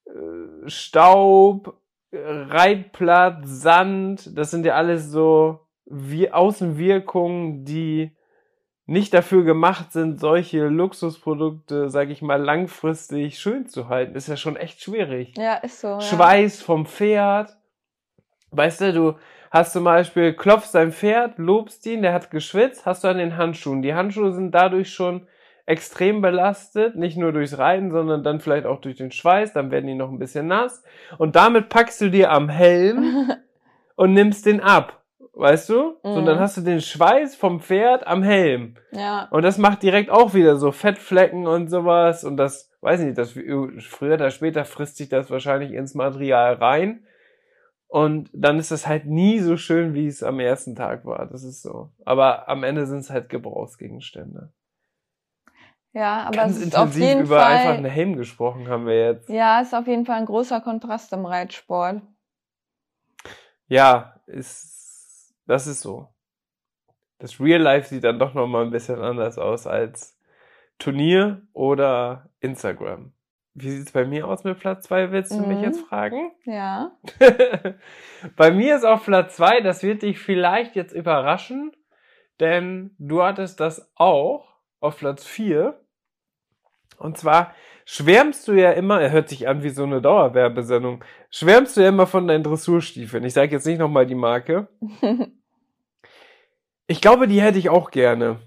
äh, 0.07 0.67
Staub, 0.67 1.79
Reitplatz, 2.11 3.43
Sand, 3.43 4.35
das 4.35 4.49
sind 4.49 4.65
ja 4.65 4.73
alles 4.73 5.11
so 5.11 5.59
wie 5.85 6.31
Außenwirkungen, 6.31 7.65
die 7.65 8.17
nicht 8.85 9.13
dafür 9.13 9.43
gemacht 9.43 9.93
sind, 9.93 10.19
solche 10.19 10.67
Luxusprodukte, 10.67 11.89
sag 11.89 12.09
ich 12.09 12.21
mal, 12.21 12.41
langfristig 12.41 13.39
schön 13.39 13.67
zu 13.67 13.87
halten, 13.87 14.15
ist 14.15 14.27
ja 14.27 14.35
schon 14.35 14.57
echt 14.57 14.81
schwierig. 14.81 15.33
Ja, 15.37 15.55
ist 15.55 15.79
so. 15.79 15.87
Ja. 15.87 16.01
Schweiß 16.01 16.61
vom 16.61 16.85
Pferd. 16.85 17.55
Weißt 18.51 18.81
du, 18.81 18.93
du 18.93 19.15
hast 19.51 19.73
zum 19.73 19.85
Beispiel, 19.85 20.33
klopfst 20.33 20.73
dein 20.73 20.91
Pferd, 20.91 21.37
lobst 21.37 21.85
ihn, 21.85 22.01
der 22.01 22.13
hat 22.13 22.29
geschwitzt, 22.29 22.85
hast 22.85 23.03
du 23.03 23.07
an 23.07 23.17
den 23.17 23.37
Handschuhen. 23.37 23.81
Die 23.81 23.93
Handschuhe 23.93 24.33
sind 24.33 24.51
dadurch 24.51 24.93
schon 24.93 25.27
extrem 25.65 26.21
belastet, 26.21 26.95
nicht 26.95 27.15
nur 27.15 27.31
durchs 27.31 27.57
Reiten, 27.57 27.91
sondern 27.91 28.23
dann 28.23 28.41
vielleicht 28.41 28.65
auch 28.65 28.81
durch 28.81 28.97
den 28.97 29.11
Schweiß, 29.11 29.53
dann 29.53 29.71
werden 29.71 29.87
die 29.87 29.95
noch 29.95 30.09
ein 30.09 30.19
bisschen 30.19 30.47
nass. 30.47 30.83
Und 31.17 31.37
damit 31.37 31.69
packst 31.69 32.01
du 32.01 32.09
dir 32.09 32.31
am 32.31 32.49
Helm 32.49 33.31
und 33.95 34.13
nimmst 34.13 34.45
den 34.45 34.59
ab. 34.59 35.02
Weißt 35.35 35.67
du? 35.69 35.97
Mhm. 36.03 36.25
dann 36.25 36.39
hast 36.39 36.57
du 36.57 36.61
den 36.61 36.79
Schweiß 36.79 37.35
vom 37.35 37.59
Pferd 37.59 38.05
am 38.05 38.21
Helm. 38.21 38.75
Ja. 38.91 39.27
Und 39.31 39.41
das 39.41 39.57
macht 39.57 39.81
direkt 39.81 40.11
auch 40.11 40.35
wieder 40.35 40.57
so 40.57 40.71
Fettflecken 40.71 41.47
und 41.47 41.69
sowas. 41.69 42.23
Und 42.23 42.37
das, 42.37 42.71
weiß 42.81 42.99
ich 42.99 43.07
nicht, 43.07 43.17
das 43.17 43.31
früher 43.31 44.13
oder 44.13 44.29
später 44.29 44.63
frisst 44.63 44.97
sich 44.97 45.09
das 45.09 45.31
wahrscheinlich 45.31 45.71
ins 45.71 45.95
Material 45.95 46.53
rein. 46.53 47.05
Und 47.87 48.29
dann 48.33 48.59
ist 48.59 48.71
es 48.71 48.87
halt 48.87 49.05
nie 49.05 49.39
so 49.39 49.57
schön, 49.57 49.93
wie 49.93 50.07
es 50.07 50.23
am 50.23 50.39
ersten 50.39 50.75
Tag 50.75 51.05
war. 51.05 51.27
Das 51.27 51.43
ist 51.43 51.63
so. 51.63 51.91
Aber 52.05 52.47
am 52.47 52.63
Ende 52.63 52.85
sind 52.85 52.99
es 52.99 53.09
halt 53.09 53.29
Gebrauchsgegenstände. 53.29 54.51
Ja, 55.93 56.23
aber 56.23 56.37
Ganz 56.37 56.57
es 56.57 56.63
ist 56.65 56.75
auf 56.75 56.85
intensiv 56.87 57.03
jeden 57.03 57.21
über 57.21 57.45
einfach 57.45 57.65
Fall. 57.65 57.77
einen 57.77 57.85
Helm 57.85 58.15
gesprochen 58.17 58.67
haben 58.67 58.87
wir 58.87 58.99
jetzt. 58.99 59.29
Ja, 59.29 59.61
ist 59.61 59.75
auf 59.75 59.85
jeden 59.87 60.05
Fall 60.05 60.17
ein 60.17 60.25
großer 60.25 60.61
Kontrast 60.61 61.13
im 61.13 61.25
Reitsport. 61.25 62.01
Ja, 63.67 64.15
ist, 64.25 64.82
das 65.45 65.67
ist 65.67 65.81
so. 65.81 66.09
Das 67.19 67.39
Real 67.39 67.61
Life 67.61 67.87
sieht 67.87 68.03
dann 68.03 68.19
doch 68.19 68.33
nochmal 68.33 68.63
ein 68.65 68.71
bisschen 68.71 68.99
anders 69.01 69.37
aus 69.37 69.65
als 69.67 70.17
Turnier 70.79 71.41
oder 71.53 72.29
Instagram. 72.41 73.13
Wie 73.53 73.69
sieht's 73.69 73.91
bei 73.91 74.03
mir 74.05 74.27
aus 74.27 74.43
mit 74.43 74.59
Platz 74.59 74.87
zwei? 74.87 75.11
Willst 75.11 75.31
du 75.31 75.41
mich 75.41 75.59
Mhm. 75.59 75.63
jetzt 75.63 75.81
fragen? 75.81 76.31
Ja. 76.43 76.91
bei 78.35 78.51
mir 78.51 78.75
ist 78.75 78.83
auf 78.83 79.05
Platz 79.05 79.35
zwei. 79.35 79.61
das 79.61 79.83
wird 79.83 80.01
dich 80.01 80.19
vielleicht 80.19 80.75
jetzt 80.75 80.93
überraschen, 80.93 81.71
denn 82.39 82.95
du 82.97 83.21
hattest 83.23 83.59
das 83.59 83.91
auch 83.95 84.55
auf 84.79 84.97
Platz 84.97 85.23
vier. 85.25 85.79
Und 86.97 87.17
zwar 87.17 87.53
schwärmst 87.85 88.47
du 88.47 88.53
ja 88.53 88.71
immer, 88.71 89.01
er 89.01 89.11
hört 89.11 89.29
sich 89.29 89.47
an 89.47 89.63
wie 89.63 89.69
so 89.69 89.83
eine 89.83 90.01
Dauerwerbesendung, 90.01 91.03
schwärmst 91.29 91.77
du 91.77 91.81
ja 91.81 91.89
immer 91.89 92.07
von 92.07 92.27
deinen 92.27 92.43
Dressurstiefeln. 92.43 93.23
Ich 93.23 93.33
sage 93.33 93.51
jetzt 93.51 93.65
nicht 93.65 93.79
nochmal 93.79 94.05
die 94.05 94.15
Marke. 94.15 94.67
Ich 96.85 96.99
glaube, 96.99 97.27
die 97.27 97.41
hätte 97.41 97.57
ich 97.57 97.69
auch 97.69 97.91
gerne. 97.91 98.41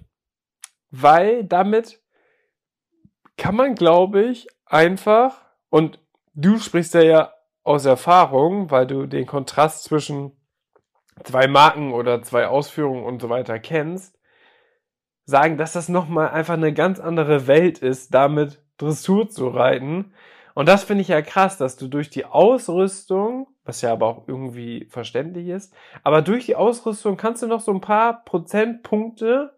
Weil 0.91 1.45
damit 1.45 2.03
kann 3.37 3.57
man, 3.57 3.75
glaube 3.75 4.23
ich, 4.23 4.47
einfach, 4.67 5.43
und 5.71 5.99
du 6.35 6.59
sprichst 6.59 6.95
ja, 6.95 7.03
ja 7.03 7.33
aus 7.63 7.85
Erfahrung, 7.85 8.71
weil 8.71 8.87
du 8.87 9.07
den 9.07 9.27
Kontrast 9.27 9.85
zwischen 9.85 10.33
zwei 11.25 11.47
Marken 11.49 11.93
oder 11.93 12.23
zwei 12.23 12.47
Ausführungen 12.47 13.05
und 13.05 13.21
so 13.21 13.29
weiter 13.31 13.59
kennst, 13.59 14.19
sagen, 15.25 15.57
dass 15.57 15.73
das 15.73 15.89
nochmal 15.89 16.29
einfach 16.29 16.55
eine 16.55 16.73
ganz 16.73 17.01
andere 17.01 17.47
Welt 17.47 17.79
ist, 17.79 18.15
damit 18.15 18.63
Dressur 18.79 19.29
zu 19.29 19.49
reiten. 19.49 20.13
Und 20.55 20.69
das 20.69 20.85
finde 20.85 21.03
ich 21.03 21.09
ja 21.09 21.21
krass, 21.23 21.59
dass 21.59 21.77
du 21.77 21.87
durch 21.87 22.09
die 22.09 22.25
Ausrüstung, 22.25 23.49
was 23.65 23.83
ja 23.83 23.93
aber 23.93 24.07
auch 24.07 24.29
irgendwie 24.29 24.87
verständlich 24.91 25.49
ist, 25.49 25.75
aber 26.03 26.23
durch 26.23 26.47
die 26.47 26.57
Ausrüstung 26.57 27.17
kannst 27.17 27.43
du 27.43 27.47
noch 27.47 27.61
so 27.61 27.73
ein 27.73 27.81
paar 27.81 28.25
Prozentpunkte 28.25 29.53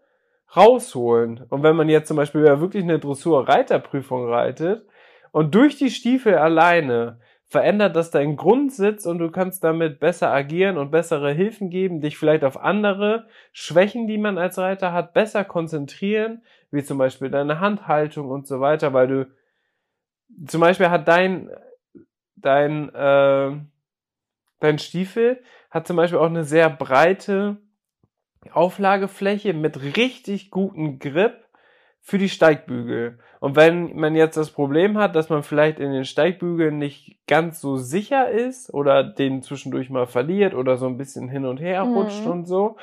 rausholen. 0.57 1.45
Und 1.51 1.63
wenn 1.63 1.77
man 1.77 1.89
jetzt 1.89 2.09
zum 2.09 2.17
Beispiel 2.17 2.45
ja 2.45 2.61
wirklich 2.61 2.83
eine 2.83 2.99
Dressur-Reiterprüfung 2.99 4.29
reitet 4.29 4.87
und 5.31 5.55
durch 5.55 5.77
die 5.77 5.91
Stiefel 5.91 6.35
alleine 6.37 7.21
verändert 7.49 7.97
das 7.97 8.11
deinen 8.11 8.37
Grundsitz 8.37 9.07
und 9.07 9.19
du 9.19 9.31
kannst 9.31 9.65
damit 9.65 10.01
besser 10.01 10.31
agieren 10.31 10.77
und 10.77 10.91
bessere 10.91 11.33
Hilfen 11.33 11.71
geben, 11.71 12.01
dich 12.01 12.19
vielleicht 12.19 12.45
auf 12.45 12.61
andere 12.61 13.27
Schwächen, 13.53 14.07
die 14.07 14.19
man 14.19 14.37
als 14.37 14.59
Reiter 14.59 14.93
hat, 14.93 15.15
besser 15.15 15.45
konzentrieren, 15.45 16.43
wie 16.71 16.85
zum 16.85 16.99
Beispiel 16.99 17.31
deine 17.31 17.59
Handhaltung 17.59 18.29
und 18.29 18.47
so 18.47 18.61
weiter, 18.61 18.93
weil 18.93 19.09
du 19.09 19.27
zum 20.47 20.61
Beispiel 20.61 20.91
hat 20.91 21.09
dein 21.09 21.51
dein 22.37 22.95
äh, 22.95 23.57
dein 24.61 24.79
Stiefel 24.79 25.43
hat 25.71 25.87
zum 25.87 25.97
Beispiel 25.97 26.19
auch 26.19 26.27
eine 26.27 26.45
sehr 26.45 26.69
breite 26.69 27.57
Auflagefläche 28.53 29.55
mit 29.55 29.83
richtig 29.97 30.51
guten 30.51 30.99
Grip 30.99 31.48
für 32.09 32.17
die 32.17 32.31
Steigbügel. 32.31 33.19
Und 33.39 33.55
wenn 33.55 33.95
man 33.95 34.15
jetzt 34.15 34.39
das 34.39 34.51
Problem 34.51 34.97
hat, 34.97 35.15
dass 35.15 35.29
man 35.29 35.43
vielleicht 35.43 35.79
in 35.79 35.93
den 35.93 36.07
Steigbügeln 36.07 36.79
nicht 36.79 37.19
ganz 37.27 37.61
so 37.61 37.77
sicher 37.77 38.31
ist 38.31 38.73
oder 38.73 39.05
den 39.05 39.43
zwischendurch 39.43 39.91
mal 39.91 40.07
verliert 40.07 40.55
oder 40.55 40.79
so 40.79 40.87
ein 40.87 40.97
bisschen 40.97 41.29
hin 41.29 41.45
und 41.45 41.61
her 41.61 41.85
Mhm. 41.85 41.93
rutscht 41.93 42.27
und 42.27 42.47
so, 42.47 42.79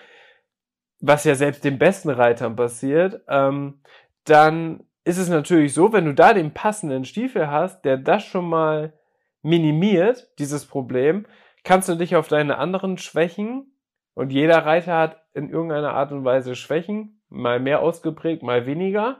was 1.00 1.24
ja 1.24 1.34
selbst 1.34 1.64
den 1.64 1.80
besten 1.80 2.12
Reitern 2.12 2.56
passiert, 2.56 3.22
ähm, 3.28 3.80
dann 4.26 4.84
ist 5.06 5.18
es 5.18 5.28
natürlich 5.28 5.74
so, 5.74 5.92
wenn 5.92 6.06
du 6.06 6.14
da 6.14 6.36
den 6.36 6.54
passenden 6.54 7.04
Stiefel 7.04 7.50
hast, 7.50 7.84
der 7.84 7.98
das 7.98 8.24
schon 8.24 8.48
mal 8.48 8.94
minimiert, 9.42 10.30
dieses 10.38 10.68
Problem, 10.68 11.26
kannst 11.64 11.90
du 11.90 11.96
dich 11.96 12.16
auf 12.16 12.28
deine 12.28 12.60
anderen 12.60 13.00
Schwächen, 13.00 13.72
und 14.14 14.32
jeder 14.32 14.66
Reiter 14.68 14.96
hat 14.96 15.24
in 15.34 15.50
irgendeiner 15.50 15.94
Art 15.94 16.12
und 16.12 16.24
Weise 16.24 16.56
Schwächen, 16.56 17.15
mal 17.30 17.60
mehr 17.60 17.82
ausgeprägt, 17.82 18.44
mal 18.44 18.66
weniger, 18.66 19.18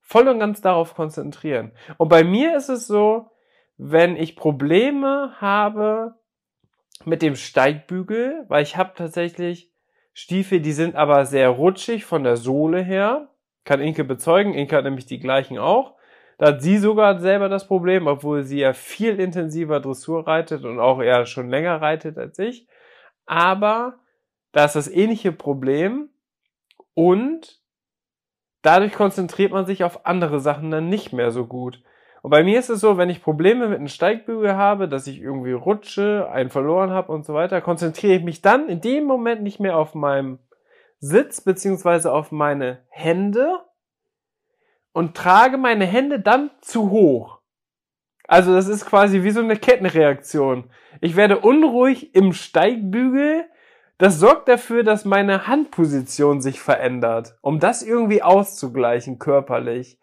voll 0.00 0.28
und 0.28 0.38
ganz 0.38 0.60
darauf 0.60 0.94
konzentrieren. 0.94 1.72
Und 1.96 2.08
bei 2.08 2.24
mir 2.24 2.56
ist 2.56 2.68
es 2.68 2.86
so, 2.86 3.30
wenn 3.76 4.16
ich 4.16 4.36
Probleme 4.36 5.32
habe 5.40 6.14
mit 7.04 7.22
dem 7.22 7.36
Steigbügel, 7.36 8.44
weil 8.48 8.62
ich 8.62 8.76
habe 8.76 8.92
tatsächlich 8.94 9.70
Stiefel, 10.12 10.60
die 10.60 10.72
sind 10.72 10.96
aber 10.96 11.26
sehr 11.26 11.48
rutschig 11.48 12.04
von 12.04 12.24
der 12.24 12.36
Sohle 12.36 12.82
her, 12.82 13.28
kann 13.64 13.80
Inke 13.80 14.02
bezeugen, 14.02 14.54
Inke 14.54 14.76
hat 14.76 14.84
nämlich 14.84 15.06
die 15.06 15.20
gleichen 15.20 15.58
auch. 15.58 15.94
Da 16.38 16.48
hat 16.48 16.62
sie 16.62 16.78
sogar 16.78 17.20
selber 17.20 17.48
das 17.48 17.66
Problem, 17.66 18.06
obwohl 18.06 18.42
sie 18.44 18.60
ja 18.60 18.72
viel 18.72 19.20
intensiver 19.20 19.80
Dressur 19.80 20.26
reitet 20.26 20.64
und 20.64 20.80
auch 20.80 21.00
eher 21.00 21.26
schon 21.26 21.50
länger 21.50 21.80
reitet 21.80 22.16
als 22.16 22.38
ich. 22.38 22.66
Aber 23.26 23.98
da 24.52 24.64
ist 24.64 24.74
das 24.74 24.90
ähnliche 24.90 25.32
Problem 25.32 26.08
und 26.98 27.60
dadurch 28.62 28.92
konzentriert 28.92 29.52
man 29.52 29.66
sich 29.66 29.84
auf 29.84 30.04
andere 30.04 30.40
Sachen 30.40 30.72
dann 30.72 30.88
nicht 30.88 31.12
mehr 31.12 31.30
so 31.30 31.46
gut. 31.46 31.80
Und 32.22 32.30
bei 32.30 32.42
mir 32.42 32.58
ist 32.58 32.70
es 32.70 32.80
so, 32.80 32.96
wenn 32.96 33.08
ich 33.08 33.22
Probleme 33.22 33.68
mit 33.68 33.78
einem 33.78 33.86
Steigbügel 33.86 34.56
habe, 34.56 34.88
dass 34.88 35.06
ich 35.06 35.20
irgendwie 35.20 35.52
rutsche, 35.52 36.28
einen 36.32 36.50
verloren 36.50 36.90
habe 36.90 37.12
und 37.12 37.24
so 37.24 37.34
weiter, 37.34 37.60
konzentriere 37.60 38.14
ich 38.14 38.24
mich 38.24 38.42
dann 38.42 38.68
in 38.68 38.80
dem 38.80 39.04
Moment 39.04 39.44
nicht 39.44 39.60
mehr 39.60 39.76
auf 39.76 39.94
meinem 39.94 40.40
Sitz 40.98 41.40
beziehungsweise 41.40 42.12
auf 42.12 42.32
meine 42.32 42.82
Hände 42.88 43.60
und 44.90 45.16
trage 45.16 45.56
meine 45.56 45.86
Hände 45.86 46.18
dann 46.18 46.50
zu 46.62 46.90
hoch. 46.90 47.38
Also 48.26 48.52
das 48.52 48.66
ist 48.66 48.86
quasi 48.86 49.22
wie 49.22 49.30
so 49.30 49.38
eine 49.38 49.56
Kettenreaktion. 49.56 50.68
Ich 51.00 51.14
werde 51.14 51.38
unruhig 51.38 52.12
im 52.16 52.32
Steigbügel. 52.32 53.44
Das 53.98 54.18
sorgt 54.18 54.48
dafür, 54.48 54.84
dass 54.84 55.04
meine 55.04 55.46
Handposition 55.46 56.40
sich 56.40 56.60
verändert, 56.60 57.36
um 57.42 57.58
das 57.58 57.82
irgendwie 57.82 58.22
auszugleichen 58.22 59.18
körperlich. 59.18 59.98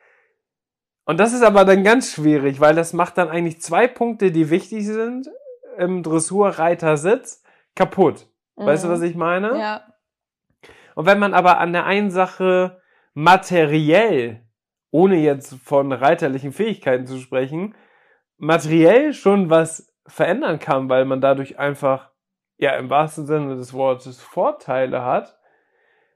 Und 1.05 1.19
das 1.19 1.33
ist 1.33 1.43
aber 1.43 1.65
dann 1.65 1.83
ganz 1.83 2.11
schwierig, 2.11 2.59
weil 2.59 2.75
das 2.75 2.91
macht 2.91 3.17
dann 3.17 3.29
eigentlich 3.29 3.61
zwei 3.61 3.87
Punkte, 3.87 4.31
die 4.31 4.49
wichtig 4.49 4.85
sind 4.85 5.29
im 5.77 6.03
Dressurreitersitz, 6.03 7.43
kaputt. 7.75 8.27
Weißt 8.55 8.85
du, 8.85 8.89
was 8.89 9.01
ich 9.01 9.15
meine? 9.15 9.53
Mhm. 9.53 9.59
Ja. 9.59 9.81
Und 10.95 11.05
wenn 11.05 11.19
man 11.19 11.33
aber 11.33 11.59
an 11.59 11.73
der 11.73 11.85
einen 11.85 12.09
Sache 12.09 12.81
materiell, 13.13 14.41
ohne 14.91 15.17
jetzt 15.17 15.55
von 15.55 15.91
reiterlichen 15.91 16.53
Fähigkeiten 16.53 17.05
zu 17.05 17.19
sprechen, 17.19 17.75
materiell 18.37 19.13
schon 19.13 19.49
was 19.49 19.93
verändern 20.07 20.59
kann, 20.59 20.89
weil 20.89 21.05
man 21.05 21.19
dadurch 21.21 21.59
einfach, 21.59 22.11
ja, 22.57 22.71
im 22.71 22.89
wahrsten 22.89 23.25
Sinne 23.25 23.55
des 23.55 23.73
Wortes 23.73 24.21
Vorteile 24.21 25.03
hat, 25.03 25.37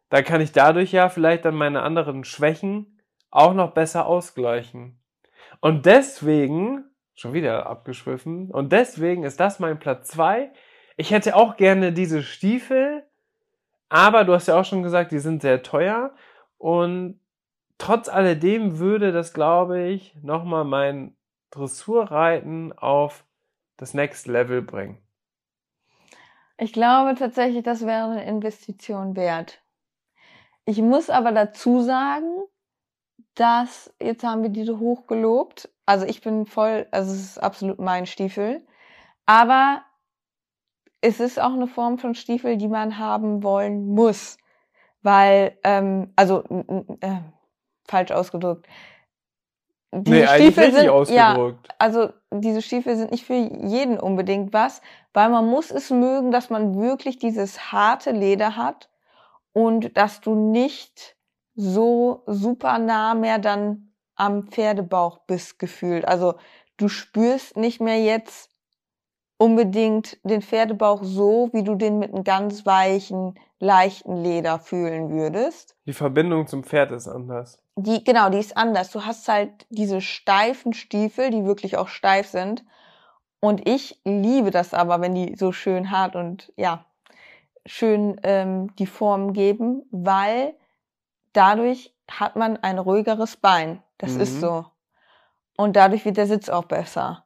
dann 0.10 0.24
kann 0.24 0.42
ich 0.42 0.52
dadurch 0.52 0.92
ja 0.92 1.10
vielleicht 1.10 1.46
dann 1.46 1.56
meine 1.56 1.84
anderen 1.84 2.24
Schwächen 2.24 3.00
auch 3.30 3.54
noch 3.54 3.72
besser 3.72 4.06
ausgleichen. 4.06 5.00
Und 5.62 5.86
deswegen 5.86 6.90
Schon 7.20 7.34
wieder 7.34 7.68
abgeschwiffen. 7.68 8.50
Und 8.50 8.72
deswegen 8.72 9.26
ist 9.26 9.42
das 9.42 9.60
mein 9.60 9.78
Platz 9.78 10.08
zwei. 10.08 10.54
Ich 10.96 11.12
hätte 11.12 11.36
auch 11.36 11.58
gerne 11.58 11.92
diese 11.92 12.24
Stiefel, 12.24 13.04
aber 13.90 14.24
du 14.24 14.34
hast 14.34 14.48
ja 14.48 14.58
auch 14.58 14.64
schon 14.64 14.84
gesagt, 14.84 15.12
die 15.12 15.20
sind 15.20 15.42
sehr 15.42 15.62
teuer. 15.62 16.16
Und 16.58 17.20
trotz 17.78 18.08
alledem 18.08 18.80
würde 18.80 19.12
das, 19.12 19.34
glaube 19.34 19.82
ich, 19.82 20.16
nochmal 20.22 20.64
mein 20.64 21.14
Dressurreiten 21.52 22.72
auf 22.72 23.26
das 23.76 23.94
Next 23.94 24.26
Level 24.26 24.62
bringen. 24.62 24.98
Ich 26.62 26.74
glaube 26.74 27.16
tatsächlich, 27.16 27.64
das 27.64 27.86
wäre 27.86 28.12
eine 28.12 28.26
Investition 28.26 29.16
wert. 29.16 29.62
Ich 30.66 30.82
muss 30.82 31.10
aber 31.10 31.32
dazu 31.32 31.80
sagen, 31.82 32.44
dass 33.36 33.94
jetzt 34.02 34.26
haben 34.26 34.44
wir 34.44 34.50
diese 34.50 34.78
hochgelobt. 34.78 35.70
Also 35.86 36.06
ich 36.06 36.22
bin 36.22 36.46
voll, 36.46 36.86
also 36.92 37.14
es 37.14 37.22
ist 37.22 37.38
absolut 37.38 37.80
mein 37.80 38.06
Stiefel. 38.06 38.68
Aber 39.26 39.84
es 41.00 41.22
ist 41.22 41.40
auch 41.40 41.54
eine 41.54 41.68
Form 41.68 41.98
von 41.98 42.14
Stiefel, 42.14 42.58
die 42.58 42.68
man 42.68 42.98
haben 42.98 43.42
wollen 43.42 43.88
muss. 43.88 44.38
Weil, 45.02 45.58
ähm, 45.64 46.12
also 46.18 46.44
äh, 47.00 47.22
falsch 47.88 48.12
ausgedrückt. 48.12 48.68
Diese 49.92 50.16
nee, 50.16 50.28
Stiefel 50.28 50.74
sind, 50.74 50.90
ausgedrückt. 50.90 51.68
Ja, 51.68 51.76
also 51.80 52.10
diese 52.32 52.62
Stiefel 52.62 52.98
sind 52.98 53.12
nicht 53.12 53.26
für 53.26 53.34
jeden 53.34 53.98
unbedingt 53.98 54.54
was, 54.54 54.82
weil 55.14 55.30
man 55.30 55.46
muss 55.46 55.72
es 55.72 55.90
mögen, 55.90 56.32
dass 56.32 56.50
man 56.50 56.80
wirklich 56.80 57.18
dieses 57.18 57.72
harte 57.72 58.12
Leder 58.12 58.56
hat 58.56 58.90
und 59.54 59.98
dass 59.98 60.22
du 60.22 60.36
nicht 60.36 61.18
so 61.56 62.24
super 62.26 62.80
nah 62.80 63.16
mehr 63.16 63.40
dann 63.40 63.94
am 64.16 64.48
Pferdebauch 64.48 65.20
bist 65.28 65.60
gefühlt. 65.60 66.06
Also 66.06 66.36
du 66.78 66.88
spürst 66.88 67.58
nicht 67.58 67.82
mehr 67.82 68.02
jetzt 68.02 68.50
unbedingt 69.38 70.18
den 70.24 70.42
Pferdebauch 70.42 71.04
so, 71.04 71.50
wie 71.54 71.64
du 71.64 71.76
den 71.76 71.98
mit 71.98 72.14
einem 72.14 72.24
ganz 72.24 72.66
weichen, 72.66 73.40
leichten 73.60 74.18
Leder 74.18 74.60
fühlen 74.60 75.10
würdest. 75.10 75.76
Die 75.86 75.94
Verbindung 75.94 76.48
zum 76.48 76.64
Pferd 76.64 76.92
ist 76.92 77.08
anders. 77.08 77.58
Die, 77.78 78.04
genau, 78.04 78.30
die 78.30 78.40
ist 78.40 78.58
anders. 78.58 78.92
Du 78.92 79.06
hast 79.06 79.28
halt 79.28 79.66
diese 79.70 80.02
steifen 80.02 80.74
Stiefel, 80.74 81.30
die 81.30 81.46
wirklich 81.46 81.78
auch 81.78 81.88
steif 81.88 82.28
sind. 82.28 82.66
Und 83.40 83.68
ich 83.68 84.00
liebe 84.04 84.52
das 84.52 84.74
aber, 84.74 85.02
wenn 85.02 85.16
die 85.16 85.36
so 85.36 85.52
schön 85.52 85.92
hart 85.92 86.16
und 86.16 86.52
ja, 86.58 86.86
schön 87.66 88.20
ähm, 88.24 88.76
die 88.76 88.88
Form 88.88 89.34
geben, 89.34 89.84
weil 89.92 90.56
dadurch 91.34 91.96
hat 92.10 92.36
man 92.36 92.58
ein 92.58 92.80
ruhigeres 92.80 93.38
Bein. 93.38 93.82
Das 93.98 94.14
mhm. 94.14 94.22
ist 94.22 94.42
so. 94.42 94.66
Und 95.56 95.76
dadurch 95.76 96.06
wird 96.06 96.18
der 96.18 96.28
Sitz 96.28 96.50
auch 96.50 96.66
besser. 96.66 97.26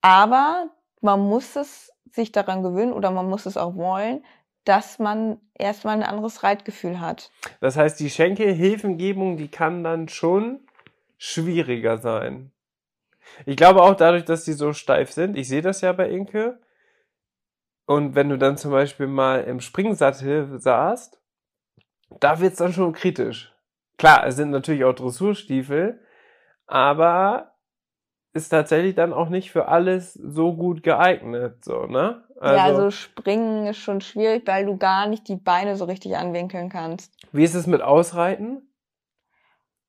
Aber 0.00 0.70
man 1.00 1.20
muss 1.20 1.56
es 1.56 1.92
sich 2.10 2.32
daran 2.32 2.62
gewöhnen 2.62 2.92
oder 2.92 3.10
man 3.10 3.28
muss 3.28 3.46
es 3.46 3.56
auch 3.56 3.74
wollen, 3.74 4.24
dass 4.64 4.98
man 4.98 5.38
erstmal 5.58 5.96
ein 5.96 6.02
anderes 6.02 6.42
Reitgefühl 6.42 7.00
hat. 7.00 7.30
Das 7.60 7.76
heißt, 7.76 8.00
die 8.00 8.10
Schenkelhilfengebung, 8.10 9.36
die 9.36 9.48
kann 9.48 9.84
dann 9.84 10.08
schon 10.08 10.60
schwieriger 11.18 11.98
sein. 11.98 12.52
Ich 13.46 13.56
glaube 13.56 13.82
auch 13.82 13.94
dadurch, 13.94 14.24
dass 14.24 14.44
die 14.44 14.52
so 14.52 14.72
steif 14.72 15.12
sind. 15.12 15.36
Ich 15.36 15.48
sehe 15.48 15.62
das 15.62 15.80
ja 15.80 15.92
bei 15.92 16.08
Inke. 16.08 16.60
Und 17.86 18.14
wenn 18.14 18.28
du 18.28 18.38
dann 18.38 18.56
zum 18.56 18.70
Beispiel 18.70 19.06
mal 19.06 19.44
im 19.44 19.60
Springsattel 19.60 20.58
saßt, 20.58 21.20
da 22.20 22.40
wird's 22.40 22.58
dann 22.58 22.72
schon 22.72 22.92
kritisch. 22.92 23.54
Klar, 23.98 24.26
es 24.26 24.36
sind 24.36 24.50
natürlich 24.50 24.84
auch 24.84 24.94
Dressurstiefel, 24.94 26.00
aber 26.66 27.54
ist 28.32 28.48
tatsächlich 28.48 28.94
dann 28.94 29.12
auch 29.12 29.28
nicht 29.28 29.52
für 29.52 29.68
alles 29.68 30.14
so 30.14 30.54
gut 30.54 30.82
geeignet, 30.82 31.64
so, 31.64 31.86
ne? 31.86 32.24
Also, 32.40 32.56
ja, 32.56 32.64
also 32.64 32.90
springen 32.90 33.66
ist 33.68 33.78
schon 33.78 34.00
schwierig, 34.00 34.42
weil 34.46 34.66
du 34.66 34.76
gar 34.76 35.06
nicht 35.06 35.28
die 35.28 35.36
Beine 35.36 35.76
so 35.76 35.84
richtig 35.84 36.16
anwinkeln 36.16 36.68
kannst. 36.68 37.14
Wie 37.30 37.44
ist 37.44 37.54
es 37.54 37.68
mit 37.68 37.80
Ausreiten? 37.80 38.68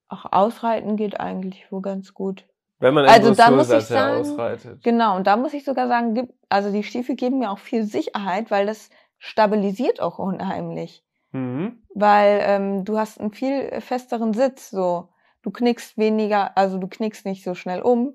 Ach, 0.08 0.26
Ausreiten 0.32 0.96
geht 0.96 1.20
eigentlich 1.20 1.72
wohl 1.72 1.82
ganz 1.82 2.14
gut. 2.14 2.46
Wenn 2.80 2.94
man 2.94 3.06
also 3.06 3.34
da 3.34 3.52
muss 3.52 3.72
ich 3.72 3.86
sagen, 3.86 4.20
ausreitet. 4.20 4.84
Genau, 4.84 5.16
und 5.16 5.28
da 5.28 5.38
muss 5.38 5.54
ich 5.54 5.64
sogar 5.64 5.88
sagen, 5.88 6.30
also 6.50 6.72
die 6.72 6.84
Stiefel 6.84 7.16
geben 7.16 7.40
mir 7.40 7.52
auch 7.52 7.60
viel 7.60 7.84
Sicherheit, 7.84 8.52
weil 8.52 8.66
das 8.66 8.90
stabilisiert 9.18 10.02
auch 10.02 10.20
unheimlich. 10.20 11.04
Mhm. 11.32 11.84
Weil 11.94 12.42
ähm, 12.44 12.86
du 12.86 12.98
hast 12.98 13.20
einen 13.20 13.34
viel 13.34 13.80
festeren 13.82 14.34
Sitz, 14.34 14.70
so. 14.70 15.10
Du 15.42 15.52
knickst 15.52 15.98
weniger, 15.98 16.58
also 16.58 16.78
du 16.78 16.88
knickst 16.88 17.26
nicht 17.26 17.44
so 17.44 17.56
schnell 17.56 17.82
um. 17.82 18.14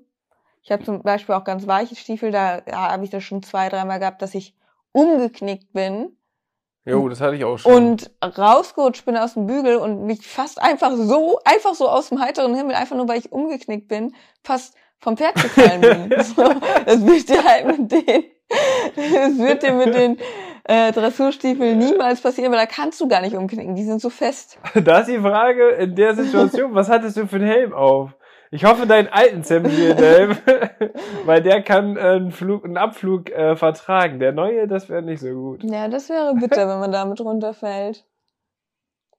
Ich 0.63 0.71
habe 0.71 0.83
zum 0.83 1.01
Beispiel 1.01 1.33
auch 1.33 1.43
ganz 1.43 1.65
weiche 1.65 1.95
Stiefel, 1.95 2.31
da 2.31 2.61
ja, 2.67 2.91
habe 2.91 3.03
ich 3.03 3.09
das 3.09 3.23
schon 3.23 3.41
zwei, 3.41 3.69
dreimal 3.69 3.99
gehabt, 3.99 4.21
dass 4.21 4.35
ich 4.35 4.55
umgeknickt 4.91 5.73
bin. 5.73 6.17
Jo, 6.85 7.07
das 7.09 7.21
hatte 7.21 7.35
ich 7.35 7.43
auch 7.43 7.57
schon. 7.57 7.73
Und 7.73 8.11
rausgerutscht 8.23 9.05
bin 9.05 9.15
aus 9.15 9.35
dem 9.35 9.45
Bügel 9.45 9.77
und 9.77 10.05
mich 10.05 10.25
fast 10.27 10.61
einfach 10.61 10.91
so, 10.95 11.39
einfach 11.45 11.75
so 11.75 11.87
aus 11.87 12.09
dem 12.09 12.19
heiteren 12.19 12.55
Himmel, 12.55 12.75
einfach 12.75 12.95
nur 12.95 13.07
weil 13.07 13.19
ich 13.19 13.31
umgeknickt 13.31 13.87
bin, 13.87 14.15
fast 14.43 14.75
vom 14.99 15.15
Pferd 15.15 15.35
gefallen 15.35 15.81
bin. 15.81 16.23
so, 16.23 16.43
das 16.85 17.05
wird 17.05 17.29
dir 17.29 17.43
halt 17.43 17.67
mit 17.67 17.91
den, 17.91 18.23
das 18.95 19.37
wird 19.37 19.63
dir 19.63 19.73
mit 19.73 19.93
den 19.93 20.17
äh, 20.63 20.91
Dressurstiefeln 20.91 21.77
niemals 21.77 22.21
passieren, 22.21 22.51
weil 22.51 22.59
da 22.59 22.65
kannst 22.65 22.99
du 22.99 23.07
gar 23.07 23.21
nicht 23.21 23.35
umknicken, 23.35 23.75
die 23.75 23.83
sind 23.83 24.01
so 24.01 24.09
fest. 24.09 24.57
Da 24.83 24.99
ist 24.99 25.07
die 25.07 25.19
Frage 25.19 25.69
in 25.69 25.95
der 25.95 26.15
Situation, 26.15 26.73
was 26.73 26.89
hattest 26.89 27.17
du 27.17 27.27
für 27.27 27.35
einen 27.35 27.47
Helm 27.47 27.73
auf? 27.73 28.15
Ich 28.53 28.65
hoffe, 28.65 28.85
deinen 28.85 29.07
alten 29.07 29.43
Semmelhelm, 29.43 30.37
weil 31.25 31.41
der 31.41 31.63
kann 31.63 31.95
äh, 31.95 32.01
einen, 32.01 32.31
Flug, 32.31 32.65
einen 32.65 32.75
Abflug 32.75 33.29
äh, 33.31 33.55
vertragen. 33.55 34.19
Der 34.19 34.33
neue, 34.33 34.67
das 34.67 34.89
wäre 34.89 35.01
nicht 35.01 35.21
so 35.21 35.29
gut. 35.29 35.63
Ja, 35.63 35.87
das 35.87 36.09
wäre 36.09 36.35
bitter, 36.35 36.67
wenn 36.67 36.79
man 36.79 36.91
damit 36.91 37.21
runterfällt. 37.21 38.05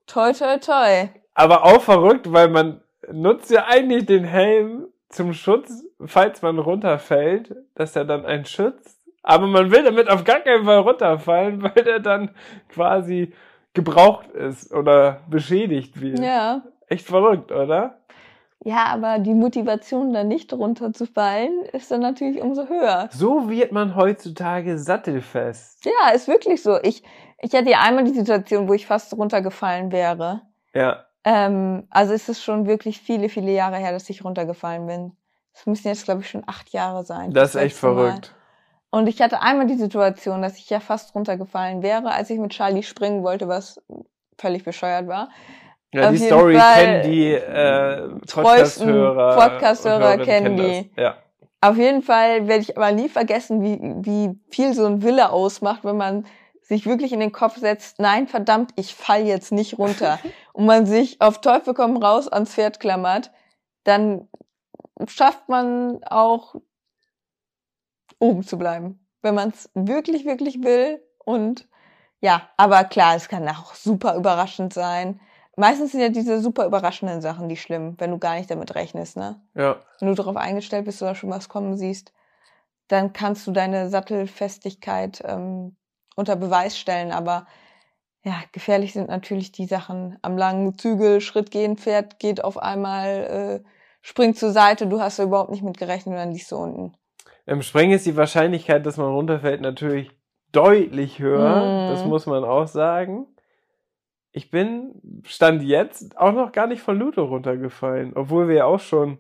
Toi, 0.07 0.33
toi, 0.33 0.59
toi. 0.59 1.09
Aber 1.35 1.64
auch 1.64 1.80
verrückt, 1.80 2.30
weil 2.30 2.49
man 2.49 2.83
nutzt 3.11 3.51
ja 3.51 3.64
eigentlich 3.66 4.05
den 4.05 4.24
Helm 4.24 4.89
zum 5.09 5.33
Schutz, 5.33 5.83
falls 6.05 6.43
man 6.43 6.59
runterfällt, 6.59 7.55
dass 7.74 7.97
er 7.97 8.05
dann 8.05 8.26
einen 8.26 8.45
schützt. 8.45 8.99
Aber 9.22 9.47
man 9.47 9.70
will 9.70 9.85
damit 9.85 10.11
auf 10.11 10.24
gar 10.24 10.41
keinen 10.41 10.64
Fall 10.64 10.80
runterfallen, 10.80 11.62
weil 11.74 11.85
der 11.85 12.01
dann 12.01 12.33
quasi 12.68 13.33
gebraucht 13.72 14.30
ist 14.33 14.74
oder 14.74 15.20
beschädigt 15.30 16.01
wird. 16.03 16.18
Ja. 16.18 16.62
Echt 16.89 17.07
verrückt, 17.07 17.51
oder? 17.51 18.01
Ja, 18.64 18.86
aber 18.86 19.18
die 19.18 19.34
Motivation, 19.34 20.12
da 20.12 20.22
nicht 20.22 20.52
runterzufallen, 20.52 21.64
ist 21.72 21.90
dann 21.90 22.00
natürlich 22.00 22.40
umso 22.40 22.68
höher. 22.68 23.08
So 23.12 23.50
wird 23.50 23.72
man 23.72 23.96
heutzutage 23.96 24.78
sattelfest. 24.78 25.84
Ja, 25.84 26.10
ist 26.14 26.28
wirklich 26.28 26.62
so. 26.62 26.78
Ich, 26.82 27.02
ich 27.38 27.52
hatte 27.54 27.70
ja 27.70 27.80
einmal 27.80 28.04
die 28.04 28.14
Situation, 28.14 28.68
wo 28.68 28.74
ich 28.74 28.86
fast 28.86 29.12
runtergefallen 29.14 29.90
wäre. 29.90 30.42
Ja. 30.74 31.06
Ähm, 31.24 31.88
also 31.90 32.12
ist 32.12 32.28
es 32.28 32.42
schon 32.42 32.66
wirklich 32.66 33.00
viele, 33.00 33.28
viele 33.28 33.52
Jahre 33.52 33.76
her, 33.76 33.92
dass 33.92 34.08
ich 34.10 34.24
runtergefallen 34.24 34.86
bin. 34.86 35.16
Es 35.52 35.66
müssen 35.66 35.88
jetzt, 35.88 36.04
glaube 36.04 36.20
ich, 36.20 36.30
schon 36.30 36.44
acht 36.46 36.70
Jahre 36.70 37.04
sein. 37.04 37.32
Das, 37.32 37.56
ist 37.56 37.60
echt 37.60 37.76
verrückt. 37.76 38.32
Mal. 38.90 39.00
Und 39.00 39.06
ich 39.08 39.20
hatte 39.20 39.40
einmal 39.42 39.66
die 39.66 39.76
Situation, 39.76 40.42
dass 40.42 40.58
ich 40.58 40.70
ja 40.70 40.78
fast 40.78 41.14
runtergefallen 41.14 41.82
wäre, 41.82 42.12
als 42.12 42.30
ich 42.30 42.38
mit 42.38 42.52
Charlie 42.52 42.82
springen 42.82 43.22
wollte, 43.24 43.48
was 43.48 43.82
völlig 44.38 44.64
bescheuert 44.64 45.08
war. 45.08 45.30
Ja, 45.93 46.11
die 46.11 46.18
Story 46.18 46.57
kennen 46.57 47.11
die 47.11 47.32
äh, 47.32 48.09
Podcast-Hörer. 48.26 49.36
Podcast-Hörer 49.36 50.18
kennen 50.18 50.57
die. 50.57 50.90
Ja. 50.97 51.16
Auf 51.61 51.76
jeden 51.76 52.03
Fall 52.03 52.49
werde 52.49 52.62
ich 52.62 52.76
aber 52.76 52.93
nie 52.93 53.09
vergessen, 53.09 53.62
wie, 53.62 53.78
wie 54.05 54.40
viel 54.49 54.72
so 54.72 54.86
ein 54.86 55.03
Wille 55.03 55.30
ausmacht, 55.30 55.84
wenn 55.84 55.99
man 55.99 56.26
sich 56.62 56.86
wirklich 56.86 57.12
in 57.12 57.20
den 57.20 57.32
Kopf 57.32 57.59
setzt, 57.59 58.01
nein, 58.01 58.26
verdammt, 58.26 58.72
ich 58.76 58.95
fall 58.95 59.26
jetzt 59.26 59.53
nicht 59.53 59.78
runter. 59.78 60.18
und 60.55 60.64
man 60.64 60.86
sich 60.86 61.20
auf 61.20 61.40
Teufel 61.43 61.74
komm 61.74 61.99
raus 61.99 62.26
ans 62.26 62.55
Pferd 62.55 62.80
klammert, 62.80 63.30
dann 63.84 64.28
schafft 65.07 65.49
man 65.49 66.03
auch 66.05 66.55
oben 68.18 68.45
zu 68.45 68.57
bleiben. 68.57 69.07
Wenn 69.20 69.34
man 69.34 69.51
es 69.51 69.70
wirklich, 69.74 70.24
wirklich 70.24 70.62
will. 70.62 71.03
Und 71.18 71.68
ja, 72.20 72.49
aber 72.57 72.84
klar, 72.84 73.14
es 73.16 73.28
kann 73.28 73.47
auch 73.49 73.74
super 73.74 74.16
überraschend 74.16 74.72
sein 74.72 75.20
Meistens 75.57 75.92
sind 75.92 76.00
ja 76.00 76.09
diese 76.09 76.40
super 76.40 76.64
überraschenden 76.64 77.20
Sachen 77.20 77.48
die 77.48 77.59
schlimm, 77.59 77.94
wenn 77.98 78.11
du 78.11 78.18
gar 78.18 78.36
nicht 78.36 78.50
damit 78.50 78.74
rechnest, 78.74 79.16
ne? 79.16 79.40
Ja. 79.55 79.76
Wenn 79.98 80.09
du 80.09 80.14
darauf 80.14 80.36
eingestellt 80.36 80.86
bist 80.86 81.03
oder 81.03 81.14
schon 81.14 81.30
was 81.30 81.48
kommen 81.48 81.76
siehst, 81.76 82.12
dann 82.88 83.12
kannst 83.12 83.46
du 83.46 83.53
deine 83.53 83.90
Sattelfestigkeit 83.90 85.22
ähm, 85.26 85.76
unter 86.16 86.36
Beweis 86.36 86.78
stellen. 86.78 87.12
Aber 87.12 87.46
ja, 88.24 88.34
gefährlich 88.53 88.94
sind 88.94 89.09
natürlich 89.09 89.53
die 89.53 89.66
Sachen 89.66 90.18
am 90.22 90.38
langen 90.38 90.78
Zügel, 90.78 91.20
Schritt 91.20 91.50
gehen, 91.50 91.76
Pferd 91.76 92.18
geht 92.18 92.42
auf 92.42 92.57
einmal, 92.57 93.62
äh, 93.62 93.68
springt 94.00 94.38
zur 94.38 94.53
Seite, 94.53 94.86
du 94.86 95.00
hast 95.00 95.18
da 95.18 95.24
überhaupt 95.24 95.50
nicht 95.50 95.62
mit 95.62 95.76
gerechnet 95.76 96.14
und 96.14 96.18
dann 96.18 96.32
liegst 96.32 96.50
du 96.50 96.57
unten. 96.57 96.94
Im 97.44 97.62
Springen 97.62 97.92
ist 97.92 98.07
die 98.07 98.16
Wahrscheinlichkeit, 98.16 98.86
dass 98.86 98.96
man 98.96 99.12
runterfällt, 99.12 99.61
natürlich 99.61 100.11
deutlich 100.53 101.18
höher. 101.18 101.88
Mm. 101.88 101.90
Das 101.90 102.05
muss 102.05 102.26
man 102.26 102.44
auch 102.44 102.68
sagen 102.68 103.26
ich 104.33 104.51
bin, 104.51 105.22
stand 105.24 105.62
jetzt, 105.62 106.16
auch 106.18 106.33
noch 106.33 106.53
gar 106.53 106.66
nicht 106.66 106.83
von 106.83 106.99
Ludo 106.99 107.24
runtergefallen, 107.24 108.12
obwohl 108.14 108.49
wir 108.49 108.57
ja 108.57 108.64
auch 108.64 108.80
schon 108.80 109.18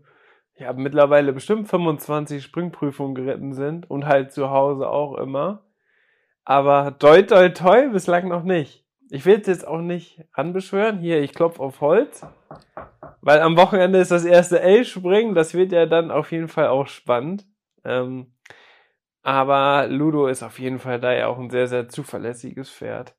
ja, 0.56 0.72
mittlerweile 0.72 1.32
bestimmt 1.32 1.68
25 1.68 2.42
Springprüfungen 2.42 3.14
geritten 3.14 3.52
sind 3.52 3.90
und 3.90 4.06
halt 4.06 4.32
zu 4.32 4.50
Hause 4.50 4.88
auch 4.88 5.16
immer. 5.16 5.64
Aber 6.44 6.98
toi, 6.98 7.22
toi, 7.22 7.50
toi, 7.50 7.88
bislang 7.88 8.28
noch 8.28 8.42
nicht. 8.42 8.84
Ich 9.10 9.26
will 9.26 9.40
es 9.40 9.46
jetzt 9.46 9.66
auch 9.66 9.80
nicht 9.80 10.24
anbeschwören. 10.32 10.98
Hier, 10.98 11.20
ich 11.20 11.34
klopfe 11.34 11.62
auf 11.62 11.80
Holz. 11.80 12.26
Weil 13.20 13.40
am 13.40 13.56
Wochenende 13.56 13.98
ist 13.98 14.10
das 14.10 14.24
erste 14.24 14.60
L-Springen. 14.60 15.34
Das 15.34 15.54
wird 15.54 15.72
ja 15.72 15.86
dann 15.86 16.10
auf 16.10 16.32
jeden 16.32 16.48
Fall 16.48 16.68
auch 16.68 16.86
spannend. 16.86 17.46
Ähm, 17.84 18.34
aber 19.22 19.86
Ludo 19.88 20.26
ist 20.26 20.42
auf 20.42 20.58
jeden 20.58 20.78
Fall 20.78 20.98
da 20.98 21.12
ja 21.12 21.26
auch 21.28 21.38
ein 21.38 21.50
sehr, 21.50 21.66
sehr 21.68 21.88
zuverlässiges 21.88 22.70
Pferd. 22.70 23.14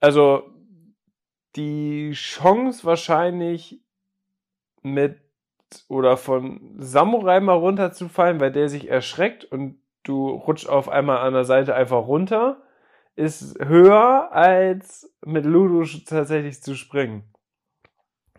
Also 0.00 0.44
die 1.56 2.12
Chance 2.12 2.84
wahrscheinlich 2.84 3.80
mit 4.82 5.20
oder 5.88 6.16
von 6.16 6.76
Samurai 6.78 7.40
mal 7.40 7.54
runterzufallen, 7.54 8.40
weil 8.40 8.52
der 8.52 8.68
sich 8.68 8.88
erschreckt 8.88 9.44
und 9.44 9.80
du 10.04 10.28
rutschst 10.30 10.68
auf 10.68 10.88
einmal 10.88 11.18
an 11.18 11.32
der 11.32 11.44
Seite 11.44 11.74
einfach 11.74 12.06
runter, 12.06 12.62
ist 13.16 13.58
höher 13.58 14.30
als 14.32 15.12
mit 15.24 15.44
Ludo 15.44 15.84
tatsächlich 16.06 16.62
zu 16.62 16.76
springen. 16.76 17.24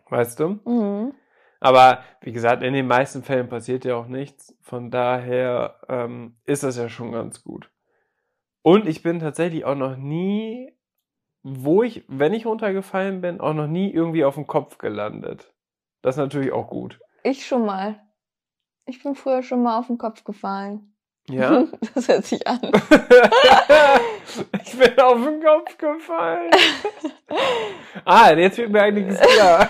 Weißt 0.09 0.39
du? 0.39 0.59
Mhm. 0.65 1.13
Aber 1.59 2.03
wie 2.21 2.31
gesagt, 2.31 2.63
in 2.63 2.73
den 2.73 2.87
meisten 2.87 3.23
Fällen 3.23 3.49
passiert 3.49 3.83
ja 3.83 3.95
auch 3.95 4.07
nichts. 4.07 4.55
Von 4.61 4.91
daher 4.91 5.79
ähm, 5.89 6.37
ist 6.45 6.63
das 6.63 6.77
ja 6.77 6.87
schon 6.87 7.11
ganz 7.11 7.43
gut. 7.43 7.71
Und 8.61 8.87
ich 8.87 9.01
bin 9.01 9.19
tatsächlich 9.19 9.65
auch 9.65 9.75
noch 9.75 9.97
nie, 9.97 10.76
wo 11.49 11.81
ich, 11.83 12.03
wenn 12.07 12.33
ich 12.33 12.45
runtergefallen 12.45 13.21
bin, 13.21 13.39
auch 13.39 13.53
noch 13.53 13.67
nie 13.67 13.89
irgendwie 13.89 14.25
auf 14.25 14.35
dem 14.35 14.47
Kopf 14.47 14.77
gelandet. 14.77 15.53
Das 16.01 16.15
ist 16.15 16.19
natürlich 16.19 16.51
auch 16.51 16.67
gut. 16.69 16.99
Ich 17.23 17.45
schon 17.45 17.65
mal. 17.65 18.01
Ich 18.85 19.01
bin 19.01 19.15
früher 19.15 19.43
schon 19.43 19.63
mal 19.63 19.79
auf 19.79 19.87
den 19.87 19.97
Kopf 19.97 20.23
gefallen. 20.25 20.93
Ja? 21.29 21.65
Das 21.95 22.07
hört 22.09 22.25
sich 22.25 22.45
an. 22.47 22.59
ich 24.63 24.77
bin 24.77 24.99
auf 24.99 25.23
den 25.23 25.41
Kopf 25.41 25.77
gefallen. 25.77 26.51
ah, 28.05 28.31
jetzt 28.31 28.57
wird 28.57 28.71
mir 28.71 28.81
einiges 28.81 29.19
klar. 29.19 29.69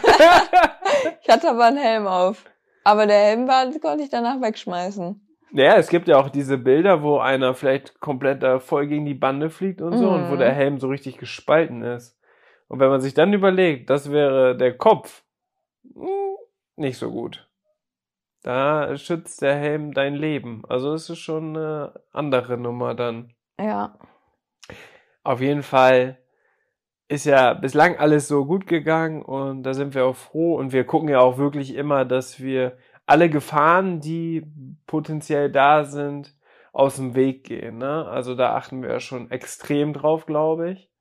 Ich 1.21 1.29
hatte 1.29 1.49
aber 1.49 1.65
einen 1.65 1.77
Helm 1.77 2.07
auf. 2.07 2.43
Aber 2.83 3.05
der 3.05 3.17
Helm 3.17 3.47
war, 3.47 3.65
konnte 3.79 4.03
ich 4.03 4.09
danach 4.09 4.41
wegschmeißen. 4.41 5.26
Naja, 5.51 5.75
es 5.77 5.89
gibt 5.89 6.07
ja 6.07 6.17
auch 6.17 6.29
diese 6.29 6.57
Bilder, 6.57 7.01
wo 7.03 7.19
einer 7.19 7.53
vielleicht 7.53 7.99
komplett 7.99 8.43
da 8.43 8.59
voll 8.59 8.87
gegen 8.87 9.05
die 9.05 9.13
Bande 9.13 9.49
fliegt 9.49 9.81
und 9.81 9.97
so 9.97 10.07
Mhm. 10.09 10.13
und 10.13 10.31
wo 10.31 10.35
der 10.35 10.51
Helm 10.53 10.79
so 10.79 10.87
richtig 10.89 11.17
gespalten 11.17 11.83
ist. 11.83 12.19
Und 12.67 12.79
wenn 12.79 12.89
man 12.89 12.99
sich 13.01 13.13
dann 13.13 13.31
überlegt, 13.33 13.89
das 13.89 14.11
wäre 14.11 14.57
der 14.57 14.75
Kopf, 14.77 15.23
hm, 15.93 16.35
nicht 16.75 16.97
so 16.97 17.11
gut. 17.11 17.47
Da 18.43 18.95
schützt 18.97 19.41
der 19.41 19.55
Helm 19.55 19.93
dein 19.93 20.15
Leben. 20.15 20.63
Also 20.67 20.93
es 20.93 21.09
ist 21.09 21.19
schon 21.19 21.55
eine 21.55 21.93
andere 22.11 22.57
Nummer 22.57 22.93
dann. 22.93 23.33
Ja. 23.59 23.97
Auf 25.23 25.41
jeden 25.41 25.63
Fall 25.63 26.17
ist 27.09 27.25
ja 27.25 27.53
bislang 27.53 27.97
alles 27.97 28.27
so 28.27 28.45
gut 28.45 28.67
gegangen 28.67 29.21
und 29.21 29.63
da 29.63 29.73
sind 29.73 29.95
wir 29.95 30.05
auch 30.05 30.15
froh 30.15 30.55
und 30.55 30.73
wir 30.73 30.83
gucken 30.85 31.07
ja 31.09 31.19
auch 31.19 31.37
wirklich 31.37 31.73
immer, 31.73 32.03
dass 32.05 32.41
wir 32.41 32.77
alle 33.07 33.29
Gefahren, 33.29 33.99
die 33.99 34.45
potenziell 34.85 35.51
da 35.51 35.83
sind, 35.83 36.35
aus 36.73 36.97
dem 36.97 37.15
Weg 37.15 37.43
gehen. 37.45 37.79
Ne? 37.79 38.05
Also 38.05 38.35
da 38.35 38.55
achten 38.55 38.83
wir 38.83 38.91
ja 38.91 38.99
schon 38.99 39.31
extrem 39.31 39.93
drauf, 39.93 40.27
glaube 40.27 40.71
ich. 40.71 40.91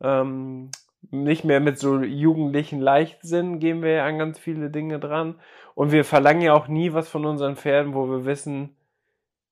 Ähm, 0.00 0.70
nicht 1.10 1.44
mehr 1.44 1.60
mit 1.60 1.78
so 1.78 1.98
jugendlichen 2.00 2.80
Leichtsinn 2.80 3.58
gehen 3.58 3.82
wir 3.82 3.92
ja 3.92 4.06
an 4.06 4.18
ganz 4.18 4.38
viele 4.38 4.70
Dinge 4.70 4.98
dran. 4.98 5.38
Und 5.74 5.92
wir 5.92 6.04
verlangen 6.04 6.42
ja 6.42 6.54
auch 6.54 6.68
nie 6.68 6.94
was 6.94 7.08
von 7.08 7.26
unseren 7.26 7.56
Pferden, 7.56 7.94
wo 7.94 8.08
wir 8.08 8.24
wissen, 8.24 8.76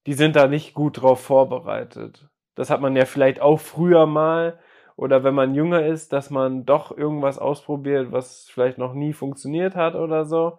die 0.07 0.15
sind 0.15 0.37
da 0.37 0.47
nicht 0.47 0.73
gut 0.73 1.03
drauf 1.03 1.21
vorbereitet. 1.21 2.29
Das 2.55 2.71
hat 2.71 2.81
man 2.81 2.97
ja 2.97 3.05
vielleicht 3.05 3.41
auch 3.41 3.61
früher 3.61 4.07
mal 4.07 4.59
oder 4.97 5.23
wenn 5.23 5.35
man 5.35 5.55
jünger 5.55 5.85
ist, 5.85 6.13
dass 6.13 6.31
man 6.31 6.65
doch 6.65 6.97
irgendwas 6.97 7.39
ausprobiert, 7.39 8.11
was 8.11 8.49
vielleicht 8.49 8.79
noch 8.79 8.95
nie 8.95 9.13
funktioniert 9.13 9.77
hat 9.77 9.95
oder 9.95 10.25
so. 10.25 10.59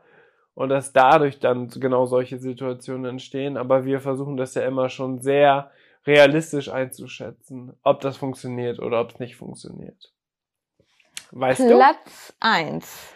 Und 0.60 0.68
dass 0.68 0.92
dadurch 0.92 1.40
dann 1.40 1.70
genau 1.70 2.06
solche 2.06 2.38
Situationen 2.38 3.06
entstehen. 3.06 3.56
Aber 3.56 3.86
wir 3.86 4.02
versuchen 4.02 4.36
das 4.36 4.56
ja 4.56 4.64
immer 4.64 4.90
schon 4.90 5.22
sehr 5.22 5.72
realistisch 6.06 6.68
einzuschätzen, 6.68 7.78
ob 7.82 8.02
das 8.02 8.18
funktioniert 8.18 8.80
oder 8.80 9.00
ob 9.00 9.12
es 9.12 9.20
nicht 9.20 9.38
funktioniert. 9.38 10.14
Weißt 11.32 11.62
du? 11.62 11.70
Platz 11.78 12.36
eins. 12.42 13.16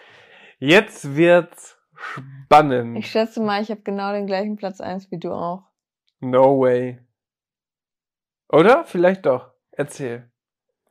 Jetzt 0.59 1.17
wird's 1.17 1.77
spannend. 1.93 2.97
Ich 2.97 3.11
schätze 3.11 3.41
mal, 3.41 3.61
ich 3.61 3.69
habe 3.71 3.81
genau 3.81 4.13
den 4.13 4.25
gleichen 4.25 4.55
Platz 4.55 4.79
eins 4.79 5.11
wie 5.11 5.19
du 5.19 5.33
auch. 5.33 5.63
No 6.21 6.61
way. 6.61 7.05
Oder? 8.47 8.85
Vielleicht 8.85 9.25
doch. 9.25 9.51
Erzähl. 9.71 10.31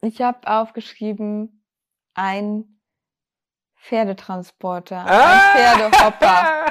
Ich 0.03 0.21
habe 0.21 0.47
aufgeschrieben, 0.47 1.65
ein 2.13 2.72
Pferdetransporter, 3.83 5.05
Ah! 5.07 5.53
ein 5.55 5.91
Pferdehopper 5.91 6.67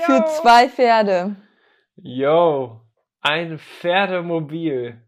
für 0.06 0.24
zwei 0.26 0.68
Pferde. 0.68 1.36
Yo. 1.96 2.80
Ein 3.20 3.58
Pferdemobil. 3.58 5.00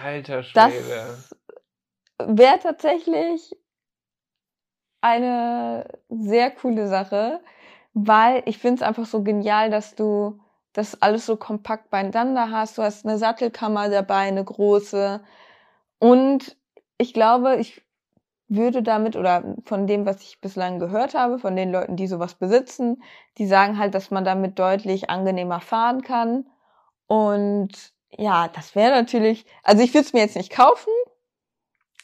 Alter 0.00 0.42
Schwede. 0.42 0.54
Das 0.54 1.36
wäre 2.18 2.58
tatsächlich 2.60 3.50
eine 5.00 5.88
sehr 6.08 6.50
coole 6.52 6.86
Sache, 6.86 7.40
weil 7.94 8.42
ich 8.46 8.58
finde 8.58 8.76
es 8.76 8.88
einfach 8.88 9.06
so 9.06 9.22
genial, 9.24 9.70
dass 9.70 9.96
du 9.96 10.38
das 10.72 11.02
alles 11.02 11.26
so 11.26 11.36
kompakt 11.36 11.90
beieinander 11.90 12.50
hast. 12.50 12.78
Du 12.78 12.82
hast 12.82 13.04
eine 13.04 13.18
Sattelkammer 13.18 13.88
dabei, 13.88 14.28
eine 14.28 14.44
große. 14.44 15.20
Und 15.98 16.56
ich 16.96 17.12
glaube, 17.12 17.56
ich 17.56 17.82
würde 18.56 18.82
damit 18.82 19.16
oder 19.16 19.56
von 19.64 19.86
dem, 19.86 20.06
was 20.06 20.22
ich 20.22 20.40
bislang 20.40 20.78
gehört 20.78 21.14
habe, 21.14 21.38
von 21.38 21.56
den 21.56 21.72
Leuten, 21.72 21.96
die 21.96 22.06
sowas 22.06 22.34
besitzen, 22.34 23.02
die 23.38 23.46
sagen 23.46 23.78
halt, 23.78 23.94
dass 23.94 24.10
man 24.10 24.24
damit 24.24 24.58
deutlich 24.58 25.10
angenehmer 25.10 25.60
fahren 25.60 26.02
kann. 26.02 26.46
Und 27.06 27.92
ja, 28.10 28.48
das 28.48 28.74
wäre 28.74 28.92
natürlich, 28.92 29.46
also 29.62 29.82
ich 29.82 29.94
würde 29.94 30.06
es 30.06 30.12
mir 30.12 30.20
jetzt 30.20 30.36
nicht 30.36 30.52
kaufen, 30.52 30.92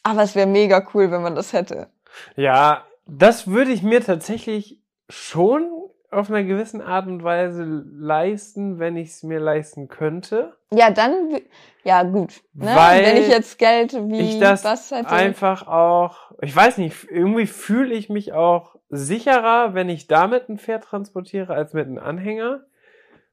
aber 0.03 0.23
es 0.23 0.35
wäre 0.35 0.47
mega 0.47 0.87
cool, 0.95 1.11
wenn 1.11 1.23
man 1.23 1.35
das 1.35 1.53
hätte. 1.53 1.89
Ja, 2.37 2.87
das 3.07 3.47
würde 3.47 3.73
ich 3.73 3.83
mir 3.83 4.03
tatsächlich 4.03 4.83
schon 5.09 5.71
auf 6.11 6.31
einer 6.31 6.43
gewissen 6.43 6.81
Art 6.81 7.07
und 7.07 7.23
Weise 7.23 7.65
leisten, 7.65 8.79
wenn 8.79 8.97
ich 8.97 9.11
es 9.11 9.23
mir 9.23 9.41
leisten 9.41 9.89
könnte. 9.89 10.57
Ja, 10.71 10.91
dann, 10.91 11.41
ja 11.85 12.03
gut. 12.03 12.43
Ne? 12.55 12.67
Weil 12.75 13.05
wenn 13.05 13.17
ich 13.19 13.29
jetzt 13.29 13.59
Geld 13.59 13.93
wie 13.93 14.21
ich 14.21 14.41
das 14.41 14.65
was 14.65 14.91
hätte. 14.91 15.11
einfach 15.11 15.67
auch, 15.67 16.33
ich 16.41 16.55
weiß 16.55 16.79
nicht, 16.79 17.09
irgendwie 17.11 17.47
fühle 17.47 17.95
ich 17.95 18.09
mich 18.09 18.33
auch 18.33 18.77
sicherer, 18.89 19.75
wenn 19.75 19.89
ich 19.89 20.07
damit 20.07 20.49
ein 20.49 20.59
Pferd 20.59 20.85
transportiere, 20.85 21.53
als 21.53 21.75
mit 21.75 21.87
einem 21.87 21.99
Anhänger. 21.99 22.65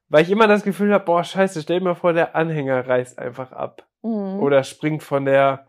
Weil 0.08 0.22
ich 0.22 0.30
immer 0.30 0.46
das 0.46 0.62
Gefühl 0.62 0.92
habe, 0.92 1.04
boah, 1.04 1.24
scheiße, 1.24 1.62
stell 1.62 1.80
dir 1.80 1.84
mal 1.84 1.94
vor, 1.94 2.12
der 2.12 2.36
Anhänger 2.36 2.86
reißt 2.86 3.18
einfach 3.18 3.52
ab. 3.52 3.84
Mhm. 4.02 4.38
Oder 4.40 4.62
springt 4.64 5.02
von 5.02 5.24
der, 5.24 5.66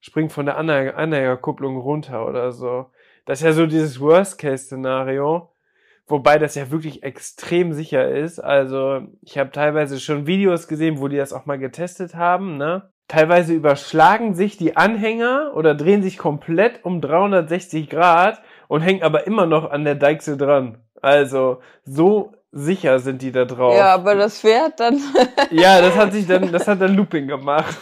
springt 0.00 0.32
von 0.32 0.44
der 0.44 0.58
Anhänger 0.58 0.96
Anhängerkupplung 0.96 1.78
runter 1.78 2.26
oder 2.26 2.52
so. 2.52 2.86
Das 3.24 3.40
ist 3.40 3.44
ja 3.44 3.52
so 3.52 3.66
dieses 3.66 4.00
Worst-Case-Szenario. 4.00 5.50
Wobei 6.08 6.38
das 6.38 6.54
ja 6.54 6.70
wirklich 6.70 7.02
extrem 7.02 7.74
sicher 7.74 8.08
ist. 8.10 8.38
Also 8.40 9.02
ich 9.22 9.36
habe 9.36 9.50
teilweise 9.50 10.00
schon 10.00 10.26
Videos 10.26 10.66
gesehen, 10.66 11.00
wo 11.00 11.08
die 11.08 11.18
das 11.18 11.34
auch 11.34 11.44
mal 11.44 11.58
getestet 11.58 12.14
haben. 12.14 12.56
Ne? 12.56 12.90
Teilweise 13.08 13.52
überschlagen 13.52 14.34
sich 14.34 14.56
die 14.56 14.76
Anhänger 14.76 15.52
oder 15.54 15.74
drehen 15.74 16.02
sich 16.02 16.16
komplett 16.16 16.84
um 16.84 17.02
360 17.02 17.90
Grad 17.90 18.40
und 18.68 18.80
hängen 18.80 19.02
aber 19.02 19.26
immer 19.26 19.44
noch 19.44 19.70
an 19.70 19.84
der 19.84 19.96
Deichsel 19.96 20.38
dran. 20.38 20.78
Also 21.00 21.60
so 21.84 22.32
sicher 22.52 22.98
sind 23.00 23.20
die 23.20 23.32
da 23.32 23.44
drauf. 23.44 23.76
Ja, 23.76 23.94
aber 23.94 24.14
das 24.14 24.40
Pferd 24.40 24.80
dann. 24.80 24.98
Ja, 25.50 25.80
das 25.80 25.96
hat 25.96 26.12
sich 26.12 26.26
dann, 26.26 26.52
das 26.52 26.68
hat 26.68 26.80
dann 26.80 26.94
Looping 26.94 27.26
gemacht. 27.26 27.76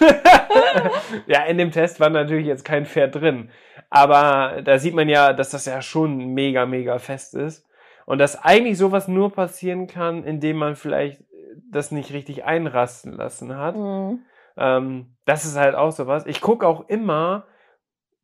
ja, 1.27 1.45
in 1.45 1.59
dem 1.59 1.73
Test 1.73 1.99
war 1.99 2.11
natürlich 2.11 2.47
jetzt 2.47 2.65
kein 2.65 2.87
Pferd 2.87 3.17
drin. 3.17 3.51
Aber 3.91 4.63
da 4.63 4.79
sieht 4.79 4.95
man 4.95 5.09
ja, 5.09 5.33
dass 5.33 5.51
das 5.51 5.67
ja 5.67 5.83
schon 5.83 6.35
mega, 6.35 6.67
mega 6.67 6.99
fest 6.99 7.35
ist. 7.35 7.66
Und 8.07 8.19
dass 8.19 8.43
eigentlich 8.43 8.79
sowas 8.79 9.09
nur 9.09 9.33
passieren 9.33 9.89
kann, 9.89 10.25
indem 10.25 10.57
man 10.57 10.77
vielleicht 10.77 11.23
das 11.71 11.91
nicht 11.91 12.13
richtig 12.13 12.45
einrasten 12.45 13.13
lassen 13.13 13.57
hat. 13.57 13.77
Mhm. 13.77 14.21
Ähm, 14.57 15.17
das 15.27 15.45
ist 15.45 15.57
halt 15.57 15.75
auch 15.75 15.93
sowas. 15.93 16.25
Ich 16.27 16.41
gucke 16.41 16.67
auch 16.67 16.89
immer, 16.89 17.47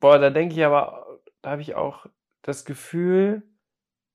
boah, 0.00 0.18
da 0.18 0.30
denke 0.30 0.54
ich 0.54 0.64
aber, 0.64 1.20
da 1.42 1.50
habe 1.50 1.62
ich 1.62 1.74
auch 1.74 2.06
das 2.42 2.64
Gefühl, 2.64 3.42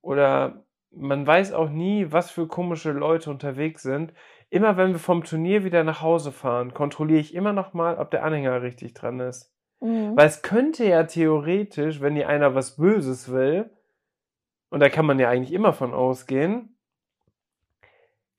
oder 0.01 0.63
man 0.89 1.27
weiß 1.27 1.51
auch 1.51 1.69
nie, 1.69 2.11
was 2.11 2.31
für 2.31 2.47
komische 2.47 2.91
Leute 2.91 3.29
unterwegs 3.29 3.83
sind. 3.83 4.13
Immer 4.49 4.77
wenn 4.77 4.93
wir 4.93 4.99
vom 4.99 5.25
Turnier 5.25 5.65
wieder 5.65 5.83
nach 5.83 6.01
Hause 6.01 6.31
fahren, 6.31 6.73
kontrolliere 6.73 7.19
ich 7.19 7.35
immer 7.35 7.51
noch 7.51 7.73
mal, 7.73 7.97
ob 7.97 8.09
der 8.11 8.23
Anhänger 8.23 8.61
richtig 8.61 8.93
dran 8.93 9.19
ist. 9.19 9.53
Mhm. 9.81 10.15
Weil 10.15 10.27
es 10.27 10.41
könnte 10.41 10.85
ja 10.85 11.03
theoretisch, 11.03 11.99
wenn 11.99 12.15
dir 12.15 12.29
einer 12.29 12.55
was 12.55 12.77
Böses 12.77 13.31
will, 13.31 13.69
und 14.69 14.79
da 14.79 14.89
kann 14.89 15.05
man 15.05 15.19
ja 15.19 15.29
eigentlich 15.29 15.53
immer 15.53 15.73
von 15.73 15.93
ausgehen, 15.93 16.77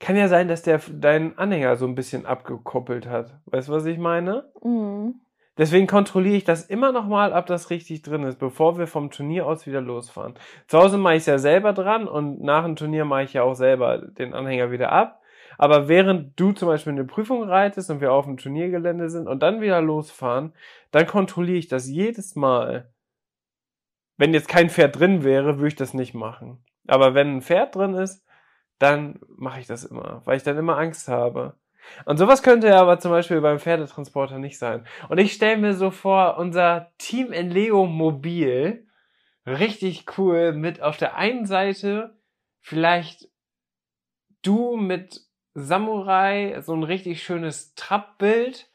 kann 0.00 0.16
ja 0.16 0.28
sein, 0.28 0.48
dass 0.48 0.62
der 0.62 0.78
deinen 0.78 1.36
Anhänger 1.38 1.76
so 1.76 1.86
ein 1.86 1.94
bisschen 1.94 2.24
abgekoppelt 2.26 3.08
hat. 3.08 3.40
Weißt 3.46 3.68
du, 3.68 3.72
was 3.72 3.84
ich 3.86 3.98
meine? 3.98 4.50
Mhm. 4.62 5.20
Deswegen 5.56 5.88
kontrolliere 5.88 6.36
ich 6.36 6.44
das 6.44 6.66
immer 6.66 6.92
noch 6.92 7.08
mal, 7.08 7.32
ob 7.32 7.46
das 7.46 7.70
richtig 7.70 8.02
drin 8.02 8.22
ist, 8.22 8.38
bevor 8.38 8.78
wir 8.78 8.86
vom 8.86 9.10
Turnier 9.10 9.44
aus 9.44 9.66
wieder 9.66 9.80
losfahren. 9.80 10.34
Zu 10.68 10.78
Hause 10.78 10.98
mache 10.98 11.14
ich 11.14 11.20
es 11.22 11.26
ja 11.26 11.38
selber 11.38 11.72
dran 11.72 12.06
und 12.06 12.40
nach 12.40 12.64
dem 12.64 12.76
Turnier 12.76 13.04
mache 13.04 13.24
ich 13.24 13.32
ja 13.32 13.42
auch 13.42 13.54
selber 13.54 13.98
den 13.98 14.34
Anhänger 14.34 14.70
wieder 14.70 14.92
ab. 14.92 15.20
Aber 15.58 15.88
während 15.88 16.38
du 16.38 16.52
zum 16.52 16.68
Beispiel 16.68 16.92
eine 16.92 17.04
Prüfung 17.04 17.42
reitest 17.42 17.90
und 17.90 18.00
wir 18.00 18.12
auf 18.12 18.26
dem 18.26 18.36
Turniergelände 18.36 19.10
sind 19.10 19.26
und 19.26 19.42
dann 19.42 19.60
wieder 19.60 19.80
losfahren, 19.80 20.52
dann 20.92 21.08
kontrolliere 21.08 21.58
ich 21.58 21.66
das 21.66 21.88
jedes 21.88 22.36
Mal. 22.36 22.88
Wenn 24.18 24.34
jetzt 24.34 24.48
kein 24.48 24.68
Pferd 24.68 24.98
drin 24.98 25.24
wäre, 25.24 25.56
würde 25.56 25.68
ich 25.68 25.76
das 25.76 25.94
nicht 25.94 26.12
machen. 26.12 26.62
Aber 26.86 27.14
wenn 27.14 27.36
ein 27.36 27.42
Pferd 27.42 27.74
drin 27.74 27.94
ist, 27.94 28.26
dann 28.78 29.20
mache 29.28 29.60
ich 29.60 29.66
das 29.66 29.84
immer, 29.84 30.22
weil 30.24 30.36
ich 30.36 30.42
dann 30.42 30.58
immer 30.58 30.76
Angst 30.76 31.08
habe. 31.08 31.54
Und 32.04 32.18
sowas 32.18 32.42
könnte 32.42 32.68
ja 32.68 32.80
aber 32.80 32.98
zum 32.98 33.10
Beispiel 33.12 33.40
beim 33.40 33.58
Pferdetransporter 33.58 34.38
nicht 34.38 34.58
sein. 34.58 34.86
Und 35.08 35.18
ich 35.18 35.32
stelle 35.32 35.56
mir 35.56 35.74
so 35.74 35.90
vor, 35.90 36.36
unser 36.36 36.92
Team 36.98 37.32
in 37.32 37.50
Leo 37.50 37.86
Mobil, 37.86 38.86
richtig 39.46 40.18
cool, 40.18 40.52
mit 40.52 40.82
auf 40.82 40.96
der 40.96 41.16
einen 41.16 41.46
Seite 41.46 42.18
vielleicht 42.60 43.28
du 44.42 44.76
mit 44.76 45.20
Samurai, 45.54 46.60
so 46.60 46.74
ein 46.74 46.82
richtig 46.82 47.22
schönes 47.22 47.74
Trappbild, 47.74 48.70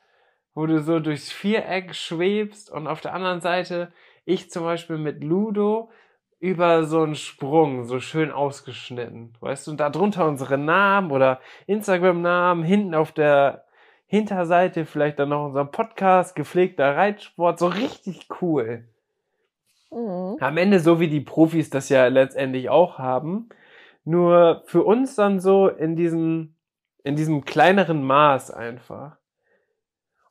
wo 0.53 0.65
du 0.65 0.81
so 0.81 0.99
durchs 0.99 1.31
Viereck 1.31 1.95
schwebst 1.95 2.71
und 2.71 2.87
auf 2.87 3.01
der 3.01 3.13
anderen 3.13 3.41
Seite 3.41 3.91
ich 4.25 4.49
zum 4.51 4.63
Beispiel 4.63 4.97
mit 4.97 5.23
Ludo 5.23 5.91
über 6.39 6.83
so 6.83 7.01
einen 7.01 7.15
Sprung, 7.15 7.85
so 7.85 7.99
schön 7.99 8.31
ausgeschnitten. 8.31 9.33
Weißt 9.39 9.65
du, 9.67 9.71
und 9.71 9.79
da 9.79 9.89
drunter 9.89 10.27
unsere 10.27 10.57
Namen 10.57 11.11
oder 11.11 11.39
Instagram-Namen, 11.67 12.63
hinten 12.63 12.95
auf 12.95 13.11
der 13.11 13.63
Hinterseite 14.07 14.85
vielleicht 14.85 15.19
dann 15.19 15.29
noch 15.29 15.45
unser 15.45 15.65
Podcast, 15.65 16.35
gepflegter 16.35 16.95
Reitsport, 16.95 17.59
so 17.59 17.67
richtig 17.67 18.27
cool. 18.41 18.87
Mhm. 19.89 20.37
Am 20.39 20.57
Ende 20.57 20.79
so 20.79 20.99
wie 20.99 21.07
die 21.07 21.21
Profis 21.21 21.69
das 21.69 21.89
ja 21.89 22.07
letztendlich 22.07 22.69
auch 22.69 22.99
haben. 22.99 23.49
Nur 24.03 24.63
für 24.65 24.83
uns 24.83 25.15
dann 25.15 25.39
so 25.39 25.69
in 25.69 25.95
diesem, 25.95 26.55
in 27.03 27.15
diesem 27.15 27.45
kleineren 27.45 28.03
Maß 28.03 28.51
einfach. 28.51 29.17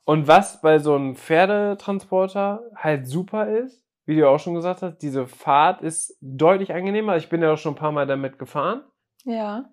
Und 0.05 0.27
was 0.27 0.61
bei 0.61 0.79
so 0.79 0.95
einem 0.95 1.15
Pferdetransporter 1.15 2.63
halt 2.75 3.07
super 3.07 3.47
ist, 3.47 3.82
wie 4.05 4.15
du 4.17 4.29
auch 4.29 4.39
schon 4.39 4.55
gesagt 4.55 4.81
hast, 4.81 4.97
diese 4.97 5.27
Fahrt 5.27 5.81
ist 5.81 6.17
deutlich 6.21 6.73
angenehmer. 6.73 7.15
Ich 7.17 7.29
bin 7.29 7.41
ja 7.41 7.53
auch 7.53 7.57
schon 7.57 7.73
ein 7.73 7.77
paar 7.77 7.91
Mal 7.91 8.07
damit 8.07 8.37
gefahren. 8.37 8.83
Ja. 9.23 9.65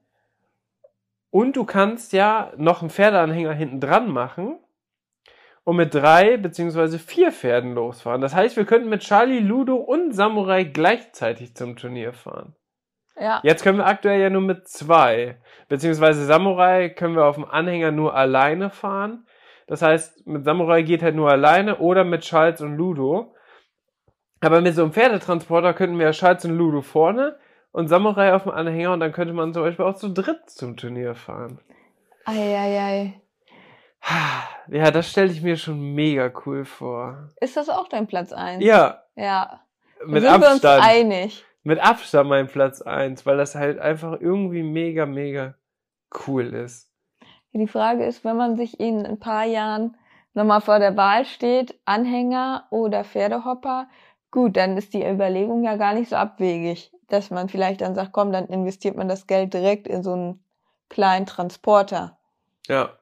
Und 1.31 1.57
du 1.57 1.65
kannst 1.65 2.13
ja 2.13 2.53
noch 2.57 2.81
einen 2.81 2.91
Pferdeanhänger 2.91 3.53
hinten 3.53 3.81
dran 3.81 4.11
machen 4.11 4.59
und 5.65 5.77
mit 5.77 5.95
drei 5.95 6.37
beziehungsweise 6.37 6.99
vier 6.99 7.33
Pferden 7.33 7.75
losfahren. 7.75 8.21
Das 8.21 8.35
heißt, 8.35 8.57
wir 8.57 8.65
könnten 8.65 8.89
mit 8.89 9.03
Charlie, 9.03 9.41
Ludo 9.41 9.77
und 9.77 10.13
Samurai 10.13 10.65
gleichzeitig 10.65 11.55
zum 11.55 11.77
Turnier 11.77 12.13
fahren. 12.13 12.55
Ja. 13.17 13.41
Jetzt 13.43 13.63
können 13.63 13.79
wir 13.79 13.87
aktuell 13.87 14.21
ja 14.21 14.31
nur 14.31 14.41
mit 14.41 14.67
zwei. 14.67 15.41
Beziehungsweise 15.69 16.25
Samurai 16.25 16.89
können 16.89 17.17
wir 17.17 17.27
auf 17.27 17.35
dem 17.37 17.45
Anhänger 17.45 17.91
nur 17.91 18.15
alleine 18.15 18.71
fahren. 18.71 19.27
Das 19.67 19.83
heißt, 19.83 20.27
mit 20.27 20.45
Samurai 20.45 20.83
geht 20.83 21.03
halt 21.03 21.15
nur 21.15 21.31
alleine 21.31 21.79
oder 21.79 22.03
mit 22.03 22.23
Charles 22.23 22.61
und 22.61 22.77
Ludo. 22.77 23.35
Aber 24.41 24.61
mit 24.61 24.75
so 24.75 24.83
einem 24.83 24.93
Pferdetransporter 24.93 25.75
könnten 25.75 25.99
wir 25.99 26.07
ja 26.07 26.13
Schalz 26.13 26.45
und 26.45 26.57
Ludo 26.57 26.81
vorne 26.83 27.37
und 27.73 27.89
Samurai 27.89 28.35
auf 28.35 28.45
dem 28.45 28.53
Anhänger 28.53 28.93
und 28.93 29.01
dann 29.01 29.13
könnte 29.13 29.33
man 29.35 29.53
zum 29.53 29.63
Beispiel 29.63 29.85
auch 29.85 29.97
zu 29.97 30.09
dritt 30.09 30.49
zum 30.49 30.77
Turnier 30.77 31.15
fahren. 31.15 31.59
Eieiei. 32.25 33.21
Ja, 34.69 34.91
das 34.91 35.11
stelle 35.11 35.31
ich 35.31 35.43
mir 35.43 35.57
schon 35.57 35.95
mega 35.95 36.33
cool 36.47 36.65
vor. 36.65 37.29
Ist 37.41 37.57
das 37.57 37.69
auch 37.69 37.89
dein 37.89 38.07
Platz 38.07 38.33
1? 38.33 38.65
Ja, 38.65 39.03
Ja. 39.15 39.61
mit 40.07 40.23
Sind 40.23 40.31
wir 40.31 40.37
uns 40.37 40.65
Abstand. 40.65 40.83
einig? 40.85 41.45
Mit 41.63 41.79
Abstand 41.81 42.29
mein 42.31 42.47
Platz 42.47 42.81
eins, 42.81 43.27
weil 43.27 43.37
das 43.37 43.55
halt 43.55 43.79
einfach 43.79 44.19
irgendwie 44.21 44.63
mega, 44.63 45.05
mega 45.05 45.55
cool 46.27 46.55
ist. 46.55 46.91
Die 47.53 47.67
Frage 47.67 48.07
ist, 48.07 48.25
wenn 48.25 48.37
man 48.37 48.57
sich 48.57 48.81
in 48.81 49.05
ein 49.05 49.19
paar 49.19 49.45
Jahren 49.45 49.97
nochmal 50.33 50.61
vor 50.63 50.79
der 50.79 50.97
Wahl 50.97 51.27
steht, 51.27 51.79
Anhänger 51.85 52.67
oder 52.71 53.05
Pferdehopper, 53.05 53.89
gut, 54.31 54.57
dann 54.57 54.77
ist 54.77 54.95
die 54.95 55.07
Überlegung 55.07 55.65
ja 55.65 55.77
gar 55.77 55.95
nicht 55.95 56.11
so 56.11 56.17
abwegig, 56.17 56.93
dass 57.09 57.31
man 57.31 57.49
vielleicht 57.49 57.81
dann 57.81 57.95
sagt, 57.95 58.13
komm, 58.13 58.33
dann 58.33 58.47
investiert 58.47 58.97
man 58.97 59.09
das 59.09 59.27
Geld 59.27 59.55
direkt 59.55 59.89
in 59.89 60.03
so 60.03 60.13
einen 60.13 60.45
kleinen 60.89 61.27
Transporter. 61.27 62.19
Ja. 62.67 62.99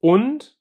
Und 0.00 0.56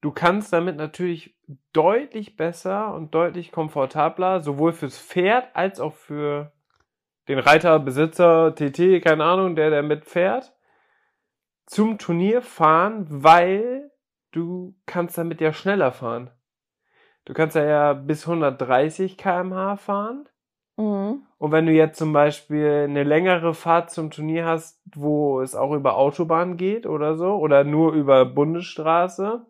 du 0.00 0.10
kannst 0.10 0.52
damit 0.52 0.76
natürlich 0.76 1.36
deutlich 1.72 2.36
besser 2.36 2.94
und 2.94 3.14
deutlich 3.14 3.52
komfortabler, 3.52 4.40
sowohl 4.40 4.72
fürs 4.72 4.98
Pferd 4.98 5.54
als 5.54 5.80
auch 5.80 5.94
für 5.94 6.52
den 7.28 7.38
Reiter, 7.38 7.78
Besitzer, 7.78 8.54
TT, 8.54 9.02
keine 9.02 9.24
Ahnung, 9.24 9.54
der, 9.54 9.70
der 9.70 9.82
mitfährt, 9.82 10.52
zum 11.66 11.98
Turnier 11.98 12.42
fahren, 12.42 13.06
weil 13.08 13.90
du 14.32 14.74
kannst 14.86 15.16
damit 15.16 15.40
ja 15.40 15.52
schneller 15.52 15.92
fahren. 15.92 16.30
Du 17.24 17.34
kannst 17.34 17.56
ja, 17.56 17.64
ja 17.64 17.92
bis 17.92 18.26
130 18.26 19.16
kmh 19.16 19.76
fahren. 19.76 20.28
Mhm. 20.76 21.26
Und 21.38 21.52
wenn 21.52 21.66
du 21.66 21.72
jetzt 21.72 21.98
zum 21.98 22.12
Beispiel 22.12 22.86
eine 22.88 23.04
längere 23.04 23.54
Fahrt 23.54 23.90
zum 23.90 24.10
Turnier 24.10 24.46
hast, 24.46 24.80
wo 24.94 25.40
es 25.40 25.54
auch 25.54 25.72
über 25.72 25.96
Autobahn 25.96 26.56
geht 26.56 26.86
oder 26.86 27.16
so, 27.16 27.36
oder 27.36 27.64
nur 27.64 27.92
über 27.92 28.24
Bundesstraße, 28.24 29.46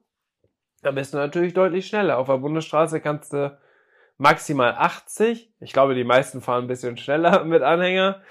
dann 0.83 0.95
bist 0.95 1.14
du 1.14 1.18
natürlich 1.18 1.55
deutlich 1.55 1.87
schneller. 1.87 2.18
Auf 2.18 2.27
der 2.27 2.39
Bundesstraße 2.39 3.01
kannst 3.01 3.33
du 3.33 3.57
maximal 4.18 4.75
80. 4.75 5.53
Ich 5.61 5.73
glaube, 5.73 5.95
die 5.95 6.05
meisten 6.05 6.41
fahren 6.41 6.64
ein 6.64 6.68
bisschen 6.68 6.97
schneller 6.97 7.45
mit 7.45 7.62
Anhänger. 7.62 8.23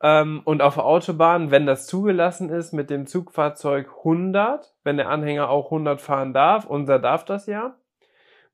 Ähm, 0.00 0.42
und 0.44 0.62
auf 0.62 0.74
der 0.74 0.84
Autobahn, 0.84 1.50
wenn 1.50 1.66
das 1.66 1.86
zugelassen 1.86 2.50
ist, 2.50 2.72
mit 2.72 2.88
dem 2.88 3.06
Zugfahrzeug 3.06 3.88
100, 3.98 4.74
wenn 4.84 4.96
der 4.96 5.08
Anhänger 5.08 5.50
auch 5.50 5.66
100 5.66 6.00
fahren 6.00 6.32
darf, 6.32 6.66
unser 6.66 7.00
darf 7.00 7.24
das 7.24 7.46
ja, 7.46 7.76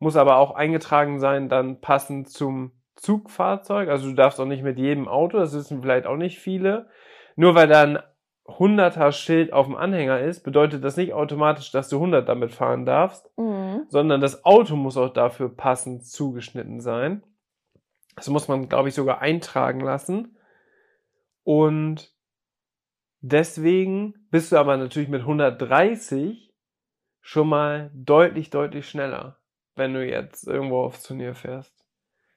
muss 0.05 0.17
aber 0.17 0.37
auch 0.37 0.55
eingetragen 0.55 1.19
sein, 1.19 1.49
dann 1.49 1.81
passend 1.81 2.29
zum 2.29 2.73
Zugfahrzeug. 2.95 3.89
Also 3.89 4.09
du 4.09 4.15
darfst 4.15 4.39
auch 4.39 4.47
nicht 4.47 4.63
mit 4.63 4.79
jedem 4.79 5.09
Auto, 5.09 5.39
das 5.39 5.55
wissen 5.55 5.83
vielleicht 5.83 6.07
auch 6.07 6.17
nicht 6.17 6.39
viele. 6.39 6.89
Nur 7.37 7.55
weil 7.55 7.67
da 7.67 7.83
ein 7.83 7.99
100er 8.47 9.11
Schild 9.13 9.53
auf 9.55 9.67
dem 9.67 9.75
Anhänger 9.75 10.21
ist, 10.21 10.43
bedeutet 10.43 10.85
das 10.85 10.99
nicht 10.99 11.15
automatisch, 11.15 11.73
dass 11.73 11.89
du 11.89 11.97
100 11.97 12.29
damit 12.29 12.53
fahren 12.53 12.85
darfst, 12.85 13.31
Mhm. 13.39 13.87
sondern 13.89 14.21
das 14.21 14.45
Auto 14.45 14.77
muss 14.77 14.99
auch 14.99 15.13
dafür 15.13 15.49
passend 15.49 16.05
zugeschnitten 16.07 16.81
sein. 16.81 17.23
Das 18.17 18.29
muss 18.29 18.47
man, 18.47 18.69
glaube 18.69 18.91
ich, 18.91 18.95
sogar 18.95 19.23
eintragen 19.23 19.81
lassen. 19.81 20.37
Und 21.43 22.13
deswegen 23.21 24.15
bist 24.31 24.53
du 24.53 24.59
aber 24.59 24.77
natürlich 24.77 25.09
mit 25.09 25.23
130 25.23 26.53
schon 27.23 27.49
mal 27.49 27.91
deutlich, 27.95 28.51
deutlich 28.51 28.87
schneller, 28.87 29.39
wenn 29.77 29.95
du 29.95 30.05
jetzt 30.05 30.47
irgendwo 30.47 30.83
aufs 30.83 31.03
Turnier 31.03 31.35
fährst. 31.35 31.85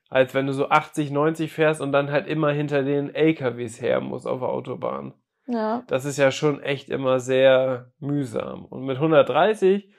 Als 0.10 0.34
wenn 0.34 0.48
du 0.48 0.54
so 0.54 0.70
80, 0.70 1.12
90 1.12 1.52
fährst 1.52 1.82
und 1.82 1.92
dann 1.92 2.12
halt 2.12 2.28
immer 2.28 2.52
hinter 2.52 2.84
den 2.84 3.14
LKWs 3.14 3.82
her 3.82 4.00
musst 4.00 4.26
auf 4.26 4.40
der 4.40 4.50
Autobahn. 4.50 5.14
Ja. 5.48 5.84
Das 5.88 6.06
ist 6.06 6.18
ja 6.18 6.32
schon 6.32 6.62
echt 6.62 6.90
immer 6.90 7.20
sehr 7.20 7.92
mühsam. 8.00 8.66
Und 8.66 8.86
mit 8.86 8.98
130 8.98 9.90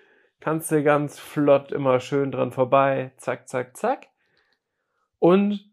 kannst 0.41 0.71
du 0.71 0.83
ganz 0.83 1.19
flott 1.19 1.73
immer 1.73 2.01
schön 2.01 2.31
dran 2.31 2.53
vorbei, 2.53 3.13
zack, 3.17 3.49
zack, 3.49 3.77
zack. 3.77 4.09
Und 5.19 5.71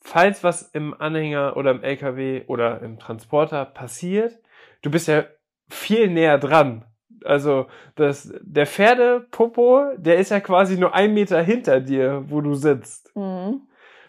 falls 0.00 0.42
was 0.42 0.62
im 0.62 0.94
Anhänger 0.94 1.56
oder 1.56 1.72
im 1.72 1.82
LKW 1.82 2.44
oder 2.46 2.80
im 2.82 2.98
Transporter 2.98 3.64
passiert, 3.64 4.38
du 4.82 4.90
bist 4.90 5.08
ja 5.08 5.24
viel 5.68 6.08
näher 6.08 6.38
dran. 6.38 6.84
Also 7.26 7.66
das, 7.94 8.32
der 8.40 8.66
Pferdepopo, 8.66 9.92
der 9.96 10.18
ist 10.18 10.30
ja 10.30 10.40
quasi 10.40 10.78
nur 10.78 10.94
ein 10.94 11.14
Meter 11.14 11.42
hinter 11.42 11.80
dir, 11.80 12.24
wo 12.28 12.40
du 12.40 12.54
sitzt. 12.54 13.14
Mhm. 13.16 13.62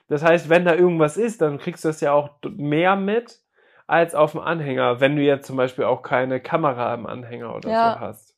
Das 0.08 0.24
heißt, 0.24 0.50
wenn 0.50 0.66
da 0.66 0.76
irgendwas 0.76 1.18
ist, 1.18 1.42
dann 1.42 1.58
kriegst 1.58 1.84
du 1.84 1.90
das 1.90 2.02
ja 2.02 2.12
auch 2.14 2.32
mehr 2.44 2.96
mit 2.96 3.40
als 3.88 4.16
auf 4.16 4.32
dem 4.32 4.42
Anhänger, 4.42 5.00
wenn 5.00 5.16
du 5.16 5.22
jetzt 5.22 5.48
zum 5.48 5.58
Beispiel 5.58 5.86
auch 5.86 6.02
keine 6.02 6.40
Kamera 6.40 6.94
im 6.94 7.06
Anhänger 7.06 7.56
oder 7.56 7.70
Ja. 7.70 7.94
so 7.94 8.00
hast. 8.00 8.36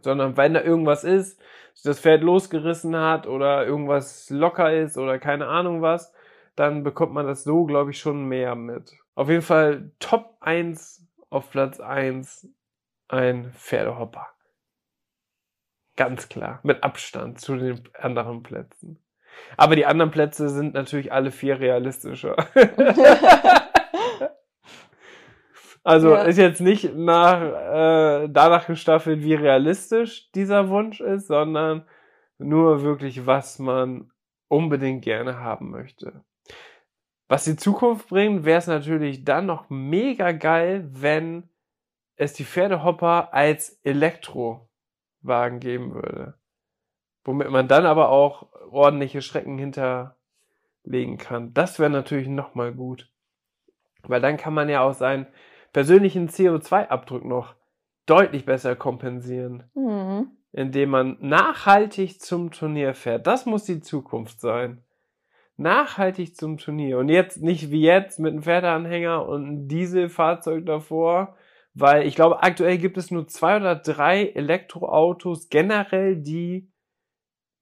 Sondern 0.00 0.36
wenn 0.36 0.54
da 0.54 0.62
irgendwas 0.62 1.04
ist, 1.04 1.40
das 1.84 2.00
Pferd 2.00 2.22
losgerissen 2.22 2.96
hat 2.96 3.26
oder 3.26 3.66
irgendwas 3.66 4.30
locker 4.30 4.72
ist 4.74 4.98
oder 4.98 5.18
keine 5.18 5.46
Ahnung 5.46 5.82
was, 5.82 6.12
dann 6.56 6.82
bekommt 6.82 7.12
man 7.12 7.26
das 7.26 7.44
so, 7.44 7.64
glaube 7.64 7.90
ich, 7.92 7.98
schon 7.98 8.26
mehr 8.26 8.54
mit. 8.56 8.92
Auf 9.14 9.28
jeden 9.28 9.42
Fall 9.42 9.92
Top 10.00 10.36
1 10.40 11.06
auf 11.30 11.50
Platz 11.50 11.78
1 11.80 12.48
ein 13.08 13.52
Pferdehopper. 13.52 14.28
Ganz 15.96 16.28
klar, 16.28 16.60
mit 16.62 16.84
Abstand 16.84 17.40
zu 17.40 17.56
den 17.56 17.82
anderen 17.94 18.42
Plätzen. 18.42 19.02
Aber 19.56 19.76
die 19.76 19.86
anderen 19.86 20.10
Plätze 20.10 20.48
sind 20.48 20.74
natürlich 20.74 21.12
alle 21.12 21.30
vier 21.30 21.60
realistischer. 21.60 22.36
also 25.84 26.10
Ja. 26.10 26.22
ist 26.22 26.38
jetzt 26.38 26.60
nicht 26.60 26.94
nach, 26.94 27.40
äh, 27.42 28.28
danach 28.28 28.66
gestaffelt, 28.66 29.22
wie 29.22 29.34
realistisch 29.34 30.30
dieser 30.32 30.68
Wunsch 30.68 31.00
ist, 31.00 31.28
sondern 31.28 31.86
nur 32.38 32.82
wirklich, 32.82 33.26
was 33.26 33.58
man 33.58 34.10
unbedingt 34.48 35.02
gerne 35.04 35.38
haben 35.38 35.70
möchte. 35.70 36.24
Was 37.28 37.44
die 37.44 37.56
Zukunft 37.56 38.08
bringt, 38.08 38.44
wäre 38.44 38.58
es 38.58 38.66
natürlich 38.66 39.24
dann 39.24 39.46
noch 39.46 39.68
mega 39.68 40.32
geil, 40.32 40.88
wenn 40.92 41.50
es 42.18 42.32
die 42.34 42.44
Pferdehopper 42.44 43.32
als 43.32 43.78
Elektrowagen 43.84 45.60
geben 45.60 45.94
würde. 45.94 46.34
Womit 47.24 47.50
man 47.50 47.68
dann 47.68 47.86
aber 47.86 48.10
auch 48.10 48.48
ordentliche 48.70 49.22
Schrecken 49.22 49.58
hinterlegen 49.58 51.18
kann. 51.18 51.54
Das 51.54 51.78
wäre 51.78 51.90
natürlich 51.90 52.28
nochmal 52.28 52.72
gut. 52.72 53.10
Weil 54.02 54.20
dann 54.20 54.36
kann 54.36 54.54
man 54.54 54.68
ja 54.68 54.80
auch 54.82 54.94
seinen 54.94 55.26
persönlichen 55.72 56.28
CO2-Abdruck 56.28 57.24
noch 57.24 57.54
deutlich 58.06 58.44
besser 58.44 58.74
kompensieren, 58.74 59.64
Mhm. 59.74 60.30
indem 60.52 60.90
man 60.90 61.16
nachhaltig 61.20 62.20
zum 62.20 62.50
Turnier 62.50 62.94
fährt. 62.94 63.26
Das 63.26 63.46
muss 63.46 63.64
die 63.64 63.80
Zukunft 63.80 64.40
sein. 64.40 64.82
Nachhaltig 65.56 66.36
zum 66.36 66.56
Turnier. 66.56 66.98
Und 66.98 67.08
jetzt 67.08 67.42
nicht 67.42 67.70
wie 67.70 67.82
jetzt 67.82 68.18
mit 68.18 68.32
einem 68.32 68.42
Pferdeanhänger 68.42 69.26
und 69.26 69.44
einem 69.44 69.68
Dieselfahrzeug 69.68 70.64
davor, 70.64 71.36
weil 71.80 72.06
ich 72.06 72.14
glaube, 72.14 72.42
aktuell 72.42 72.78
gibt 72.78 72.98
es 72.98 73.10
nur 73.10 73.28
zwei 73.28 73.56
oder 73.56 73.76
drei 73.76 74.26
Elektroautos 74.26 75.48
generell, 75.48 76.16
die 76.16 76.70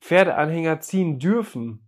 Pferdeanhänger 0.01 0.81
ziehen 0.81 1.19
dürfen. 1.19 1.83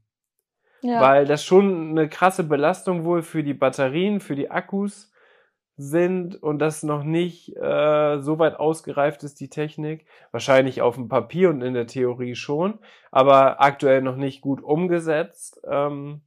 Ja. 0.83 1.01
Weil 1.01 1.24
das 1.24 1.45
schon 1.45 1.91
eine 1.91 2.09
krasse 2.09 2.45
Belastung 2.45 3.05
wohl 3.05 3.22
für 3.22 3.43
die 3.43 3.55
Batterien, 3.55 4.20
für 4.20 4.37
die 4.37 4.51
Akkus 4.51 5.11
sind 5.76 6.41
und 6.43 6.59
das 6.59 6.83
noch 6.83 7.05
nicht 7.05 7.57
äh, 7.57 8.18
so 8.20 8.39
weit 8.39 8.57
ausgereift 8.57 9.22
ist, 9.22 9.41
die 9.41 9.49
Technik. 9.49 10.07
Wahrscheinlich 10.31 10.83
auf 10.83 10.97
dem 10.97 11.09
Papier 11.09 11.51
und 11.51 11.62
in 11.62 11.74
der 11.74 11.87
Theorie 11.87 12.35
schon, 12.35 12.79
aber 13.11 13.61
aktuell 13.61 14.03
noch 14.03 14.16
nicht 14.16 14.41
gut 14.41 14.62
umgesetzt. 14.62 15.61
Ähm, 15.68 16.22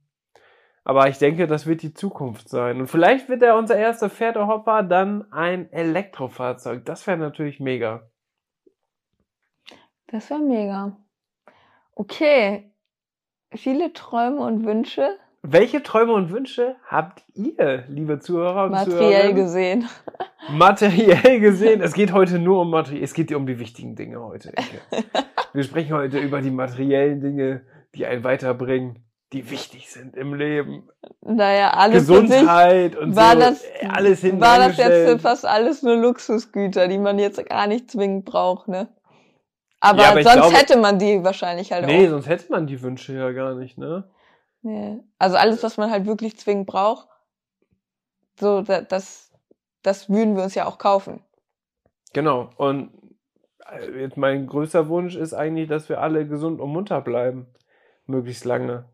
aber 0.84 1.08
ich 1.08 1.18
denke, 1.18 1.46
das 1.46 1.66
wird 1.66 1.82
die 1.82 1.94
Zukunft 1.94 2.48
sein. 2.48 2.80
Und 2.80 2.88
vielleicht 2.88 3.28
wird 3.28 3.42
ja 3.42 3.56
unser 3.56 3.76
erster 3.76 4.10
Pferdehopper 4.10 4.82
dann 4.82 5.30
ein 5.32 5.70
Elektrofahrzeug. 5.72 6.84
Das 6.84 7.06
wäre 7.06 7.18
natürlich 7.18 7.60
mega. 7.60 8.10
Das 10.08 10.28
wäre 10.30 10.40
mega. 10.40 10.96
Okay. 11.94 12.72
Viele 13.54 13.92
Träume 13.92 14.40
und 14.40 14.64
Wünsche, 14.64 15.18
Welche 15.42 15.82
Träume 15.82 16.14
und 16.14 16.30
Wünsche 16.30 16.76
habt 16.86 17.22
ihr, 17.34 17.84
liebe 17.88 18.20
Zuhörer 18.20 18.64
und 18.64 18.70
materiell 18.70 18.98
Zuhörerinnen? 18.98 19.36
gesehen. 19.36 19.88
materiell 20.52 21.40
gesehen, 21.40 21.82
es 21.82 21.92
geht 21.92 22.12
heute 22.12 22.38
nur 22.38 22.60
um 22.60 22.70
materiell, 22.70 23.02
es 23.02 23.12
geht 23.12 23.32
um 23.34 23.46
die 23.46 23.58
wichtigen 23.58 23.94
Dinge 23.94 24.20
heute. 24.20 24.52
Wir 25.52 25.64
sprechen 25.64 25.94
heute 25.94 26.18
über 26.18 26.40
die 26.40 26.50
materiellen 26.50 27.20
Dinge, 27.20 27.66
die 27.94 28.06
einen 28.06 28.24
weiterbringen, 28.24 29.04
die 29.32 29.50
wichtig 29.50 29.90
sind 29.90 30.16
im 30.16 30.34
Leben. 30.34 30.88
Naja, 31.22 31.70
alles 31.70 32.06
Gesundheit 32.06 32.96
und 32.96 33.16
war 33.16 33.32
so, 33.34 33.38
das, 33.40 33.64
alles 33.88 34.22
war 34.40 34.58
das 34.58 34.76
jetzt 34.76 35.22
fast 35.22 35.46
alles 35.46 35.82
nur 35.82 35.96
Luxusgüter, 35.96 36.86
die 36.88 36.98
man 36.98 37.18
jetzt 37.18 37.44
gar 37.48 37.66
nicht 37.66 37.90
zwingend 37.90 38.24
braucht, 38.26 38.68
ne? 38.68 38.88
Aber, 39.80 40.02
Ja, 40.02 40.10
aber 40.10 40.22
sonst 40.22 40.34
glaube- 40.36 40.54
hätte 40.56 40.76
man 40.78 40.98
die 40.98 41.24
wahrscheinlich 41.24 41.72
halt 41.72 41.86
Nee, 41.86 42.06
auch. 42.06 42.10
sonst 42.10 42.28
hätte 42.28 42.52
man 42.52 42.66
die 42.66 42.80
Wünsche 42.82 43.14
ja 43.14 43.32
gar 43.32 43.54
nicht, 43.54 43.78
ne? 43.78 44.10
Nee. 44.62 45.00
Also 45.18 45.36
alles, 45.36 45.62
was 45.62 45.76
man 45.76 45.90
halt 45.90 46.06
wirklich 46.06 46.38
zwingend 46.38 46.66
braucht, 46.66 47.08
so 48.38 48.62
da- 48.62 48.82
das, 48.82 49.32
das 49.82 50.08
würden 50.08 50.36
wir 50.36 50.44
uns 50.44 50.54
ja 50.54 50.66
auch 50.66 50.78
kaufen. 50.78 51.24
Genau. 52.12 52.50
Und 52.56 52.90
äh, 53.72 54.02
jetzt 54.02 54.16
mein 54.16 54.46
größter 54.46 54.88
Wunsch 54.88 55.16
ist 55.16 55.32
eigentlich, 55.34 55.68
dass 55.68 55.88
wir 55.88 56.00
alle 56.00 56.26
gesund 56.28 56.60
und 56.60 56.70
munter 56.70 57.00
bleiben. 57.00 57.46
Möglichst 58.06 58.44
lange. 58.44 58.84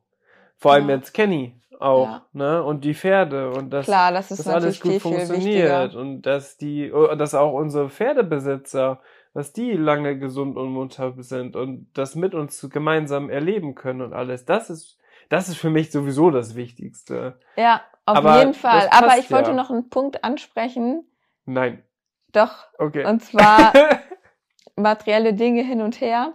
Vor 0.58 0.72
allem 0.72 0.88
Ja. 0.88 0.96
jetzt 0.96 1.12
Kenny 1.14 1.54
auch, 1.80 2.06
Ja. 2.06 2.26
ne? 2.32 2.62
Und 2.64 2.84
die 2.84 2.94
Pferde 2.94 3.50
und 3.52 3.70
das, 3.70 3.86
Klar, 3.86 4.12
das 4.12 4.28
dass 4.28 4.46
alles 4.48 4.80
gut 4.80 4.92
viel, 4.92 5.00
viel 5.00 5.12
funktioniert 5.12 5.84
wichtiger. 5.84 6.00
und 6.00 6.22
dass 6.22 6.56
die, 6.58 6.92
oh, 6.92 7.14
dass 7.14 7.34
auch 7.34 7.52
unsere 7.52 7.88
Pferdebesitzer, 7.88 9.00
dass 9.34 9.52
die 9.52 9.72
lange 9.72 10.18
gesund 10.18 10.56
und 10.56 10.70
munter 10.70 11.14
sind 11.18 11.54
und 11.54 11.88
das 11.94 12.14
mit 12.16 12.34
uns 12.34 12.68
gemeinsam 12.70 13.30
erleben 13.30 13.74
können 13.76 14.02
und 14.02 14.12
alles. 14.12 14.44
Das 14.44 14.68
ist, 14.70 14.98
das 15.28 15.48
ist 15.48 15.58
für 15.58 15.70
mich 15.70 15.92
sowieso 15.92 16.30
das 16.30 16.56
Wichtigste. 16.56 17.38
Ja, 17.56 17.82
auf 18.06 18.16
Aber 18.16 18.38
jeden 18.40 18.54
Fall. 18.54 18.88
Aber 18.90 19.16
ich 19.18 19.30
wollte 19.30 19.50
ja. 19.50 19.56
noch 19.56 19.70
einen 19.70 19.88
Punkt 19.90 20.24
ansprechen. 20.24 21.04
Nein. 21.44 21.84
Doch, 22.32 22.66
Okay. 22.78 23.04
und 23.06 23.22
zwar 23.22 23.72
materielle 24.76 25.34
Dinge 25.34 25.62
hin 25.62 25.80
und 25.82 26.00
her. 26.00 26.32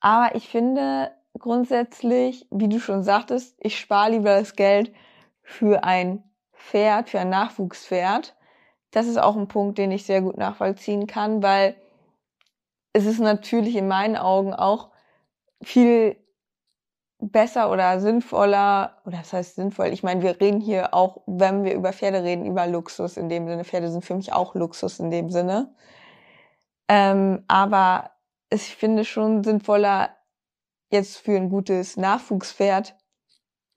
Aber 0.00 0.34
ich 0.34 0.48
finde 0.48 1.10
grundsätzlich, 1.38 2.46
wie 2.50 2.68
du 2.68 2.78
schon 2.78 3.02
sagtest, 3.02 3.56
ich 3.60 3.78
spare 3.78 4.12
lieber 4.12 4.38
das 4.38 4.56
Geld 4.56 4.92
für 5.42 5.84
ein 5.84 6.22
Pferd, 6.52 7.10
für 7.10 7.20
ein 7.20 7.30
Nachwuchspferd. 7.30 8.34
Das 8.90 9.06
ist 9.06 9.18
auch 9.18 9.36
ein 9.36 9.48
Punkt, 9.48 9.78
den 9.78 9.90
ich 9.90 10.06
sehr 10.06 10.22
gut 10.22 10.38
nachvollziehen 10.38 11.06
kann, 11.06 11.42
weil 11.42 11.76
es 12.92 13.06
ist 13.06 13.18
natürlich 13.18 13.74
in 13.76 13.88
meinen 13.88 14.16
Augen 14.16 14.54
auch 14.54 14.90
viel 15.62 16.16
besser 17.18 17.70
oder 17.70 18.00
sinnvoller, 18.00 18.98
oder 19.04 19.18
das 19.18 19.32
heißt 19.32 19.56
sinnvoll, 19.56 19.86
ich 19.88 20.02
meine, 20.02 20.22
wir 20.22 20.40
reden 20.40 20.60
hier 20.60 20.94
auch, 20.94 21.22
wenn 21.26 21.64
wir 21.64 21.74
über 21.74 21.92
Pferde 21.92 22.22
reden, 22.22 22.46
über 22.46 22.66
Luxus 22.66 23.16
in 23.16 23.28
dem 23.28 23.48
Sinne. 23.48 23.64
Pferde 23.64 23.90
sind 23.90 24.04
für 24.04 24.14
mich 24.14 24.32
auch 24.32 24.54
Luxus 24.54 25.00
in 25.00 25.10
dem 25.10 25.30
Sinne. 25.30 25.74
Ähm, 26.88 27.44
aber 27.48 28.10
ich 28.50 28.76
finde 28.76 29.04
schon 29.04 29.42
sinnvoller, 29.42 30.10
jetzt 30.94 31.18
für 31.18 31.36
ein 31.36 31.50
gutes 31.50 31.96
Nachwuchspferd 31.98 32.94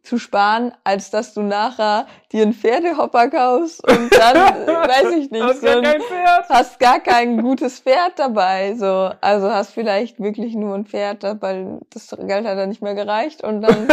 zu 0.04 0.18
sparen, 0.18 0.72
als 0.86 1.12
dass 1.12 1.34
du 1.34 1.42
nachher 1.42 2.08
dir 2.32 2.44
einen 2.44 2.54
Pferdehopper 2.54 3.30
kaufst 3.30 3.86
und 3.86 4.14
dann, 4.14 4.36
weiß 4.68 5.12
ich 5.18 5.32
nicht, 5.32 5.44
Hast 5.44 5.60
so 5.60 5.68
gar 5.68 5.78
ein, 5.78 5.84
kein 5.84 6.02
Pferd. 6.02 6.50
hast 6.50 6.80
gar 6.80 7.00
kein 7.02 7.42
gutes 7.42 7.80
Pferd 7.82 8.14
dabei, 8.18 8.74
so. 8.76 9.12
Also 9.20 9.52
hast 9.52 9.72
vielleicht 9.72 10.22
wirklich 10.22 10.56
nur 10.56 10.76
ein 10.76 10.86
Pferd, 10.86 11.24
weil 11.42 11.80
das 11.90 12.08
Geld 12.10 12.48
hat 12.48 12.58
dann 12.58 12.70
nicht 12.70 12.82
mehr 12.82 12.96
gereicht 12.96 13.44
und 13.44 13.62
dann 13.62 13.88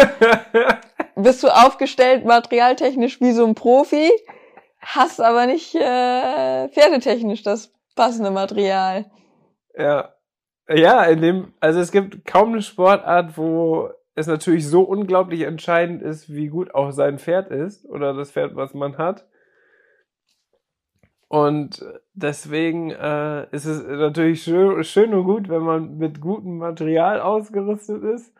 bist 1.16 1.43
du 1.43 1.49
aufgestellt 1.49 2.25
materialtechnisch 2.25 3.20
wie 3.20 3.33
so 3.33 3.45
ein 3.45 3.57
Profi, 3.57 4.12
hast 4.81 5.20
aber 5.20 5.47
nicht 5.47 5.75
äh, 5.75 6.68
pferdetechnisch 6.68 7.43
das 7.43 7.72
passende 7.97 8.31
Material. 8.31 9.07
Ja. 9.77 10.13
Ja, 10.68 11.04
in 11.04 11.20
dem, 11.20 11.52
also 11.60 11.80
es 11.80 11.92
gibt 11.92 12.24
kaum 12.24 12.52
eine 12.52 12.62
Sportart, 12.62 13.36
wo 13.36 13.90
es 14.14 14.26
natürlich 14.26 14.66
so 14.66 14.82
unglaublich 14.82 15.42
entscheidend 15.42 16.02
ist, 16.02 16.32
wie 16.34 16.48
gut 16.48 16.74
auch 16.74 16.90
sein 16.92 17.18
Pferd 17.18 17.50
ist 17.50 17.84
oder 17.86 18.14
das 18.14 18.30
Pferd, 18.30 18.56
was 18.56 18.72
man 18.72 18.96
hat. 18.96 19.26
Und 21.28 21.84
deswegen 22.12 22.90
äh, 22.92 23.46
ist 23.50 23.64
es 23.64 23.84
natürlich 23.84 24.42
schön, 24.44 24.84
schön 24.84 25.12
und 25.14 25.24
gut, 25.24 25.48
wenn 25.48 25.62
man 25.62 25.96
mit 25.98 26.20
gutem 26.20 26.58
Material 26.58 27.20
ausgerüstet 27.20 28.04
ist. 28.04 28.32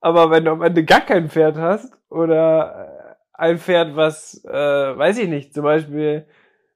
Aber 0.00 0.30
wenn 0.30 0.44
du 0.44 0.50
am 0.50 0.62
Ende 0.62 0.84
gar 0.84 1.00
kein 1.00 1.30
Pferd 1.30 1.56
hast 1.56 1.96
oder 2.10 2.88
äh, 3.08 3.14
ein 3.34 3.58
Pferd, 3.58 3.96
was, 3.96 4.44
äh, 4.44 4.50
weiß 4.52 5.18
ich 5.18 5.28
nicht, 5.28 5.54
zum 5.54 5.62
Beispiel, 5.64 6.26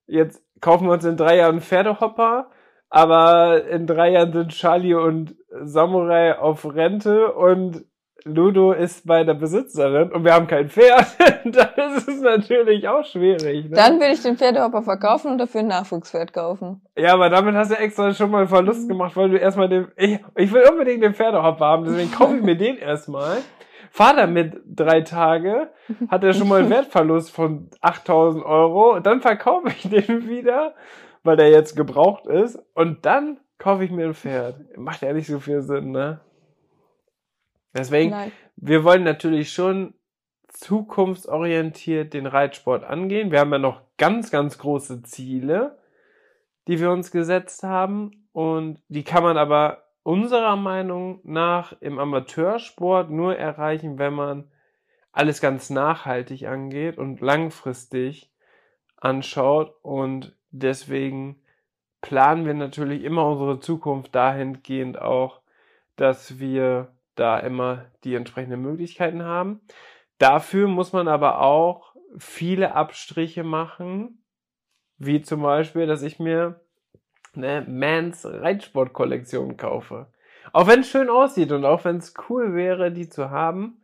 jetzt 0.07 0.43
kaufen 0.61 0.87
wir 0.87 0.93
uns 0.93 1.05
in 1.05 1.17
drei 1.17 1.37
Jahren 1.39 1.61
Pferdehopper, 1.61 2.51
aber 2.91 3.67
in 3.69 3.87
drei 3.87 4.13
Jahren 4.13 4.33
sind 4.33 4.53
Charlie 4.53 4.95
und 4.95 5.35
Samurai 5.63 6.39
auf 6.39 6.65
Rente 6.75 7.33
und 7.33 7.85
Ludo 8.25 8.73
ist 8.73 9.07
bei 9.07 9.25
der 9.25 9.35
Besitzerin 9.35 10.13
und 10.13 10.25
wir 10.25 10.35
haben 10.35 10.47
kein 10.47 10.69
Pferd, 10.69 11.07
dann 11.45 11.97
ist 11.97 12.09
es 12.09 12.21
natürlich 12.21 12.89
auch 12.89 13.05
schwierig. 13.05 13.71
Ne? 13.71 13.77
Dann 13.77 14.01
will 14.01 14.13
ich 14.13 14.23
den 14.23 14.37
Pferdehopper 14.37 14.83
verkaufen 14.83 15.31
und 15.33 15.39
dafür 15.39 15.61
ein 15.61 15.69
Nachwuchspferd 15.69 16.33
kaufen. 16.33 16.83
ja, 16.97 17.15
aber 17.15 17.31
damit 17.31 17.55
hast 17.55 17.71
du 17.71 17.77
extra 17.77 18.13
schon 18.13 18.31
mal 18.31 18.39
einen 18.39 18.49
Verlust 18.49 18.89
gemacht, 18.89 19.17
weil 19.17 19.31
du 19.31 19.39
erstmal 19.39 19.69
den. 19.69 19.89
Ich, 19.97 20.19
ich 20.37 20.53
will 20.53 20.65
unbedingt 20.71 21.03
den 21.03 21.15
Pferdehopper 21.15 21.65
haben, 21.65 21.85
deswegen 21.85 22.13
kaufe 22.13 22.37
ich 22.37 22.43
mir 22.43 22.57
den 22.57 22.77
erstmal. 22.79 23.39
Fahr 23.91 24.15
damit 24.15 24.61
drei 24.67 25.01
Tage, 25.01 25.71
hat 26.11 26.23
er 26.23 26.35
schon 26.35 26.49
mal 26.49 26.61
einen 26.61 26.71
Wertverlust 26.71 27.35
von 27.35 27.71
8000 27.81 28.45
Euro, 28.45 29.01
dann 29.01 29.21
verkaufe 29.23 29.69
ich 29.69 29.89
den 29.89 30.29
wieder, 30.29 30.75
weil 31.29 31.37
der 31.37 31.51
jetzt 31.51 31.77
gebraucht 31.77 32.27
ist, 32.27 32.59
und 32.73 33.05
dann 33.05 33.39
kaufe 33.59 33.85
ich 33.85 33.91
mir 33.91 34.07
ein 34.07 34.15
Pferd. 34.15 34.79
Macht 34.79 35.03
ja 35.03 35.13
nicht 35.13 35.27
so 35.27 35.41
viel 35.41 35.61
Sinn, 35.61 35.91
ne? 35.91 36.21
Deswegen, 37.77 38.13
Nein. 38.13 38.33
wir 38.57 38.83
wollen 38.83 39.05
natürlich 39.05 39.53
schon 39.53 39.93
zukunftsorientiert 40.49 42.15
den 42.15 42.27
Reitsport 42.27 42.83
angehen. 42.83 43.31
Wir 43.31 43.41
haben 43.41 43.53
ja 43.53 43.59
noch 43.59 43.83
ganz, 43.99 44.31
ganz 44.31 44.57
große 44.57 45.03
Ziele, 45.03 45.77
die 46.67 46.81
wir 46.81 46.91
uns 46.91 47.11
gesetzt 47.11 47.63
haben. 47.63 48.27
Und 48.33 48.81
die 48.89 49.05
kann 49.05 49.23
man 49.23 49.37
aber 49.37 49.85
unserer 50.05 50.57
Meinung 50.57 51.21
nach 51.25 51.75
im 51.83 51.99
Amateursport 51.99 53.11
nur 53.11 53.37
erreichen, 53.37 53.99
wenn 53.99 54.15
man 54.15 54.51
alles 55.13 55.43
ganz 55.43 55.69
nachhaltig 55.69 56.47
angeht 56.47 56.97
und 56.97 57.21
langfristig 57.21 58.33
anschaut. 58.97 59.75
Und 59.83 60.38
deswegen 60.51 61.41
planen 62.01 62.47
wir 62.47 62.55
natürlich 62.55 63.03
immer 63.05 63.27
unsere 63.27 63.61
Zukunft 63.61 64.15
dahingehend 64.15 65.01
auch, 65.01 65.41
dass 65.97 66.39
wir 66.39 66.93
da 67.15 67.39
immer 67.39 67.87
die 68.05 68.15
entsprechenden 68.15 68.63
Möglichkeiten 68.63 69.23
haben. 69.25 69.61
Dafür 70.19 70.69
muss 70.69 70.93
man 70.93 71.09
aber 71.09 71.41
auch 71.41 71.95
viele 72.17 72.75
Abstriche 72.75 73.45
machen, 73.45 74.23
wie 74.99 75.23
zum 75.23 75.43
Beispiel, 75.43 75.87
dass 75.87 76.03
ich 76.03 76.19
mir 76.19 76.61
eine 77.35 77.65
Mans 77.69 78.25
Reitsportkollektion 78.25 79.57
kaufe. 79.57 80.07
Auch 80.53 80.67
wenn 80.67 80.81
es 80.81 80.91
schön 80.91 81.11
aussieht 81.11 81.53
und 81.53 81.65
auch 81.65 81.85
wenn 81.85 81.99
es 81.99 82.15
cool 82.29 82.55
wäre, 82.55 82.91
die 82.91 83.09
zu 83.09 83.31
haben, 83.31 83.83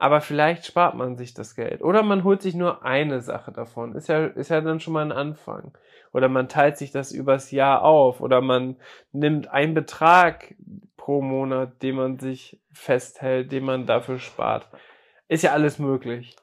aber 0.00 0.22
vielleicht 0.22 0.64
spart 0.64 0.94
man 0.94 1.16
sich 1.16 1.34
das 1.34 1.54
Geld. 1.54 1.82
Oder 1.82 2.02
man 2.02 2.24
holt 2.24 2.40
sich 2.40 2.54
nur 2.54 2.86
eine 2.86 3.20
Sache 3.20 3.52
davon. 3.52 3.94
Ist 3.94 4.08
ja, 4.08 4.24
ist 4.24 4.48
ja 4.48 4.62
dann 4.62 4.80
schon 4.80 4.94
mal 4.94 5.04
ein 5.04 5.12
Anfang. 5.12 5.76
Oder 6.14 6.30
man 6.30 6.48
teilt 6.48 6.78
sich 6.78 6.90
das 6.90 7.12
übers 7.12 7.50
Jahr 7.50 7.82
auf. 7.82 8.22
Oder 8.22 8.40
man 8.40 8.76
nimmt 9.12 9.48
einen 9.48 9.74
Betrag 9.74 10.54
pro 10.96 11.20
Monat, 11.20 11.82
den 11.82 11.96
man 11.96 12.18
sich 12.18 12.58
festhält, 12.72 13.52
den 13.52 13.62
man 13.62 13.84
dafür 13.84 14.18
spart. 14.18 14.66
Ist 15.28 15.44
ja 15.44 15.52
alles 15.52 15.78
möglich. 15.78 16.34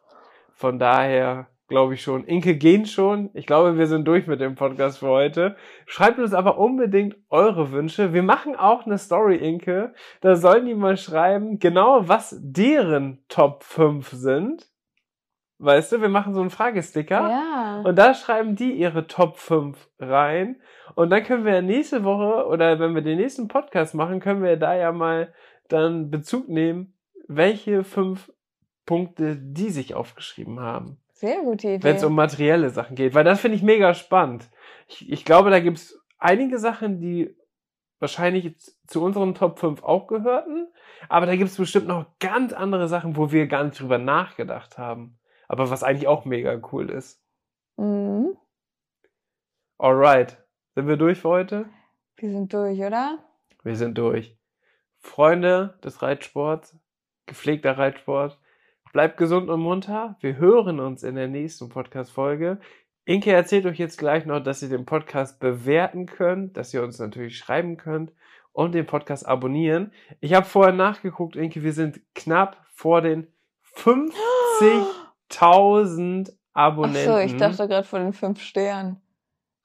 Von 0.54 0.78
daher 0.78 1.48
glaube 1.68 1.96
ich 1.96 2.02
schon. 2.02 2.24
Inke 2.24 2.56
gehen 2.56 2.86
schon. 2.86 3.30
Ich 3.34 3.46
glaube, 3.46 3.78
wir 3.78 3.88
sind 3.88 4.08
durch 4.08 4.28
mit 4.28 4.40
dem 4.40 4.56
Podcast 4.56 5.00
für 5.00 5.08
heute. 5.08 5.56
Schreibt 5.86 6.20
uns 6.20 6.34
aber 6.34 6.58
unbedingt 6.58 7.16
eure 7.30 7.72
Wünsche. 7.72 8.14
Wir 8.14 8.24
machen 8.24 8.56
auch 8.56 8.86
eine 8.86 8.98
Story, 8.98 9.36
Inke. 9.36 9.94
Da 10.22 10.36
sollen 10.36 10.66
die 10.66 10.76
mal 10.76 10.98
schreiben, 10.98 11.60
genau 11.60 12.08
was 12.08 12.38
deren 12.40 13.24
Top 13.28 13.64
5 13.64 14.10
sind. 14.10 14.68
Weißt 15.60 15.92
du, 15.92 16.02
wir 16.02 16.10
machen 16.10 16.34
so 16.34 16.42
einen 16.42 16.52
Fragesticker. 16.52 17.30
Ja. 17.30 17.82
Und 17.84 17.98
da 17.98 18.14
schreiben 18.14 18.56
die 18.56 18.74
ihre 18.74 19.08
Top 19.08 19.38
5 19.38 19.90
rein. 20.00 20.62
Und 20.96 21.10
dann 21.10 21.24
können 21.24 21.46
wir 21.46 21.62
nächste 21.62 22.04
Woche 22.04 22.48
oder 22.48 22.80
wenn 22.80 22.96
wir 22.96 23.02
den 23.02 23.18
nächsten 23.18 23.48
Podcast 23.48 23.94
machen, 23.94 24.20
können 24.20 24.44
wir 24.44 24.56
da 24.56 24.76
ja 24.76 24.92
mal 24.92 25.34
dann 25.68 26.12
Bezug 26.12 26.48
nehmen, 26.48 26.94
welche 27.28 27.84
fünf 27.84 28.32
Punkte 28.86 29.36
die 29.36 29.70
sich 29.70 29.96
aufgeschrieben 29.96 30.62
haben 30.62 31.02
Sehr 31.18 31.42
gute 31.42 31.68
Idee. 31.68 31.84
wenn 31.84 31.96
es 31.96 32.04
um 32.04 32.14
materielle 32.14 32.70
Sachen 32.70 32.96
geht, 32.96 33.16
weil 33.16 33.24
das 33.24 33.40
finde 33.40 33.58
ich 33.58 33.64
mega 33.64 33.96
spannend. 33.96 34.48
Ich, 34.88 35.10
ich 35.12 35.26
glaube, 35.26 35.50
da 35.50 35.60
gibt 35.60 35.80
es 35.80 36.00
einige 36.20 36.60
Sachen, 36.60 37.00
die 37.00 37.36
wahrscheinlich 38.00 38.56
zu 38.86 39.04
unseren 39.04 39.34
Top 39.34 39.58
5 39.58 39.82
auch 39.82 40.06
gehörten, 40.06 40.68
aber 41.10 41.26
da 41.26 41.36
gibt 41.36 41.50
es 41.50 41.58
bestimmt 41.58 41.88
noch 41.88 42.06
ganz 42.20 42.54
andere 42.54 42.88
Sachen, 42.88 43.18
wo 43.18 43.32
wir 43.32 43.48
gar 43.48 43.64
nicht 43.64 43.80
drüber 43.80 43.98
nachgedacht 43.98 44.78
haben. 44.78 45.18
Aber 45.48 45.72
was 45.72 45.82
eigentlich 45.82 46.08
auch 46.08 46.26
mega 46.26 46.60
cool 46.72 46.92
ist. 46.92 47.20
mhm. 47.78 48.38
Alright, 49.80 50.38
sind 50.76 50.88
wir 50.88 50.98
durch 50.98 51.20
für 51.20 51.30
heute? 51.30 51.66
Wir 52.18 52.30
sind 52.30 52.54
durch, 52.54 52.80
oder? 52.80 53.18
Wir 53.64 53.76
sind 53.76 53.98
durch. 53.98 54.38
Freunde 55.00 55.80
des 55.84 56.04
Reitsports, 56.04 56.78
gepflegter 57.26 57.78
Reitsport, 57.78 58.40
bleibt 58.98 59.18
gesund 59.18 59.48
und 59.52 59.60
munter. 59.60 60.16
Wir 60.22 60.38
hören 60.38 60.80
uns 60.80 61.04
in 61.04 61.14
der 61.14 61.28
nächsten 61.28 61.70
Podcast-Folge. 61.70 62.58
Inke 63.06 63.32
erzählt 63.32 63.68
euch 63.68 63.78
jetzt 63.78 64.00
gleich 64.00 64.26
noch, 64.26 64.40
dass 64.40 64.64
ihr 64.64 64.70
den 64.70 64.88
Podcast 64.88 65.40
bewerten 65.40 66.08
könnt, 66.08 66.58
dass 66.58 66.74
ihr 66.74 66.82
uns 66.82 66.98
natürlich 66.98 67.38
schreiben 67.38 67.78
könnt 67.78 68.12
und 68.54 68.74
den 68.74 68.88
Podcast 68.88 69.28
abonnieren. 69.28 69.94
Ich 70.20 70.34
habe 70.34 70.48
vorher 70.48 70.74
nachgeguckt, 70.74 71.36
Inke, 71.36 71.62
wir 71.62 71.74
sind 71.74 72.02
knapp 72.16 72.58
vor 72.74 73.02
den 73.02 73.28
50.000 73.76 76.32
Ach 76.32 76.36
Abonnenten. 76.60 77.06
so, 77.06 77.20
ich 77.20 77.38
dachte 77.38 77.68
gerade 77.68 77.88
von 77.88 78.02
den 78.02 78.14
fünf 78.14 78.42
Sternen. 78.42 79.00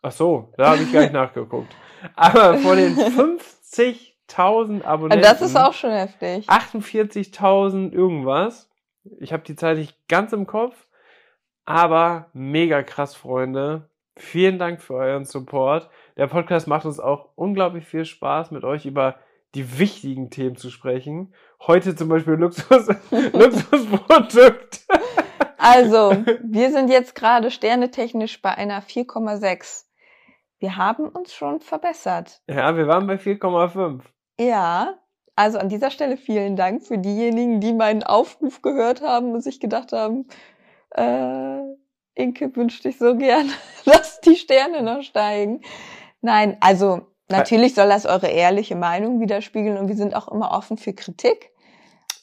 Ach 0.03 0.13
so, 0.13 0.53
da 0.59 0.73
habe 0.73 0.83
ich 0.83 0.93
gar 0.93 1.01
nicht 1.01 1.13
nachgeguckt. 1.15 1.75
Aber 2.17 2.59
vor 2.59 2.77
den 2.77 2.95
50.000 2.97 4.85
Abonnenten. 4.85 5.23
Das 5.23 5.41
ist 5.41 5.57
auch 5.57 5.73
schon 5.73 5.93
heftig. 5.93 6.51
48.000 6.51 7.93
irgendwas. 7.93 8.69
Ich 9.19 9.33
habe 9.33 9.43
die 9.43 9.57
Zahl 9.57 9.77
nicht 9.77 9.97
ganz 10.09 10.33
im 10.33 10.47
Kopf, 10.47 10.87
aber 11.65 12.31
mega 12.33 12.83
krass, 12.83 13.15
Freunde. 13.15 13.89
Vielen 14.17 14.59
Dank 14.59 14.83
für 14.83 14.95
euren 14.95 15.25
Support. 15.25 15.89
Der 16.17 16.27
Podcast 16.27 16.67
macht 16.67 16.85
uns 16.85 17.01
auch 17.01 17.31
unglaublich 17.35 17.87
viel 17.87 18.05
Spaß, 18.05 18.51
mit 18.51 18.65
euch 18.65 18.85
über 18.85 19.17
die 19.55 19.79
wichtigen 19.79 20.31
Themen 20.31 20.57
zu 20.57 20.71
sprechen. 20.71 21.35
Heute 21.61 21.95
zum 21.95 22.09
Beispiel 22.09 22.35
Luxus, 22.35 22.89
Luxusprodukt. 23.11 24.87
Also, 25.59 26.17
wir 26.43 26.71
sind 26.73 26.91
jetzt 26.91 27.15
gerade 27.15 27.51
sternetechnisch 27.51 28.43
bei 28.43 28.55
einer 28.55 28.83
4,6. 28.83 29.85
Wir 30.59 30.77
haben 30.77 31.09
uns 31.09 31.33
schon 31.33 31.61
verbessert. 31.61 32.43
Ja, 32.49 32.77
wir 32.77 32.87
waren 32.87 33.07
bei 33.07 33.15
4,5. 33.15 34.03
Ja, 34.39 34.99
also 35.37 35.59
an 35.59 35.69
dieser 35.69 35.91
Stelle 35.91 36.17
vielen 36.17 36.57
Dank 36.57 36.83
für 36.85 36.99
diejenigen, 36.99 37.61
die 37.61 37.73
meinen 37.73 38.03
Aufruf 38.03 38.63
gehört 38.63 39.01
haben 39.03 39.33
und 39.33 39.43
sich 39.43 39.61
gedacht 39.61 39.93
haben, 39.93 40.27
äh, 40.91 41.61
Inke 42.15 42.55
wünscht 42.55 42.85
dich 42.85 42.99
so 42.99 43.17
gern, 43.17 43.51
dass 43.85 44.21
die 44.21 44.37
Sterne 44.37 44.83
noch 44.83 45.03
steigen. 45.03 45.63
Nein, 46.21 46.57
also 46.61 47.07
natürlich 47.29 47.75
soll 47.75 47.89
das 47.89 48.05
eure 48.07 48.29
ehrliche 48.29 48.77
Meinung 48.77 49.21
widerspiegeln 49.21 49.79
und 49.79 49.89
wir 49.89 49.97
sind 49.97 50.15
auch 50.15 50.29
immer 50.29 50.53
offen 50.53 50.77
für 50.77 50.93
Kritik. 50.93 51.51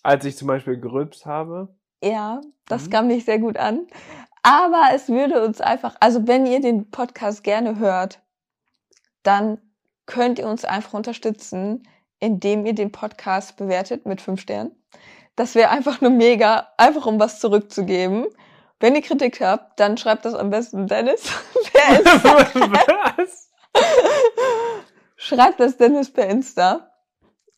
Als 0.04 0.24
ich 0.26 0.38
zum 0.38 0.48
Beispiel 0.48 0.80
gerülpst 0.80 1.26
habe. 1.26 1.76
Ja, 2.04 2.40
das 2.68 2.86
Mhm. 2.86 2.90
kam 2.92 3.08
nicht 3.08 3.26
sehr 3.26 3.40
gut 3.40 3.58
an. 3.58 3.88
Aber 4.44 4.84
es 4.94 5.10
würde 5.10 5.44
uns 5.44 5.60
einfach, 5.60 5.98
also 6.00 6.26
wenn 6.28 6.46
ihr 6.46 6.62
den 6.62 6.90
Podcast 6.92 7.44
gerne 7.44 7.78
hört, 7.80 8.22
dann 9.24 9.60
könnt 10.06 10.40
ihr 10.40 10.48
uns 10.48 10.64
einfach 10.64 10.94
unterstützen, 10.94 11.84
indem 12.20 12.66
ihr 12.66 12.74
den 12.74 12.92
Podcast 12.92 13.58
bewertet 13.58 14.06
mit 14.06 14.22
fünf 14.22 14.42
Sternen. 14.42 14.72
Das 15.36 15.56
wäre 15.56 15.70
einfach 15.70 16.02
nur 16.02 16.12
mega, 16.12 16.68
einfach 16.78 17.06
um 17.06 17.20
was 17.20 17.40
zurückzugeben. 17.40 18.28
Wenn 18.80 18.96
ihr 18.96 19.02
Kritik 19.02 19.42
habt, 19.42 19.80
dann 19.80 19.98
schreibt 19.98 20.26
das 20.26 20.34
am 20.34 20.50
besten 20.50 20.88
Dennis. 20.88 21.32
per 21.74 22.00
Insta. 22.00 22.38
Was? 23.18 23.52
schreibt 25.16 25.60
das 25.60 25.78
Dennis 25.78 26.12
per 26.12 26.28
Insta. 26.28 26.92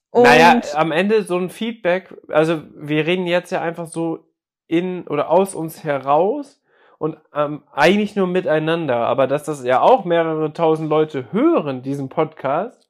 Und 0.10 0.24
Naja, 0.24 0.60
am 0.76 0.92
Ende 0.92 1.24
so 1.24 1.38
ein 1.38 1.50
Feedback, 1.50 2.14
also 2.28 2.64
wir 2.76 3.06
reden 3.06 3.28
jetzt 3.28 3.52
ja 3.52 3.62
einfach 3.62 3.88
so 3.88 4.28
in 4.68 5.08
oder 5.08 5.30
aus 5.30 5.56
uns 5.56 5.84
heraus 5.84 6.62
und 6.98 7.18
ähm, 7.34 7.64
eigentlich 7.72 8.16
nur 8.16 8.28
miteinander, 8.28 8.98
aber 8.98 9.26
dass 9.28 9.44
das 9.44 9.64
ja 9.64 9.82
auch 9.82 10.06
mehrere 10.06 10.54
tausend 10.54 10.90
Leute 10.90 11.32
hören, 11.32 11.82
diesen 11.82 12.10
Podcast, 12.10 12.90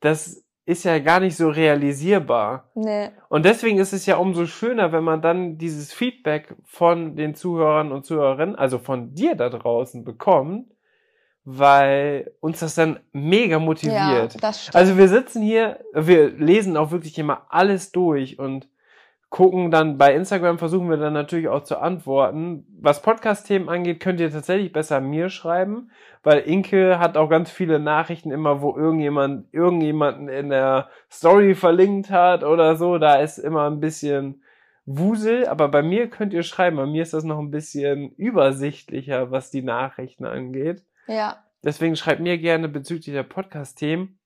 das 0.00 0.44
ist 0.68 0.84
ja 0.84 0.98
gar 0.98 1.18
nicht 1.18 1.34
so 1.34 1.48
realisierbar. 1.48 2.68
nee, 2.74 3.08
Und 3.30 3.46
deswegen 3.46 3.78
ist 3.78 3.94
es 3.94 4.04
ja 4.04 4.18
umso 4.18 4.44
schöner, 4.44 4.92
wenn 4.92 5.02
man 5.02 5.22
dann 5.22 5.56
dieses 5.56 5.94
Feedback 5.94 6.54
von 6.62 7.16
den 7.16 7.34
Zuhörern 7.34 7.90
und 7.90 8.04
Zuhörerinnen, 8.04 8.54
also 8.54 8.78
von 8.78 9.14
dir 9.14 9.34
da 9.34 9.48
draußen 9.48 10.04
bekommt, 10.04 10.70
weil 11.42 12.32
uns 12.40 12.60
das 12.60 12.74
dann 12.74 13.00
mega 13.12 13.56
ja, 13.56 13.58
motiviert. 13.58 14.36
das 14.42 14.64
stimmt. 14.64 14.76
Also 14.76 14.98
wir 14.98 15.08
sitzen 15.08 15.40
hier, 15.40 15.80
wir 15.94 16.28
lesen 16.32 16.76
auch 16.76 16.90
wirklich 16.90 17.18
immer 17.18 17.46
alles 17.48 17.90
durch 17.90 18.38
und 18.38 18.68
gucken 19.30 19.70
dann 19.70 19.98
bei 19.98 20.14
Instagram, 20.14 20.58
versuchen 20.58 20.88
wir 20.88 20.96
dann 20.96 21.12
natürlich 21.12 21.48
auch 21.48 21.62
zu 21.62 21.78
antworten. 21.78 22.66
Was 22.80 23.02
Podcast-Themen 23.02 23.68
angeht, 23.68 24.00
könnt 24.00 24.20
ihr 24.20 24.30
tatsächlich 24.30 24.72
besser 24.72 25.00
mir 25.00 25.28
schreiben, 25.28 25.90
weil 26.22 26.38
Inke 26.40 26.98
hat 26.98 27.16
auch 27.16 27.28
ganz 27.28 27.50
viele 27.50 27.78
Nachrichten 27.78 28.30
immer, 28.30 28.62
wo 28.62 28.74
irgendjemand, 28.74 29.52
irgendjemanden 29.52 30.28
in 30.28 30.48
der 30.48 30.88
Story 31.10 31.54
verlinkt 31.54 32.10
hat 32.10 32.42
oder 32.42 32.76
so. 32.76 32.98
Da 32.98 33.16
ist 33.16 33.38
immer 33.38 33.68
ein 33.68 33.80
bisschen 33.80 34.42
Wusel, 34.86 35.46
aber 35.46 35.68
bei 35.68 35.82
mir 35.82 36.08
könnt 36.08 36.32
ihr 36.32 36.42
schreiben. 36.42 36.78
Bei 36.78 36.86
mir 36.86 37.02
ist 37.02 37.12
das 37.12 37.24
noch 37.24 37.38
ein 37.38 37.50
bisschen 37.50 38.12
übersichtlicher, 38.12 39.30
was 39.30 39.50
die 39.50 39.62
Nachrichten 39.62 40.24
angeht. 40.24 40.82
ja, 41.06 41.44
Deswegen 41.64 41.96
schreibt 41.96 42.20
mir 42.20 42.38
gerne 42.38 42.68
bezüglich 42.68 43.12
der 43.12 43.24
Podcast-Themen. 43.24 44.18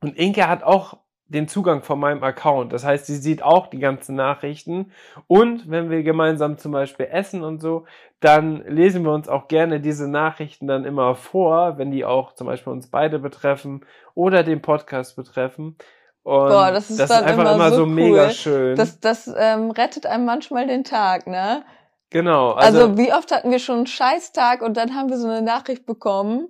Und 0.00 0.16
Inke 0.16 0.48
hat 0.48 0.62
auch 0.64 0.98
den 1.28 1.48
Zugang 1.48 1.82
von 1.82 1.98
meinem 1.98 2.22
Account. 2.22 2.72
Das 2.72 2.84
heißt, 2.84 3.06
sie 3.06 3.16
sieht 3.16 3.42
auch 3.42 3.66
die 3.66 3.78
ganzen 3.78 4.14
Nachrichten. 4.14 4.92
Und 5.26 5.68
wenn 5.68 5.90
wir 5.90 6.02
gemeinsam 6.02 6.56
zum 6.58 6.72
Beispiel 6.72 7.08
essen 7.10 7.42
und 7.42 7.60
so, 7.60 7.84
dann 8.20 8.64
lesen 8.66 9.04
wir 9.04 9.12
uns 9.12 9.28
auch 9.28 9.48
gerne 9.48 9.80
diese 9.80 10.08
Nachrichten 10.08 10.66
dann 10.66 10.84
immer 10.84 11.14
vor, 11.14 11.78
wenn 11.78 11.90
die 11.90 12.04
auch 12.04 12.32
zum 12.34 12.46
Beispiel 12.46 12.72
uns 12.72 12.88
beide 12.88 13.18
betreffen 13.18 13.84
oder 14.14 14.44
den 14.44 14.62
Podcast 14.62 15.16
betreffen. 15.16 15.76
Und 16.22 16.48
Boah, 16.48 16.70
das 16.72 16.90
ist 16.90 17.08
dann 17.08 17.24
einfach 17.24 17.42
immer 17.42 17.54
immer 17.54 17.70
so 17.70 17.76
so, 17.76 17.86
mega 17.86 18.24
cool. 18.24 18.30
schön. 18.30 18.76
das, 18.76 19.00
das 19.00 19.32
ähm, 19.36 19.70
rettet 19.70 20.06
einem 20.06 20.24
manchmal 20.24 20.66
den 20.66 20.82
Tag, 20.84 21.26
ne? 21.26 21.64
genau. 22.10 22.52
Also, 22.52 22.80
Also, 22.80 22.98
wie 22.98 23.12
oft 23.12 23.32
hatten 23.32 23.50
wir 23.50 23.58
schon 23.58 23.76
einen 23.76 23.86
Scheißtag 23.86 24.62
und 24.62 24.76
dann 24.76 24.94
haben 24.94 25.08
wir 25.08 25.18
so 25.18 25.28
eine 25.28 25.42
Nachricht 25.42 25.86
bekommen 25.86 26.48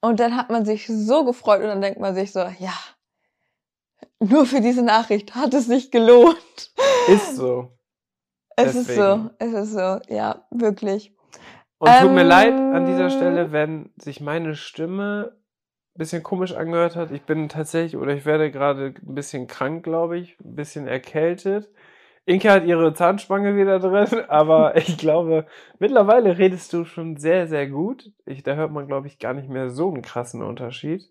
und 0.00 0.20
dann 0.20 0.36
hat 0.36 0.50
man 0.50 0.64
sich 0.64 0.86
so 0.86 1.24
gefreut 1.24 1.60
und 1.60 1.68
dann 1.68 1.80
denkt 1.80 2.00
man 2.00 2.14
sich 2.14 2.32
so, 2.32 2.40
ja, 2.40 2.74
nur 4.30 4.46
für 4.46 4.60
diese 4.60 4.82
Nachricht 4.82 5.34
hat 5.34 5.54
es 5.54 5.66
sich 5.66 5.90
gelohnt. 5.90 6.72
Ist 7.08 7.36
so. 7.36 7.70
Es 8.56 8.72
Deswegen. 8.72 8.88
ist 8.88 8.96
so, 8.96 9.30
es 9.38 9.52
ist 9.52 9.72
so, 9.72 10.14
ja, 10.14 10.46
wirklich. 10.50 11.14
Und 11.78 11.90
tut 11.98 12.12
mir 12.12 12.20
Ähm, 12.22 12.28
leid 12.28 12.54
an 12.54 12.86
dieser 12.86 13.10
Stelle, 13.10 13.52
wenn 13.52 13.90
sich 13.96 14.20
meine 14.20 14.54
Stimme 14.54 15.32
ein 15.96 15.98
bisschen 15.98 16.22
komisch 16.22 16.54
angehört 16.54 16.96
hat. 16.96 17.10
Ich 17.10 17.22
bin 17.22 17.48
tatsächlich, 17.48 17.96
oder 18.00 18.14
ich 18.14 18.24
werde 18.24 18.50
gerade 18.50 18.94
ein 19.06 19.14
bisschen 19.14 19.46
krank, 19.46 19.84
glaube 19.84 20.18
ich, 20.18 20.38
ein 20.40 20.54
bisschen 20.54 20.86
erkältet. 20.86 21.70
Inke 22.26 22.50
hat 22.50 22.64
ihre 22.64 22.94
Zahnspange 22.94 23.56
wieder 23.56 23.78
drin, 23.80 24.24
aber 24.28 24.76
ich 24.76 24.96
glaube, 24.98 25.46
mittlerweile 25.78 26.38
redest 26.38 26.72
du 26.72 26.84
schon 26.84 27.16
sehr, 27.16 27.46
sehr 27.48 27.68
gut. 27.68 28.12
Ich, 28.24 28.42
da 28.42 28.54
hört 28.54 28.72
man, 28.72 28.86
glaube 28.86 29.08
ich, 29.08 29.18
gar 29.18 29.34
nicht 29.34 29.48
mehr 29.48 29.70
so 29.70 29.92
einen 29.92 30.02
krassen 30.02 30.42
Unterschied. 30.42 31.10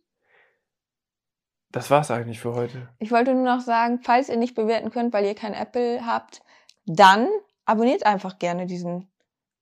Das 1.74 1.90
war's 1.90 2.12
eigentlich 2.12 2.40
für 2.40 2.54
heute. 2.54 2.88
Ich 3.00 3.12
wollte 3.12 3.34
nur 3.34 3.44
noch 3.44 3.60
sagen, 3.60 4.00
falls 4.04 4.30
ihr 4.30 4.38
nicht 4.38 4.54
bewerten 4.54 4.91
könnt, 4.91 5.12
weil 5.12 5.26
ihr 5.26 5.34
kein 5.34 5.56
Apple 5.56 6.06
habt, 6.06 6.44
dann 6.86 7.28
abonniert 7.66 8.06
einfach 8.06 8.38
gerne 8.38 8.68
diesen 8.68 9.12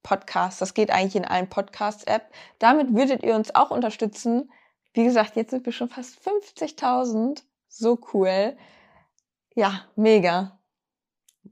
Podcast. 0.04 0.62
Das 0.62 0.74
geht 0.74 0.92
eigentlich 0.92 1.16
in 1.16 1.24
allen 1.24 1.48
Podcast-App. 1.48 2.24
Damit 2.60 2.94
würdet 2.94 3.24
ihr 3.24 3.34
uns 3.34 3.56
auch 3.56 3.72
unterstützen. 3.72 4.52
Wie 4.94 5.06
gesagt, 5.06 5.38
jetzt 5.38 5.52
sind 5.52 5.66
wir 5.66 5.72
schon 5.72 5.88
fast 5.88 6.20
50.000. 6.28 7.44
So 7.70 7.98
cool. 8.14 8.58
Ja, 9.56 9.86
mega. 9.96 10.60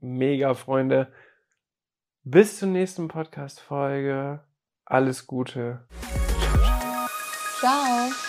Mega, 0.02 0.56
Freunde. 0.56 1.14
Bis 2.24 2.60
zur 2.60 2.68
nächsten 2.68 3.08
Podcast-Folge. 3.08 4.44
Alles 4.84 5.26
Gute. 5.26 5.88
Ciao. 7.62 8.29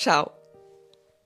ciao. 0.00 0.39